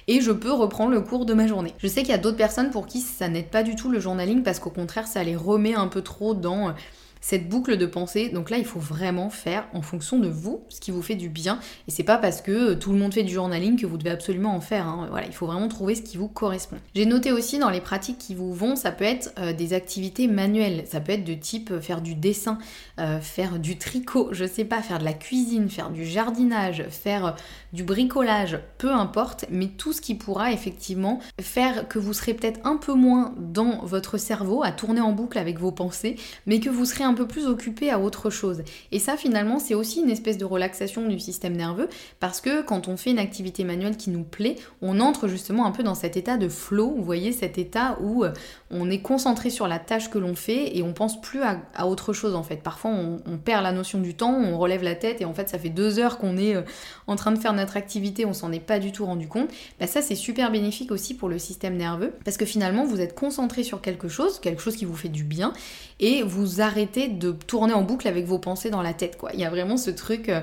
Et 0.08 0.19
je 0.19 0.32
peux 0.32 0.51
reprendre 0.51 0.89
le 0.89 1.01
cours 1.01 1.27
de 1.27 1.36
ma 1.36 1.45
journée. 1.45 1.75
Je 1.77 1.86
sais 1.88 2.01
qu'il 2.01 2.10
y 2.10 2.15
a 2.15 2.17
d'autres 2.17 2.38
personnes 2.38 2.71
pour 2.71 2.88
qui 2.88 3.01
ça 3.01 3.30
n'aide 3.30 3.51
pas 3.51 3.62
du 3.62 3.75
tout 3.75 3.91
le 3.91 3.99
journaling 3.99 4.41
parce 4.41 4.58
qu'au 4.58 4.71
contraire, 4.71 5.06
ça 5.06 5.23
les 5.23 5.36
remet 5.36 5.75
un 5.75 5.86
peu 5.86 6.01
trop 6.01 6.34
dans 6.34 6.73
cette 7.21 7.47
boucle 7.47 7.77
de 7.77 7.86
pensée. 7.86 8.29
Donc 8.29 8.49
là, 8.49 8.57
il 8.57 8.65
faut 8.65 8.79
vraiment 8.79 9.29
faire 9.29 9.67
en 9.73 9.81
fonction 9.81 10.19
de 10.19 10.27
vous 10.27 10.63
ce 10.69 10.81
qui 10.81 10.91
vous 10.91 11.01
fait 11.01 11.15
du 11.15 11.29
bien. 11.29 11.60
Et 11.88 11.91
c'est 11.91 12.03
pas 12.03 12.17
parce 12.17 12.41
que 12.41 12.73
tout 12.73 12.91
le 12.91 12.97
monde 12.97 13.13
fait 13.13 13.23
du 13.23 13.34
journaling 13.34 13.79
que 13.79 13.86
vous 13.86 13.97
devez 13.97 14.10
absolument 14.10 14.55
en 14.55 14.62
faire. 14.62 14.88
Hein. 14.88 15.07
Voilà, 15.10 15.27
il 15.27 15.34
faut 15.34 15.45
vraiment 15.45 15.67
trouver 15.67 15.95
ce 15.95 16.01
qui 16.01 16.17
vous 16.17 16.27
correspond. 16.27 16.77
J'ai 16.95 17.05
noté 17.05 17.31
aussi 17.31 17.60
dans 17.60 17.69
les 17.69 17.79
pratiques 17.79 18.17
qui 18.17 18.36
vous 18.36 18.53
vont, 18.53 18.75
ça 18.75 18.91
peut 18.91 19.05
être 19.05 19.31
euh, 19.38 19.53
des 19.53 19.73
activités 19.73 20.27
manuelles. 20.27 20.84
Ça 20.88 20.99
peut 20.99 21.13
être 21.13 21.23
de 21.23 21.36
type 21.36 21.71
euh, 21.71 21.79
faire 21.79 22.01
du 22.01 22.15
dessin, 22.15 22.57
euh, 22.99 23.19
faire 23.21 23.60
du 23.60 23.77
tricot, 23.77 24.29
je 24.31 24.45
sais 24.45 24.65
pas, 24.65 24.81
faire 24.81 24.99
de 24.99 25.05
la 25.05 25.13
cuisine, 25.13 25.69
faire 25.69 25.91
du 25.91 26.05
jardinage, 26.05 26.84
faire 26.89 27.36
du 27.73 27.84
bricolage, 27.84 28.60
peu 28.79 28.91
importe, 28.91 29.45
mais 29.49 29.67
tout 29.67 29.93
ce 29.93 30.01
qui 30.01 30.15
pourra 30.15 30.51
effectivement 30.51 31.19
faire 31.39 31.88
que 31.88 31.99
vous 31.99 32.13
serez 32.13 32.34
peut-être 32.34 32.60
un 32.63 32.77
peu 32.77 32.93
moins 32.93 33.34
dans 33.38 33.86
votre 33.86 34.17
cerveau 34.17 34.63
à 34.63 34.71
tourner 34.71 35.01
en 35.01 35.12
boucle 35.12 35.38
avec 35.38 35.60
vos 35.60 35.71
pensées, 35.71 36.15
mais 36.45 36.60
que 36.60 36.69
vous 36.69 36.86
serez 36.86 37.03
un 37.03 37.11
peu 37.13 37.28
plus 37.28 37.47
occupé 37.47 37.89
à 37.89 38.00
autre 38.00 38.30
chose. 38.30 38.63
Et 38.91 39.00
ça 39.00 39.17
finalement 39.17 39.60
c'est 39.60 39.74
aussi 39.74 40.02
une 40.02 40.10
espèce 40.10 40.38
de 40.38 40.45
relaxation 40.45 41.08
du 41.08 41.19
système 41.19 41.56
nerveux 41.56 41.89
parce 42.19 42.41
que 42.41 42.62
quand 42.62 42.88
on 42.88 42.97
fait 42.97 43.12
une 43.12 43.19
activité 43.19 43.63
manuelle 43.63 43.97
qui 43.97 44.10
nous 44.10 44.24
plaît, 44.24 44.56
on 44.82 45.00
entre 45.00 45.28
justement 45.28 45.65
un 45.65 45.71
peu 45.71 45.84
dans 45.84 45.95
cet 45.95 46.17
état 46.17 46.38
de 46.38 46.47
flow, 46.47 46.93
vous 46.95 47.04
voyez 47.04 47.32
cet 47.32 47.58
état 47.58 47.97
où 48.02 48.24
euh, 48.24 48.32
on 48.69 48.89
est 48.89 49.02
concentré 49.02 49.50
sur 49.50 49.67
la 49.67 49.80
tâche 49.80 50.10
que 50.10 50.17
l'on 50.17 50.36
fait 50.36 50.78
et 50.78 50.84
on 50.84 50.93
pense 50.93 51.19
plus 51.21 51.41
à, 51.41 51.88
autre 51.88 52.13
chose 52.13 52.36
en 52.36 52.43
fait. 52.43 52.58
Parfois 52.58 52.91
on, 52.91 53.38
perd 53.38 53.63
la 53.63 53.71
notion 53.71 54.00
du 54.00 54.13
temps, 54.13 54.34
on 54.34 54.58
relève 54.58 54.84
la 54.84 54.95
tête 54.95 55.21
et 55.21 55.26
en 55.26 55.34
fait 55.34 55.50
ça 55.50 55.58
fait 55.58 55.69
deux 55.69 56.00
heures 56.00 56.17
qu'on 56.17 56.38
est 56.38 56.56
euh, 56.56 56.62
en 57.08 57.15
train 57.15 57.32
de 57.32 57.39
faire 57.39 57.54
notre 57.54 57.78
activité, 57.78 58.26
on 58.26 58.34
s'en 58.34 58.52
est 58.52 58.60
pas 58.60 58.80
du 58.80 58.91
tout 58.91 59.06
rendu 59.06 59.28
compte, 59.28 59.50
bah 59.80 59.88
ça 59.88 60.02
c'est 60.02 60.15
super 60.15 60.52
bénéfique 60.52 60.91
aussi 60.91 61.13
pour 61.13 61.30
le 61.30 61.39
système 61.39 61.76
nerveux 61.76 62.13
parce 62.24 62.38
que 62.38 62.45
finalement 62.45 62.86
vous 62.86 63.02
êtes 63.02 63.15
concentré 63.15 63.63
sur 63.63 63.82
quelque 63.82 64.08
chose, 64.08 64.39
quelque 64.39 64.62
chose 64.62 64.76
qui 64.76 64.86
vous 64.86 64.95
fait 64.95 65.10
du 65.10 65.24
bien 65.24 65.54
et 66.00 66.24
vous 66.24 66.62
arrêtez 66.62 67.00
de 67.07 67.31
tourner 67.31 67.73
en 67.73 67.83
boucle 67.83 68.07
avec 68.07 68.25
vos 68.25 68.39
pensées 68.39 68.69
dans 68.69 68.81
la 68.81 68.93
tête 68.93 69.17
quoi. 69.17 69.31
Il 69.33 69.39
y 69.39 69.45
a 69.45 69.49
vraiment 69.49 69.77
ce 69.77 69.91
truc 69.91 70.29
euh, 70.29 70.41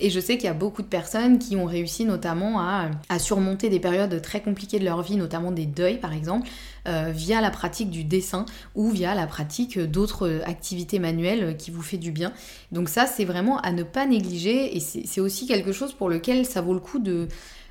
et 0.00 0.10
je 0.10 0.20
sais 0.20 0.36
qu'il 0.36 0.44
y 0.44 0.50
a 0.50 0.54
beaucoup 0.54 0.82
de 0.82 0.86
personnes 0.86 1.38
qui 1.38 1.56
ont 1.56 1.64
réussi 1.64 2.04
notamment 2.04 2.60
à, 2.60 3.18
surmonter 3.18 3.68
des 3.68 3.80
périodes 3.80 4.22
très 4.22 4.40
compliquées 4.40 4.78
de 4.78 4.84
leur 4.84 5.02
vie, 5.02 5.16
notamment 5.16 5.50
des 5.50 5.66
deuils 5.66 5.98
par 5.98 6.12
exemple, 6.12 6.48
euh, 6.86 7.10
via 7.12 7.40
la 7.40 7.50
pratique 7.50 7.90
du 7.90 8.04
dessin 8.04 8.46
ou 8.76 8.90
via 8.90 9.14
la 9.16 9.26
pratique 9.26 9.78
d'autres 9.78 10.40
activités 10.46 11.00
manuelles 11.00 11.56
qui 11.56 11.72
vous 11.72 11.82
fait 11.82 11.96
du 11.96 12.12
bien. 12.12 12.32
Donc 12.70 12.88
ça, 12.88 13.06
c'est 13.06 13.24
vraiment 13.24 13.58
à 13.58 13.72
ne 13.72 13.82
pas 13.82 14.06
négliger 14.06 14.76
et 14.76 14.80
c'est 14.80 15.20
aussi 15.20 15.46
quelque 15.46 15.72
chose 15.72 15.92
pour 15.92 16.08
lequel 16.08 16.46
ça 16.46 16.60
vaut 16.60 16.74
le 16.74 16.80
coup 16.80 17.00
de 17.00 17.26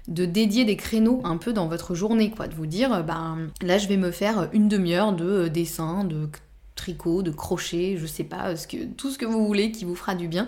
dédier 0.07 0.65
des 0.65 0.75
créneaux 0.75 1.21
un 1.23 1.37
peu 1.37 1.53
dans 1.53 1.69
votre 1.69 1.95
journée, 1.95 2.29
quoi, 2.29 2.47
de 2.47 2.55
vous 2.55 2.67
dire, 2.67 3.05
ben 3.05 3.47
là 3.61 3.77
je 3.77 3.87
vais 3.87 3.97
me 3.97 4.11
faire 4.11 4.49
une 4.51 4.67
demi-heure 4.67 5.13
de 5.13 5.47
dessin, 5.47 6.03
de 6.03 6.27
tricot, 6.77 7.21
de 7.21 7.31
crochet, 7.31 7.97
je 7.97 8.05
sais 8.05 8.23
pas, 8.23 8.53
tout 8.95 9.11
ce 9.11 9.17
que 9.17 9.25
vous 9.25 9.45
voulez 9.45 9.71
qui 9.71 9.83
vous 9.83 9.95
fera 9.95 10.15
du 10.15 10.29
bien, 10.29 10.47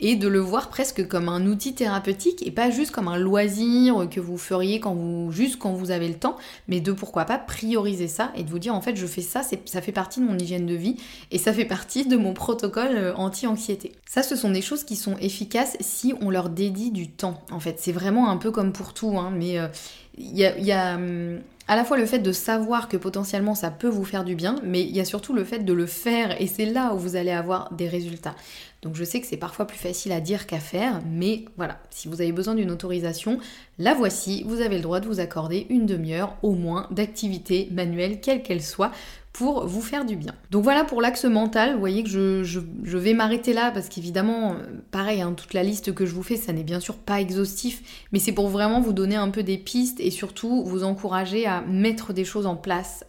et 0.00 0.16
de 0.16 0.28
le 0.28 0.38
voir 0.38 0.68
presque 0.68 1.06
comme 1.08 1.28
un 1.28 1.46
outil 1.46 1.74
thérapeutique 1.74 2.46
et 2.46 2.50
pas 2.50 2.70
juste 2.70 2.92
comme 2.92 3.08
un 3.08 3.16
loisir 3.16 4.08
que 4.10 4.20
vous 4.20 4.38
feriez 4.38 4.80
quand 4.80 4.94
vous, 4.94 5.32
juste 5.32 5.58
quand 5.58 5.72
vous 5.72 5.90
avez 5.90 6.08
le 6.08 6.14
temps, 6.14 6.36
mais 6.68 6.80
de 6.80 6.92
pourquoi 6.92 7.24
pas 7.24 7.38
prioriser 7.38 8.06
ça 8.06 8.30
et 8.36 8.44
de 8.44 8.50
vous 8.50 8.58
dire 8.58 8.74
en 8.74 8.80
fait 8.80 8.96
je 8.96 9.06
fais 9.06 9.22
ça, 9.22 9.42
ça 9.42 9.82
fait 9.82 9.92
partie 9.92 10.20
de 10.20 10.26
mon 10.26 10.38
hygiène 10.38 10.66
de 10.66 10.74
vie 10.74 10.96
et 11.30 11.38
ça 11.38 11.52
fait 11.52 11.64
partie 11.64 12.06
de 12.06 12.16
mon 12.16 12.32
protocole 12.32 12.96
euh, 12.96 13.14
anti-anxiété. 13.16 13.92
Ça, 14.08 14.22
ce 14.22 14.36
sont 14.36 14.50
des 14.50 14.62
choses 14.62 14.84
qui 14.84 14.96
sont 14.96 15.16
efficaces 15.18 15.76
si 15.80 16.14
on 16.20 16.30
leur 16.30 16.48
dédie 16.48 16.90
du 16.90 17.08
temps. 17.08 17.42
En 17.50 17.60
fait, 17.60 17.76
c'est 17.78 17.92
vraiment 17.92 18.30
un 18.30 18.36
peu 18.36 18.50
comme 18.50 18.72
pour 18.72 18.94
tout, 18.94 19.18
hein, 19.18 19.32
mais 19.34 19.58
euh, 19.58 19.68
il 20.16 20.36
y 20.36 20.72
a, 20.72 20.94
hum, 20.94 21.40
à 21.68 21.76
la 21.76 21.84
fois 21.84 21.98
le 21.98 22.06
fait 22.06 22.18
de 22.18 22.32
savoir 22.32 22.88
que 22.88 22.96
potentiellement 22.96 23.54
ça 23.54 23.70
peut 23.70 23.88
vous 23.88 24.04
faire 24.04 24.24
du 24.24 24.34
bien, 24.34 24.56
mais 24.64 24.80
il 24.80 24.96
y 24.96 25.00
a 25.00 25.04
surtout 25.04 25.34
le 25.34 25.44
fait 25.44 25.60
de 25.60 25.72
le 25.74 25.86
faire 25.86 26.40
et 26.40 26.46
c'est 26.46 26.64
là 26.64 26.94
où 26.94 26.98
vous 26.98 27.14
allez 27.14 27.30
avoir 27.30 27.72
des 27.74 27.88
résultats. 27.88 28.34
Donc 28.80 28.94
je 28.94 29.04
sais 29.04 29.20
que 29.20 29.26
c'est 29.26 29.36
parfois 29.36 29.66
plus 29.66 29.78
facile 29.78 30.12
à 30.12 30.20
dire 30.20 30.46
qu'à 30.46 30.60
faire, 30.60 31.00
mais 31.06 31.44
voilà, 31.56 31.78
si 31.90 32.08
vous 32.08 32.20
avez 32.22 32.32
besoin 32.32 32.54
d'une 32.54 32.70
autorisation, 32.70 33.38
la 33.78 33.92
voici, 33.92 34.44
vous 34.46 34.62
avez 34.62 34.76
le 34.76 34.82
droit 34.82 35.00
de 35.00 35.06
vous 35.06 35.20
accorder 35.20 35.66
une 35.68 35.84
demi-heure 35.84 36.36
au 36.42 36.52
moins 36.52 36.86
d'activité 36.90 37.68
manuelle, 37.70 38.20
quelle 38.20 38.42
qu'elle 38.42 38.62
soit, 38.62 38.92
pour 39.38 39.68
vous 39.68 39.82
faire 39.82 40.04
du 40.04 40.16
bien. 40.16 40.34
Donc 40.50 40.64
voilà 40.64 40.82
pour 40.82 41.00
l'axe 41.00 41.24
mental, 41.24 41.74
vous 41.74 41.78
voyez 41.78 42.02
que 42.02 42.08
je, 42.42 42.58
vais 42.98 43.14
m'arrêter 43.14 43.52
là 43.52 43.70
parce 43.70 43.88
qu'évidemment, 43.88 44.56
pareil, 44.90 45.20
hein, 45.20 45.32
toute 45.32 45.54
la 45.54 45.62
liste 45.62 45.94
que 45.94 46.06
je 46.06 46.12
vous 46.12 46.24
fais, 46.24 46.34
ça 46.34 46.52
n'est 46.52 46.64
bien 46.64 46.80
sûr 46.80 46.96
pas 46.96 47.20
exhaustif, 47.20 48.08
mais 48.10 48.18
c'est 48.18 48.32
pour 48.32 48.48
vraiment 48.48 48.80
vous 48.80 48.92
donner 48.92 49.14
un 49.14 49.30
peu 49.30 49.44
des 49.44 49.56
pistes 49.56 50.00
et 50.00 50.10
surtout 50.10 50.64
vous 50.64 50.82
encourager 50.82 51.46
à 51.46 51.60
mettre 51.60 52.12
des 52.12 52.24
choses 52.24 52.46
en 52.46 52.56
place 52.56 53.04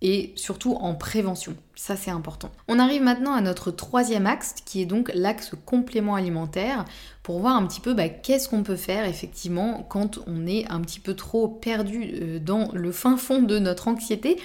et 0.00 0.32
surtout 0.36 0.72
en 0.72 0.94
prévention. 0.94 1.54
Ça 1.74 1.96
c'est 1.96 2.10
important. 2.10 2.50
On 2.66 2.78
arrive 2.78 3.02
maintenant 3.02 3.34
à 3.34 3.42
notre 3.42 3.70
troisième 3.70 4.26
axe 4.26 4.54
qui 4.64 4.80
est 4.80 4.86
donc 4.86 5.10
l'axe 5.14 5.52
complément 5.66 6.14
alimentaire 6.14 6.86
pour 7.22 7.40
voir 7.40 7.56
un 7.56 7.66
petit 7.66 7.82
peu 7.82 7.92
bah, 7.92 8.08
qu'est-ce 8.08 8.48
qu'on 8.48 8.62
peut 8.62 8.76
faire 8.76 9.04
effectivement 9.04 9.84
quand 9.86 10.20
on 10.26 10.46
est 10.46 10.64
un 10.70 10.80
petit 10.80 11.00
peu 11.00 11.12
trop 11.12 11.46
perdu 11.46 12.14
euh, 12.22 12.38
dans 12.38 12.70
le 12.72 12.90
fin 12.90 13.18
fond 13.18 13.42
de 13.42 13.58
notre 13.58 13.88
anxiété 13.88 14.38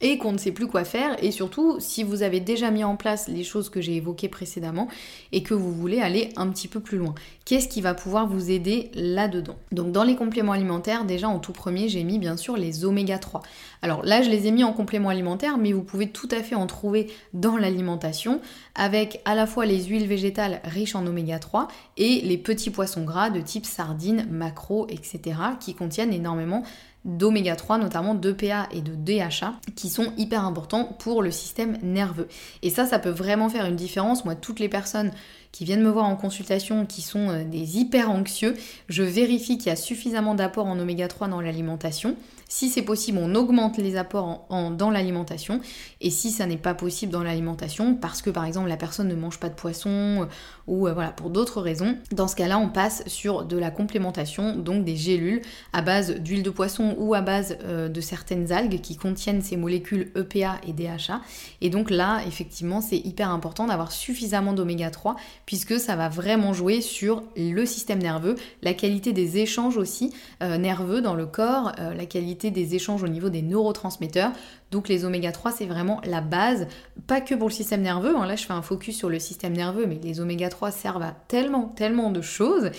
et 0.00 0.18
qu'on 0.18 0.32
ne 0.32 0.38
sait 0.38 0.52
plus 0.52 0.66
quoi 0.66 0.84
faire 0.84 1.16
et 1.22 1.30
surtout 1.30 1.76
si 1.78 2.02
vous 2.02 2.22
avez 2.22 2.40
déjà 2.40 2.70
mis 2.70 2.84
en 2.84 2.96
place 2.96 3.28
les 3.28 3.44
choses 3.44 3.70
que 3.70 3.80
j'ai 3.80 3.96
évoquées 3.96 4.28
précédemment 4.28 4.88
et 5.32 5.42
que 5.42 5.54
vous 5.54 5.72
voulez 5.72 6.00
aller 6.00 6.30
un 6.36 6.48
petit 6.48 6.68
peu 6.68 6.80
plus 6.80 6.98
loin. 6.98 7.14
Qu'est-ce 7.44 7.68
qui 7.68 7.80
va 7.80 7.94
pouvoir 7.94 8.26
vous 8.26 8.50
aider 8.50 8.90
là-dedans? 8.94 9.56
Donc 9.72 9.92
dans 9.92 10.04
les 10.04 10.16
compléments 10.16 10.52
alimentaires, 10.52 11.04
déjà 11.04 11.28
en 11.28 11.38
tout 11.38 11.52
premier, 11.52 11.88
j'ai 11.88 12.04
mis 12.04 12.18
bien 12.18 12.36
sûr 12.36 12.56
les 12.56 12.84
oméga 12.84 13.18
3. 13.18 13.42
Alors 13.82 14.04
là, 14.04 14.22
je 14.22 14.30
les 14.30 14.46
ai 14.46 14.50
mis 14.50 14.64
en 14.64 14.72
complément 14.72 15.10
alimentaire, 15.10 15.58
mais 15.58 15.72
vous 15.72 15.82
pouvez 15.82 16.08
tout 16.08 16.28
à 16.30 16.42
fait 16.42 16.54
en 16.54 16.66
trouver 16.66 17.10
dans 17.32 17.56
l'alimentation 17.56 18.40
avec 18.74 19.20
à 19.24 19.34
la 19.34 19.46
fois 19.46 19.66
les 19.66 19.84
huiles 19.84 20.06
végétales 20.06 20.60
riches 20.64 20.94
en 20.94 21.06
oméga 21.06 21.38
3 21.38 21.68
et 21.96 22.20
les 22.22 22.38
petits 22.38 22.70
poissons 22.70 23.04
gras 23.04 23.30
de 23.30 23.40
type 23.40 23.66
sardines, 23.66 24.26
maquereaux, 24.30 24.86
etc. 24.88 25.38
qui 25.60 25.74
contiennent 25.74 26.12
énormément 26.12 26.62
d'oméga 27.04 27.56
3, 27.56 27.78
notamment 27.78 28.14
d'EPA 28.14 28.68
et 28.72 28.80
de 28.80 28.94
DHA, 28.94 29.54
qui 29.76 29.88
sont 29.88 30.12
hyper 30.16 30.44
importants 30.44 30.84
pour 30.98 31.22
le 31.22 31.30
système 31.30 31.78
nerveux. 31.82 32.28
Et 32.62 32.70
ça, 32.70 32.86
ça 32.86 32.98
peut 32.98 33.10
vraiment 33.10 33.48
faire 33.48 33.66
une 33.66 33.76
différence. 33.76 34.24
Moi, 34.24 34.34
toutes 34.34 34.60
les 34.60 34.68
personnes 34.68 35.10
qui 35.52 35.64
viennent 35.64 35.82
me 35.82 35.90
voir 35.90 36.06
en 36.06 36.16
consultation 36.16 36.86
qui 36.86 37.02
sont 37.02 37.28
euh, 37.28 37.44
des 37.44 37.78
hyper 37.78 38.10
anxieux, 38.10 38.54
je 38.88 39.02
vérifie 39.02 39.58
qu'il 39.58 39.68
y 39.68 39.70
a 39.70 39.76
suffisamment 39.76 40.34
d'apports 40.34 40.66
en 40.66 40.78
oméga 40.78 41.06
3 41.06 41.28
dans 41.28 41.40
l'alimentation. 41.40 42.16
Si 42.48 42.68
c'est 42.68 42.82
possible, 42.82 43.18
on 43.20 43.34
augmente 43.34 43.78
les 43.78 43.96
apports 43.96 44.46
dans 44.76 44.90
l'alimentation. 44.90 45.60
Et 46.00 46.10
si 46.10 46.30
ça 46.30 46.46
n'est 46.46 46.56
pas 46.56 46.74
possible 46.74 47.12
dans 47.12 47.22
l'alimentation, 47.22 47.94
parce 47.94 48.22
que 48.22 48.30
par 48.30 48.44
exemple 48.44 48.68
la 48.68 48.76
personne 48.76 49.08
ne 49.08 49.14
mange 49.14 49.38
pas 49.38 49.48
de 49.48 49.54
poisson 49.54 49.90
euh, 49.90 50.26
ou 50.66 50.86
euh, 50.86 50.92
voilà 50.92 51.10
pour 51.10 51.30
d'autres 51.30 51.60
raisons, 51.60 51.96
dans 52.12 52.28
ce 52.28 52.36
cas-là, 52.36 52.58
on 52.58 52.68
passe 52.68 53.02
sur 53.06 53.44
de 53.44 53.56
la 53.56 53.70
complémentation, 53.70 54.56
donc 54.56 54.84
des 54.84 54.96
gélules 54.96 55.42
à 55.72 55.82
base 55.82 56.16
d'huile 56.16 56.42
de 56.42 56.50
poisson 56.50 56.94
ou 56.98 57.14
à 57.14 57.20
base 57.20 57.56
euh, 57.64 57.88
de 57.88 58.00
certaines 58.00 58.52
algues 58.52 58.80
qui 58.80 58.96
contiennent 58.96 59.42
ces 59.42 59.56
molécules 59.56 60.12
EPA 60.14 60.60
et 60.66 60.72
DHA. 60.72 61.20
Et 61.60 61.70
donc 61.70 61.90
là, 61.90 62.20
effectivement, 62.26 62.80
c'est 62.80 62.98
hyper 62.98 63.30
important 63.30 63.66
d'avoir 63.66 63.92
suffisamment 63.92 64.52
d'oméga 64.52 64.90
3 64.90 65.16
puisque 65.46 65.78
ça 65.78 65.96
va 65.96 66.08
vraiment 66.08 66.52
jouer 66.52 66.80
sur 66.80 67.22
le 67.36 67.66
système 67.66 67.98
nerveux, 67.98 68.36
la 68.62 68.74
qualité 68.74 69.12
des 69.12 69.38
échanges 69.38 69.76
aussi 69.76 70.12
nerveux 70.40 71.00
dans 71.00 71.14
le 71.14 71.26
corps, 71.26 71.72
la 71.78 72.06
qualité 72.06 72.33
des 72.34 72.74
échanges 72.74 73.02
au 73.02 73.08
niveau 73.08 73.28
des 73.28 73.42
neurotransmetteurs. 73.42 74.32
Donc 74.70 74.88
les 74.88 75.04
oméga 75.04 75.32
3, 75.32 75.52
c'est 75.52 75.66
vraiment 75.66 76.00
la 76.04 76.20
base, 76.20 76.66
pas 77.06 77.20
que 77.20 77.34
pour 77.34 77.48
le 77.48 77.54
système 77.54 77.82
nerveux. 77.82 78.16
Hein. 78.16 78.26
Là, 78.26 78.36
je 78.36 78.44
fais 78.44 78.52
un 78.52 78.62
focus 78.62 78.96
sur 78.96 79.08
le 79.08 79.18
système 79.18 79.52
nerveux, 79.52 79.86
mais 79.86 80.00
les 80.02 80.20
oméga 80.20 80.48
3 80.48 80.70
servent 80.70 81.02
à 81.02 81.14
tellement, 81.28 81.68
tellement 81.68 82.10
de 82.10 82.20
choses 82.20 82.70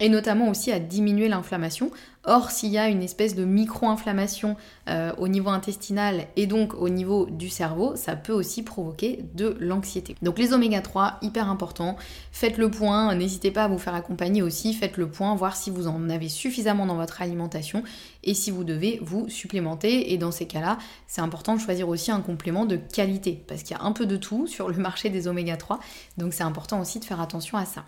et 0.00 0.08
notamment 0.08 0.48
aussi 0.48 0.72
à 0.72 0.80
diminuer 0.80 1.28
l'inflammation. 1.28 1.90
Or, 2.26 2.50
s'il 2.50 2.70
y 2.70 2.78
a 2.78 2.88
une 2.88 3.02
espèce 3.02 3.34
de 3.34 3.44
micro-inflammation 3.44 4.56
euh, 4.88 5.12
au 5.18 5.28
niveau 5.28 5.50
intestinal 5.50 6.26
et 6.36 6.46
donc 6.46 6.72
au 6.74 6.88
niveau 6.88 7.26
du 7.26 7.50
cerveau, 7.50 7.96
ça 7.96 8.16
peut 8.16 8.32
aussi 8.32 8.62
provoquer 8.62 9.24
de 9.34 9.56
l'anxiété. 9.60 10.16
Donc 10.22 10.38
les 10.38 10.54
oméga 10.54 10.80
3, 10.80 11.18
hyper 11.20 11.50
important. 11.50 11.96
Faites 12.32 12.56
le 12.56 12.70
point, 12.70 13.14
n'hésitez 13.14 13.50
pas 13.50 13.64
à 13.64 13.68
vous 13.68 13.78
faire 13.78 13.94
accompagner 13.94 14.42
aussi, 14.42 14.72
faites 14.72 14.96
le 14.96 15.08
point, 15.08 15.34
voir 15.34 15.54
si 15.54 15.70
vous 15.70 15.86
en 15.86 16.08
avez 16.08 16.30
suffisamment 16.30 16.86
dans 16.86 16.96
votre 16.96 17.20
alimentation 17.20 17.82
et 18.22 18.32
si 18.32 18.50
vous 18.50 18.64
devez 18.64 19.00
vous 19.02 19.28
supplémenter. 19.28 20.12
Et 20.12 20.18
dans 20.18 20.30
ces 20.30 20.46
cas-là, 20.46 20.78
c'est 21.06 21.20
important 21.20 21.54
de 21.54 21.60
choisir 21.60 21.88
aussi 21.88 22.10
un 22.10 22.20
complément 22.20 22.64
de 22.64 22.76
qualité 22.76 23.44
parce 23.46 23.62
qu'il 23.62 23.76
y 23.76 23.80
a 23.80 23.84
un 23.84 23.92
peu 23.92 24.06
de 24.06 24.16
tout 24.16 24.46
sur 24.46 24.68
le 24.70 24.76
marché 24.76 25.10
des 25.10 25.28
oméga 25.28 25.58
3. 25.58 25.78
Donc 26.16 26.32
c'est 26.32 26.42
important 26.42 26.80
aussi 26.80 27.00
de 27.00 27.04
faire 27.04 27.20
attention 27.20 27.58
à 27.58 27.66
ça. 27.66 27.84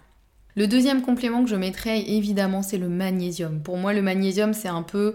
Le 0.57 0.67
deuxième 0.67 1.03
complément 1.03 1.45
que 1.45 1.51
je 1.51 1.57
mettrais, 1.57 2.01
évidemment, 2.01 2.63
c'est 2.63 2.79
le 2.79 2.89
magnésium. 2.89 3.61
Pour 3.61 3.77
moi, 3.77 3.93
le 3.93 4.01
magnésium, 4.01 4.55
c'est 4.55 4.69
un 4.69 4.83
peu 4.83 5.15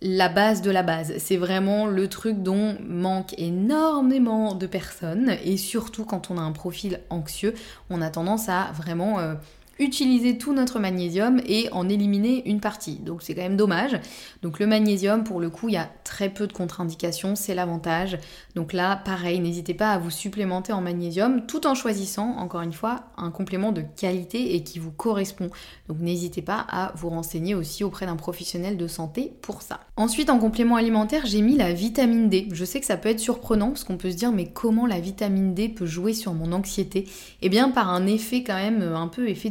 la 0.00 0.28
base 0.28 0.62
de 0.62 0.70
la 0.70 0.84
base. 0.84 1.14
C'est 1.18 1.36
vraiment 1.36 1.86
le 1.86 2.06
truc 2.06 2.40
dont 2.42 2.76
manque 2.86 3.36
énormément 3.36 4.54
de 4.54 4.66
personnes. 4.68 5.36
Et 5.44 5.56
surtout 5.56 6.04
quand 6.04 6.30
on 6.30 6.38
a 6.38 6.40
un 6.40 6.52
profil 6.52 7.00
anxieux, 7.10 7.52
on 7.90 8.00
a 8.00 8.10
tendance 8.10 8.48
à 8.48 8.70
vraiment... 8.76 9.18
Euh, 9.18 9.34
utiliser 9.78 10.38
tout 10.38 10.52
notre 10.52 10.78
magnésium 10.78 11.40
et 11.46 11.68
en 11.72 11.88
éliminer 11.88 12.48
une 12.48 12.60
partie. 12.60 12.96
Donc 12.96 13.22
c'est 13.22 13.34
quand 13.34 13.42
même 13.42 13.56
dommage. 13.56 13.98
Donc 14.42 14.58
le 14.58 14.66
magnésium, 14.66 15.24
pour 15.24 15.40
le 15.40 15.50
coup, 15.50 15.68
il 15.68 15.74
y 15.74 15.78
a 15.78 15.90
très 16.04 16.28
peu 16.28 16.46
de 16.46 16.52
contre-indications, 16.52 17.36
c'est 17.36 17.54
l'avantage. 17.54 18.18
Donc 18.54 18.72
là, 18.72 18.96
pareil, 18.96 19.40
n'hésitez 19.40 19.74
pas 19.74 19.90
à 19.90 19.98
vous 19.98 20.10
supplémenter 20.10 20.72
en 20.72 20.80
magnésium 20.80 21.46
tout 21.46 21.66
en 21.66 21.74
choisissant, 21.74 22.36
encore 22.38 22.62
une 22.62 22.72
fois, 22.72 23.04
un 23.16 23.30
complément 23.30 23.72
de 23.72 23.82
qualité 23.82 24.54
et 24.54 24.62
qui 24.62 24.78
vous 24.78 24.92
correspond. 24.92 25.50
Donc 25.88 25.98
n'hésitez 26.00 26.42
pas 26.42 26.66
à 26.68 26.92
vous 26.96 27.08
renseigner 27.08 27.54
aussi 27.54 27.84
auprès 27.84 28.06
d'un 28.06 28.16
professionnel 28.16 28.76
de 28.76 28.86
santé 28.86 29.32
pour 29.42 29.62
ça. 29.62 29.80
Ensuite, 29.96 30.30
en 30.30 30.38
complément 30.38 30.76
alimentaire, 30.76 31.26
j'ai 31.26 31.42
mis 31.42 31.56
la 31.56 31.72
vitamine 31.72 32.28
D. 32.28 32.48
Je 32.52 32.64
sais 32.64 32.80
que 32.80 32.86
ça 32.86 32.96
peut 32.96 33.08
être 33.08 33.20
surprenant 33.20 33.68
parce 33.68 33.84
qu'on 33.84 33.96
peut 33.96 34.10
se 34.10 34.16
dire 34.16 34.32
mais 34.32 34.46
comment 34.46 34.86
la 34.86 35.00
vitamine 35.00 35.54
D 35.54 35.68
peut 35.68 35.86
jouer 35.86 36.14
sur 36.14 36.34
mon 36.34 36.52
anxiété? 36.52 37.06
Eh 37.42 37.48
bien 37.48 37.70
par 37.70 37.90
un 37.90 38.06
effet 38.06 38.42
quand 38.42 38.56
même 38.56 38.82
un 38.82 39.08
peu 39.08 39.28
effet 39.28 39.50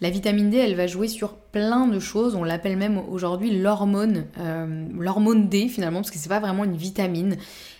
la 0.00 0.10
vitamine 0.10 0.50
D, 0.50 0.56
elle 0.58 0.76
va 0.76 0.86
jouer 0.86 1.08
sur 1.08 1.34
plein 1.34 1.86
de 1.86 1.98
choses. 1.98 2.34
On 2.34 2.44
l'appelle 2.44 2.76
même 2.76 2.98
aujourd'hui 3.10 3.58
l'hormone, 3.58 4.24
euh, 4.38 4.86
l'hormone 4.98 5.48
D 5.48 5.68
finalement, 5.68 6.00
parce 6.00 6.10
que 6.10 6.18
c'est 6.18 6.28
pas 6.28 6.40
vraiment 6.40 6.64
une 6.64 6.76
vitamine 6.76 7.36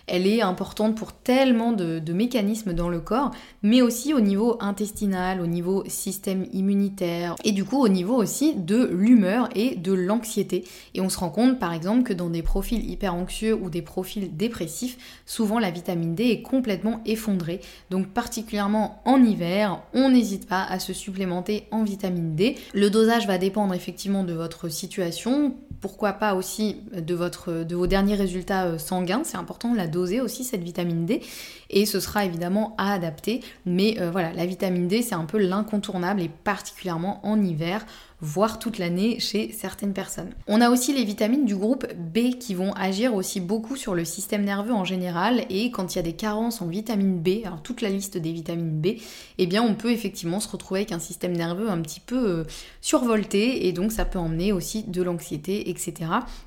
elle 0.07 0.27
est 0.27 0.41
importante 0.41 0.95
pour 0.95 1.13
tellement 1.13 1.71
de, 1.71 2.01
mécanismes 2.13 2.73
dans 2.73 2.87
le 2.87 3.01
corps, 3.01 3.31
mais 3.61 3.81
aussi 3.81 4.13
au 4.13 4.21
niveau 4.21 4.57
intestinal, 4.61 5.41
au 5.41 5.47
niveau 5.47 5.83
système 5.87 6.45
immunitaire, 6.53 7.35
et 7.43 7.51
du 7.51 7.65
coup 7.65 7.83
au 7.83 7.89
niveau 7.89 8.15
aussi 8.15 8.55
de 8.55 8.85
l'humeur 8.85 9.49
et 9.53 9.75
de 9.75 9.91
l'anxiété. 9.91 10.63
Et 10.93 11.01
on 11.01 11.09
se 11.09 11.17
rend 11.17 11.29
compte 11.29 11.59
par 11.59 11.73
exemple 11.73 12.03
que 12.03 12.13
dans 12.13 12.29
des 12.29 12.41
profils 12.41 12.89
hyper 12.89 13.13
anxieux 13.13 13.53
ou 13.53 13.69
des 13.69 13.81
profils 13.81 14.35
dépressifs, 14.35 14.97
souvent 15.25 15.59
la 15.59 15.71
vitamine 15.71 16.15
D 16.15 16.25
est 16.25 16.41
complètement 16.41 17.01
effondrée. 17.05 17.59
Donc 17.89 18.07
particulièrement 18.07 19.01
en 19.05 19.21
hiver, 19.21 19.81
on 19.93 20.09
n'hésite 20.09 20.47
pas 20.47 20.63
à 20.63 20.79
se 20.79 20.93
supplémenter 20.93 21.67
en 21.71 21.83
vitamine 21.83 22.35
D. 22.35 22.55
Le 22.73 22.89
dosage 22.89 23.27
va 23.27 23.37
dépendre 23.37 23.73
effectivement 23.73 24.23
de 24.23 24.33
votre 24.33 24.69
situation, 24.69 25.55
pourquoi 25.85 26.13
pas 26.13 26.33
aussi 26.33 26.77
de, 26.93 27.13
vos 27.13 27.85
derniers 27.85 28.15
résultats 28.15 28.65
euh, 28.65 28.79
sanguins, 28.79 29.21
c'est 29.23 29.37
important 29.37 29.71
de 29.71 29.77
la 29.77 29.85
doser 29.85 30.19
aussi 30.19 30.43
cette 30.43 30.63
vitamine 30.63 31.05
D. 31.05 31.21
Et 31.69 31.85
ce 31.85 31.99
sera 31.99 32.25
évidemment 32.25 32.73
à 32.79 32.91
adapter. 32.91 33.41
Mais 33.67 34.01
euh, 34.01 34.09
voilà 34.09 34.33
la 34.33 34.47
vitamine 34.47 34.87
D 34.87 35.03
c'est 35.03 35.13
un 35.13 35.25
peu 35.25 35.37
l'incontournable 35.37 36.23
et 36.23 36.29
particulièrement 36.43 37.19
en 37.23 37.39
hiver 37.39 37.85
voire 38.21 38.59
toute 38.59 38.77
l'année 38.77 39.19
chez 39.19 39.51
certaines 39.51 39.93
personnes. 39.93 40.29
On 40.47 40.61
a 40.61 40.69
aussi 40.69 40.93
les 40.93 41.03
vitamines 41.03 41.45
du 41.45 41.55
groupe 41.55 41.85
B 41.97 42.37
qui 42.39 42.53
vont 42.53 42.73
agir 42.73 43.13
aussi 43.13 43.41
beaucoup 43.41 43.75
sur 43.75 43.93
le 43.93 44.05
système 44.05 44.43
nerveux 44.43 44.73
en 44.73 44.85
général 44.85 45.45
et 45.49 45.69
quand 45.71 45.93
il 45.93 45.97
y 45.97 45.99
a 45.99 46.03
des 46.03 46.13
carences 46.13 46.61
en 46.61 46.67
vitamine 46.67 47.19
B, 47.19 47.45
alors 47.45 47.61
toute 47.61 47.81
la 47.81 47.89
liste 47.89 48.17
des 48.17 48.31
vitamines 48.31 48.79
B, 48.79 48.99
eh 49.37 49.47
bien 49.47 49.61
on 49.61 49.75
peut 49.75 49.91
effectivement 49.91 50.39
se 50.39 50.47
retrouver 50.47 50.81
avec 50.81 50.91
un 50.91 50.99
système 50.99 51.33
nerveux 51.33 51.69
un 51.69 51.81
petit 51.81 51.99
peu 51.99 52.27
euh, 52.27 52.43
survolté 52.81 53.67
et 53.67 53.73
donc 53.73 53.91
ça 53.91 54.05
peut 54.05 54.19
emmener 54.19 54.51
aussi 54.53 54.83
de 54.83 55.03
l'anxiété, 55.03 55.69
etc. 55.69 55.93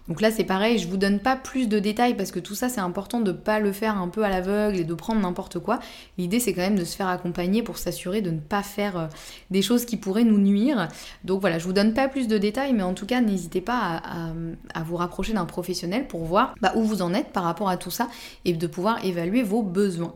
Donc 0.09 0.21
là 0.21 0.31
c'est 0.31 0.45
pareil, 0.45 0.79
je 0.79 0.89
vous 0.89 0.97
donne 0.97 1.21
pas 1.21 1.37
plus 1.37 1.69
de 1.69 1.79
détails 1.79 2.17
parce 2.17 2.31
que 2.31 2.41
tout 2.41 2.55
ça 2.55 2.69
c'est 2.69 2.81
important 2.81 3.21
de 3.21 3.33
pas 3.33 3.61
le 3.61 3.73
faire 3.73 3.99
un 3.99 4.09
peu 4.09 4.25
à 4.25 4.31
l'aveugle 4.31 4.79
et 4.79 4.85
de 4.85 4.95
prendre 4.95 5.21
n'importe 5.21 5.59
quoi. 5.59 5.81
L'idée 6.17 6.41
c'est 6.41 6.55
quand 6.55 6.63
même 6.63 6.79
de 6.79 6.85
se 6.85 6.97
faire 6.97 7.09
accompagner 7.09 7.63
pour 7.63 7.79
s'assurer 7.79 8.23
de 8.23 8.31
ne 8.31 8.41
pas 8.41 8.63
faire 8.63 8.99
euh, 8.99 9.07
des 9.51 9.63
choses 9.63 9.85
qui 9.85 9.97
pourraient 9.97 10.25
nous 10.25 10.39
nuire. 10.39 10.89
Donc 11.25 11.41
voilà, 11.41 11.59
je 11.59 11.68
vous 11.69 11.75
donne 11.75 11.93
pas 11.93 12.09
plus 12.09 12.29
de 12.29 12.39
détails, 12.39 12.73
mais 12.73 12.83
en 12.83 12.95
tout 12.95 13.05
cas, 13.05 13.21
n'hésitez 13.21 13.61
pas 13.61 14.01
à, 14.75 14.83
vous 14.83 14.97
rapprocher 14.97 15.35
d'un 15.35 15.45
professionnel 15.45 16.07
pour 16.07 16.25
voir 16.25 16.55
bah, 16.63 16.73
où 16.77 16.83
vous 16.83 17.03
en 17.03 17.13
êtes 17.13 17.29
par 17.29 17.45
rapport 17.45 17.69
à 17.69 17.77
tout 17.77 17.91
ça 17.91 18.09
et 18.47 18.55
de 18.55 18.67
pouvoir 18.67 19.05
évaluer 19.05 19.43
vos 19.43 19.63
besoins. 19.63 20.15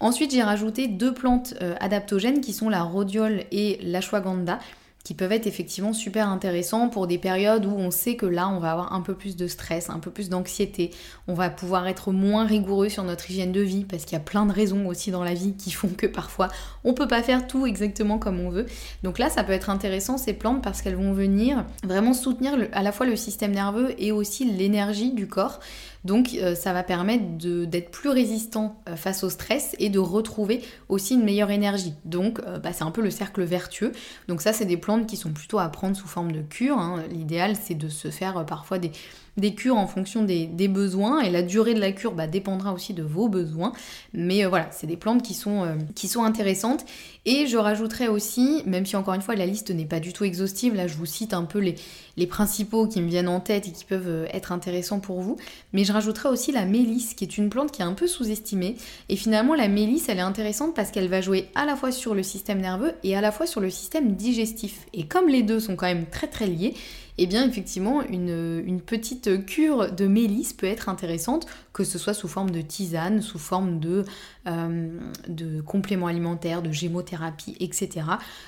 Ensuite, 0.00 0.30
j'ai 0.30 0.42
rajouté 0.42 0.88
deux 0.88 1.12
plantes 1.12 1.52
euh, 1.60 1.74
adaptogènes 1.80 2.40
qui 2.40 2.54
sont 2.54 2.70
la 2.70 2.82
rhodiole 2.82 3.44
et 3.52 3.78
l'ashwagandha 3.82 4.58
qui 5.04 5.14
peuvent 5.14 5.32
être 5.32 5.46
effectivement 5.46 5.92
super 5.92 6.28
intéressants 6.28 6.88
pour 6.88 7.06
des 7.06 7.18
périodes 7.18 7.64
où 7.64 7.70
on 7.70 7.90
sait 7.90 8.16
que 8.16 8.26
là 8.26 8.48
on 8.48 8.58
va 8.58 8.72
avoir 8.72 8.92
un 8.92 9.00
peu 9.00 9.14
plus 9.14 9.36
de 9.36 9.46
stress, 9.46 9.88
un 9.88 9.98
peu 9.98 10.10
plus 10.10 10.28
d'anxiété, 10.28 10.90
on 11.26 11.34
va 11.34 11.48
pouvoir 11.48 11.86
être 11.86 12.12
moins 12.12 12.44
rigoureux 12.44 12.88
sur 12.90 13.02
notre 13.02 13.30
hygiène 13.30 13.52
de 13.52 13.62
vie 13.62 13.84
parce 13.84 14.04
qu'il 14.04 14.12
y 14.12 14.20
a 14.20 14.24
plein 14.24 14.44
de 14.44 14.52
raisons 14.52 14.86
aussi 14.86 15.10
dans 15.10 15.24
la 15.24 15.34
vie 15.34 15.54
qui 15.54 15.70
font 15.70 15.88
que 15.88 16.06
parfois 16.06 16.48
on 16.84 16.92
peut 16.92 17.08
pas 17.08 17.22
faire 17.22 17.46
tout 17.46 17.66
exactement 17.66 18.18
comme 18.18 18.40
on 18.40 18.50
veut. 18.50 18.66
Donc 19.02 19.18
là 19.18 19.30
ça 19.30 19.42
peut 19.42 19.52
être 19.52 19.70
intéressant 19.70 20.18
ces 20.18 20.34
plantes 20.34 20.62
parce 20.62 20.82
qu'elles 20.82 20.96
vont 20.96 21.12
venir 21.12 21.64
vraiment 21.82 22.12
soutenir 22.12 22.52
à 22.72 22.82
la 22.82 22.92
fois 22.92 23.06
le 23.06 23.16
système 23.16 23.52
nerveux 23.52 23.94
et 23.98 24.12
aussi 24.12 24.44
l'énergie 24.44 25.12
du 25.12 25.26
corps. 25.26 25.60
Donc 26.04 26.30
euh, 26.34 26.54
ça 26.54 26.72
va 26.72 26.82
permettre 26.82 27.24
d'être 27.66 27.90
plus 27.90 28.08
résistant 28.08 28.82
euh, 28.88 28.96
face 28.96 29.22
au 29.22 29.30
stress 29.30 29.76
et 29.78 29.90
de 29.90 29.98
retrouver 29.98 30.62
aussi 30.88 31.14
une 31.14 31.24
meilleure 31.24 31.50
énergie. 31.50 31.94
Donc 32.04 32.40
euh, 32.40 32.58
bah, 32.58 32.72
c'est 32.72 32.84
un 32.84 32.90
peu 32.90 33.02
le 33.02 33.10
cercle 33.10 33.42
vertueux. 33.42 33.92
Donc 34.28 34.40
ça 34.40 34.52
c'est 34.52 34.64
des 34.64 34.76
plantes 34.76 35.06
qui 35.06 35.16
sont 35.16 35.32
plutôt 35.32 35.58
à 35.58 35.68
prendre 35.68 35.96
sous 35.96 36.08
forme 36.08 36.32
de 36.32 36.40
cure. 36.40 36.78
Hein. 36.78 37.04
L'idéal 37.10 37.54
c'est 37.60 37.74
de 37.74 37.88
se 37.88 38.10
faire 38.10 38.44
parfois 38.46 38.78
des, 38.78 38.92
des 39.36 39.54
cures 39.54 39.76
en 39.76 39.86
fonction 39.86 40.22
des, 40.22 40.46
besoins 40.68 41.20
et 41.20 41.30
la 41.30 41.42
durée 41.42 41.74
de 41.74 41.80
la 41.80 41.92
cure 41.92 42.12
bah, 42.12 42.26
dépendra 42.26 42.72
aussi 42.72 42.94
de 42.94 43.02
vos 43.02 43.28
besoins. 43.28 43.72
Mais 44.12 44.44
voilà, 44.44 44.68
c'est 44.70 44.86
des 44.86 44.96
plantes 44.96 45.22
qui 45.22 45.34
sont, 45.34 45.78
qui 45.94 46.08
sont 46.08 46.22
intéressantes. 46.22 46.84
Et 47.26 47.46
je 47.46 47.56
rajouterai 47.58 48.08
aussi, 48.08 48.62
même 48.66 48.86
si 48.86 48.96
encore 48.96 49.14
une 49.14 49.20
fois 49.20 49.34
la 49.34 49.46
liste 49.46 49.70
n'est 49.70 49.84
pas 49.84 50.00
du 50.00 50.12
tout 50.12 50.24
exhaustive, 50.24 50.74
là 50.74 50.86
je 50.86 50.94
vous 50.94 51.06
cite 51.06 51.34
un 51.34 51.44
peu 51.44 51.58
les, 51.58 51.74
les 52.16 52.26
principaux 52.26 52.86
qui 52.86 53.00
me 53.02 53.08
viennent 53.08 53.28
en 53.28 53.40
tête 53.40 53.68
et 53.68 53.72
qui 53.72 53.84
peuvent 53.84 54.26
être 54.32 54.52
intéressants 54.52 55.00
pour 55.00 55.20
vous, 55.20 55.36
mais 55.72 55.84
je 55.84 55.92
rajouterai 55.92 56.28
aussi 56.28 56.52
la 56.52 56.64
mélisse, 56.64 57.14
qui 57.14 57.24
est 57.24 57.38
une 57.38 57.50
plante 57.50 57.72
qui 57.72 57.82
est 57.82 57.84
un 57.84 57.94
peu 57.94 58.06
sous-estimée. 58.06 58.76
Et 59.08 59.16
finalement, 59.16 59.54
la 59.54 59.68
mélisse, 59.68 60.08
elle 60.08 60.18
est 60.18 60.22
intéressante 60.22 60.74
parce 60.74 60.90
qu'elle 60.90 61.08
va 61.08 61.20
jouer 61.20 61.48
à 61.54 61.64
la 61.64 61.76
fois 61.76 61.92
sur 61.92 62.14
le 62.14 62.22
système 62.22 62.60
nerveux 62.60 62.94
et 63.02 63.16
à 63.16 63.20
la 63.20 63.32
fois 63.32 63.46
sur 63.46 63.60
le 63.60 63.70
système 63.70 64.14
digestif. 64.14 64.86
Et 64.92 65.06
comme 65.06 65.28
les 65.28 65.42
deux 65.42 65.60
sont 65.60 65.76
quand 65.76 65.86
même 65.86 66.06
très 66.06 66.26
très 66.26 66.46
liés, 66.46 66.74
eh 67.22 67.26
bien 67.26 67.46
effectivement 67.46 68.02
une, 68.02 68.80
petite 68.80 69.44
cure 69.44 69.92
de 69.92 70.06
mélisse 70.06 70.54
peut 70.54 70.66
être 70.66 70.88
intéressante, 70.88 71.46
que 71.74 71.84
ce 71.84 71.98
soit 71.98 72.14
sous 72.14 72.28
forme 72.28 72.50
de 72.50 72.62
tisane, 72.62 73.20
sous 73.20 73.38
forme 73.38 73.78
de, 73.78 74.04
euh, 74.48 74.88
de 75.28 75.60
compléments 75.60 76.06
alimentaires, 76.06 76.62
de 76.62 76.72
gémothérapie, 76.72 77.56
etc. 77.60 78.06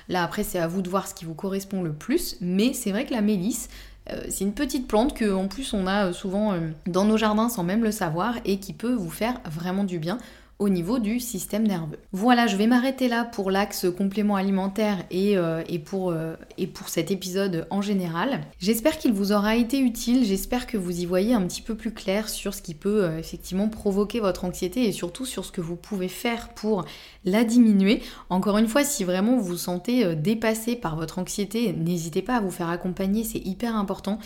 Là 0.09 0.25
après 0.25 0.43
c'est 0.43 0.59
à 0.59 0.67
vous 0.67 0.81
de 0.81 0.89
voir 0.89 1.07
ce 1.07 1.15
qui 1.15 1.27
vous 1.27 1.35
correspond 1.35 1.83
le 1.83 1.93
plus, 1.93 2.37
mais 2.41 2.73
c'est 2.73 2.93
vrai 2.93 3.05
que 3.05 3.13
la 3.13 3.21
mélisse, 3.21 3.69
euh, 4.11 4.23
c'est 4.31 4.45
une 4.45 4.55
petite 4.55 4.89
plante 4.89 5.15
que 5.15 5.31
en 5.33 5.49
plus 5.49 5.75
on 5.75 5.87
a 5.87 6.15
souvent 6.15 6.55
euh, 6.55 6.71
dans 6.87 7.05
nos 7.05 7.19
jardins 7.19 7.51
sans 7.51 7.65
même 7.65 7.85
le 7.85 7.93
savoir 7.93 8.37
et 8.47 8.59
qui 8.59 8.73
peut 8.73 8.95
vous 8.95 9.11
faire 9.11 9.39
vraiment 9.45 9.85
du 9.85 9.99
bien 9.99 10.17
au 10.59 10.69
niveau 10.69 10.99
du 10.99 11.19
système 11.19 11.67
nerveux. 11.67 11.99
Voilà, 12.12 12.47
je 12.47 12.57
vais 12.57 12.67
m'arrêter 12.67 13.09
là 13.09 13.25
pour 13.25 13.51
l'axe 13.51 13.87
complément 13.97 14.37
alimentaire 14.37 15.05
et, 15.11 15.37
euh, 15.37 15.62
pour, 15.85 16.11
euh, 16.11 16.35
et 16.57 16.67
pour 16.67 16.88
cet 16.88 17.11
épisode 17.11 17.67
en 17.71 17.83
général. 17.83 18.43
J'espère 18.59 18.99
qu'il 18.99 19.12
vous 19.12 19.33
aura 19.33 19.57
été 19.57 19.81
utile, 19.81 20.25
j'espère 20.25 20.67
que 20.67 20.77
vous 20.77 21.01
y 21.01 21.05
voyez 21.05 21.35
un 21.35 21.43
petit 21.43 21.62
peu 21.62 21.75
plus 21.75 21.93
clair 21.93 22.29
sur 22.29 22.55
ce 22.55 22.62
qui 22.62 22.75
peut 22.75 23.05
euh, 23.05 23.19
effectivement 23.19 23.69
provoquer 23.69 24.21
votre 24.21 24.45
anxiété 24.45 24.85
et 24.87 24.93
surtout 24.93 25.26
sur 25.26 25.45
ce 25.45 25.53
que 25.53 25.61
vous 25.61 25.76
pouvez 25.76 26.09
faire 26.09 26.51
pour 26.51 26.85
la 27.25 27.45
diminuer. 27.45 28.03
Encore 28.31 28.59
une 28.59 28.68
fois, 28.68 28.85
si 28.85 29.05
vraiment 29.05 29.37
vous 29.37 29.45
vous 29.45 29.57
sentez 29.57 30.14
dépassé 30.16 30.77
par 30.77 30.97
votre 30.97 31.18
anxiété, 31.18 31.73
n'hésitez 31.73 32.23
pas 32.23 32.37
à 32.37 32.41
vous 32.41 32.51
faire 32.51 32.68
accompagner, 32.68 33.25
c'est 33.25 33.39
hyper 33.39 33.77
important. 33.77 34.18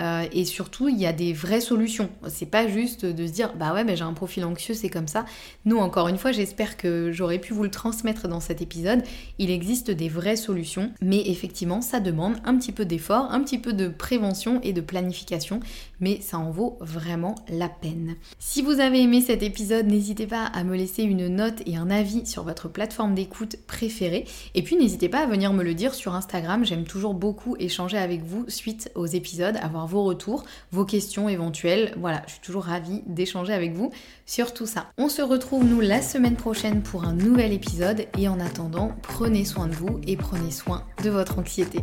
Euh, 0.00 0.26
et 0.32 0.44
surtout, 0.44 0.88
il 0.88 0.98
y 0.98 1.06
a 1.06 1.12
des 1.12 1.32
vraies 1.32 1.60
solutions. 1.60 2.08
C'est 2.28 2.46
pas 2.46 2.66
juste 2.68 3.04
de 3.04 3.26
se 3.26 3.32
dire, 3.32 3.54
bah 3.56 3.74
ouais, 3.74 3.84
mais 3.84 3.96
j'ai 3.96 4.04
un 4.04 4.12
profil 4.12 4.44
anxieux, 4.44 4.74
c'est 4.74 4.88
comme 4.88 5.08
ça. 5.08 5.26
Nous, 5.64 5.76
encore 5.76 6.08
une 6.08 6.16
fois, 6.16 6.32
j'espère 6.32 6.76
que 6.76 7.12
j'aurais 7.12 7.38
pu 7.38 7.52
vous 7.52 7.62
le 7.62 7.70
transmettre 7.70 8.28
dans 8.28 8.40
cet 8.40 8.62
épisode. 8.62 9.02
Il 9.38 9.50
existe 9.50 9.90
des 9.90 10.08
vraies 10.08 10.36
solutions, 10.36 10.90
mais 11.02 11.28
effectivement, 11.28 11.82
ça 11.82 12.00
demande 12.00 12.36
un 12.44 12.56
petit 12.56 12.72
peu 12.72 12.84
d'effort, 12.84 13.30
un 13.30 13.42
petit 13.42 13.58
peu 13.58 13.72
de 13.72 13.88
prévention 13.88 14.60
et 14.62 14.72
de 14.72 14.80
planification, 14.80 15.60
mais 16.00 16.20
ça 16.20 16.38
en 16.38 16.50
vaut 16.50 16.78
vraiment 16.80 17.34
la 17.48 17.68
peine. 17.68 18.16
Si 18.38 18.62
vous 18.62 18.80
avez 18.80 19.02
aimé 19.02 19.20
cet 19.20 19.42
épisode, 19.42 19.86
n'hésitez 19.86 20.26
pas 20.26 20.44
à 20.44 20.64
me 20.64 20.76
laisser 20.76 21.02
une 21.02 21.28
note 21.28 21.62
et 21.66 21.76
un 21.76 21.90
avis 21.90 22.26
votre 22.44 22.68
plateforme 22.68 23.14
d'écoute 23.14 23.56
préférée. 23.66 24.26
Et 24.54 24.62
puis, 24.62 24.76
n'hésitez 24.76 25.08
pas 25.08 25.20
à 25.20 25.26
venir 25.26 25.52
me 25.52 25.62
le 25.62 25.74
dire 25.74 25.94
sur 25.94 26.14
Instagram. 26.14 26.64
J'aime 26.64 26.84
toujours 26.84 27.14
beaucoup 27.14 27.56
échanger 27.58 27.98
avec 27.98 28.22
vous 28.22 28.44
suite 28.48 28.90
aux 28.94 29.06
épisodes, 29.06 29.56
avoir 29.62 29.86
vos 29.86 30.04
retours, 30.04 30.44
vos 30.72 30.84
questions 30.84 31.28
éventuelles. 31.28 31.94
Voilà, 31.98 32.22
je 32.26 32.32
suis 32.32 32.40
toujours 32.40 32.64
ravie 32.64 33.02
d'échanger 33.06 33.52
avec 33.52 33.72
vous 33.72 33.90
sur 34.26 34.52
tout 34.54 34.66
ça. 34.66 34.86
On 34.98 35.08
se 35.08 35.22
retrouve 35.22 35.64
nous 35.64 35.80
la 35.80 36.02
semaine 36.02 36.36
prochaine 36.36 36.82
pour 36.82 37.04
un 37.04 37.12
nouvel 37.12 37.52
épisode 37.52 38.06
et 38.18 38.28
en 38.28 38.40
attendant, 38.40 38.92
prenez 39.02 39.44
soin 39.44 39.66
de 39.66 39.74
vous 39.74 40.00
et 40.06 40.16
prenez 40.16 40.50
soin 40.50 40.84
de 41.02 41.10
votre 41.10 41.38
anxiété. 41.38 41.80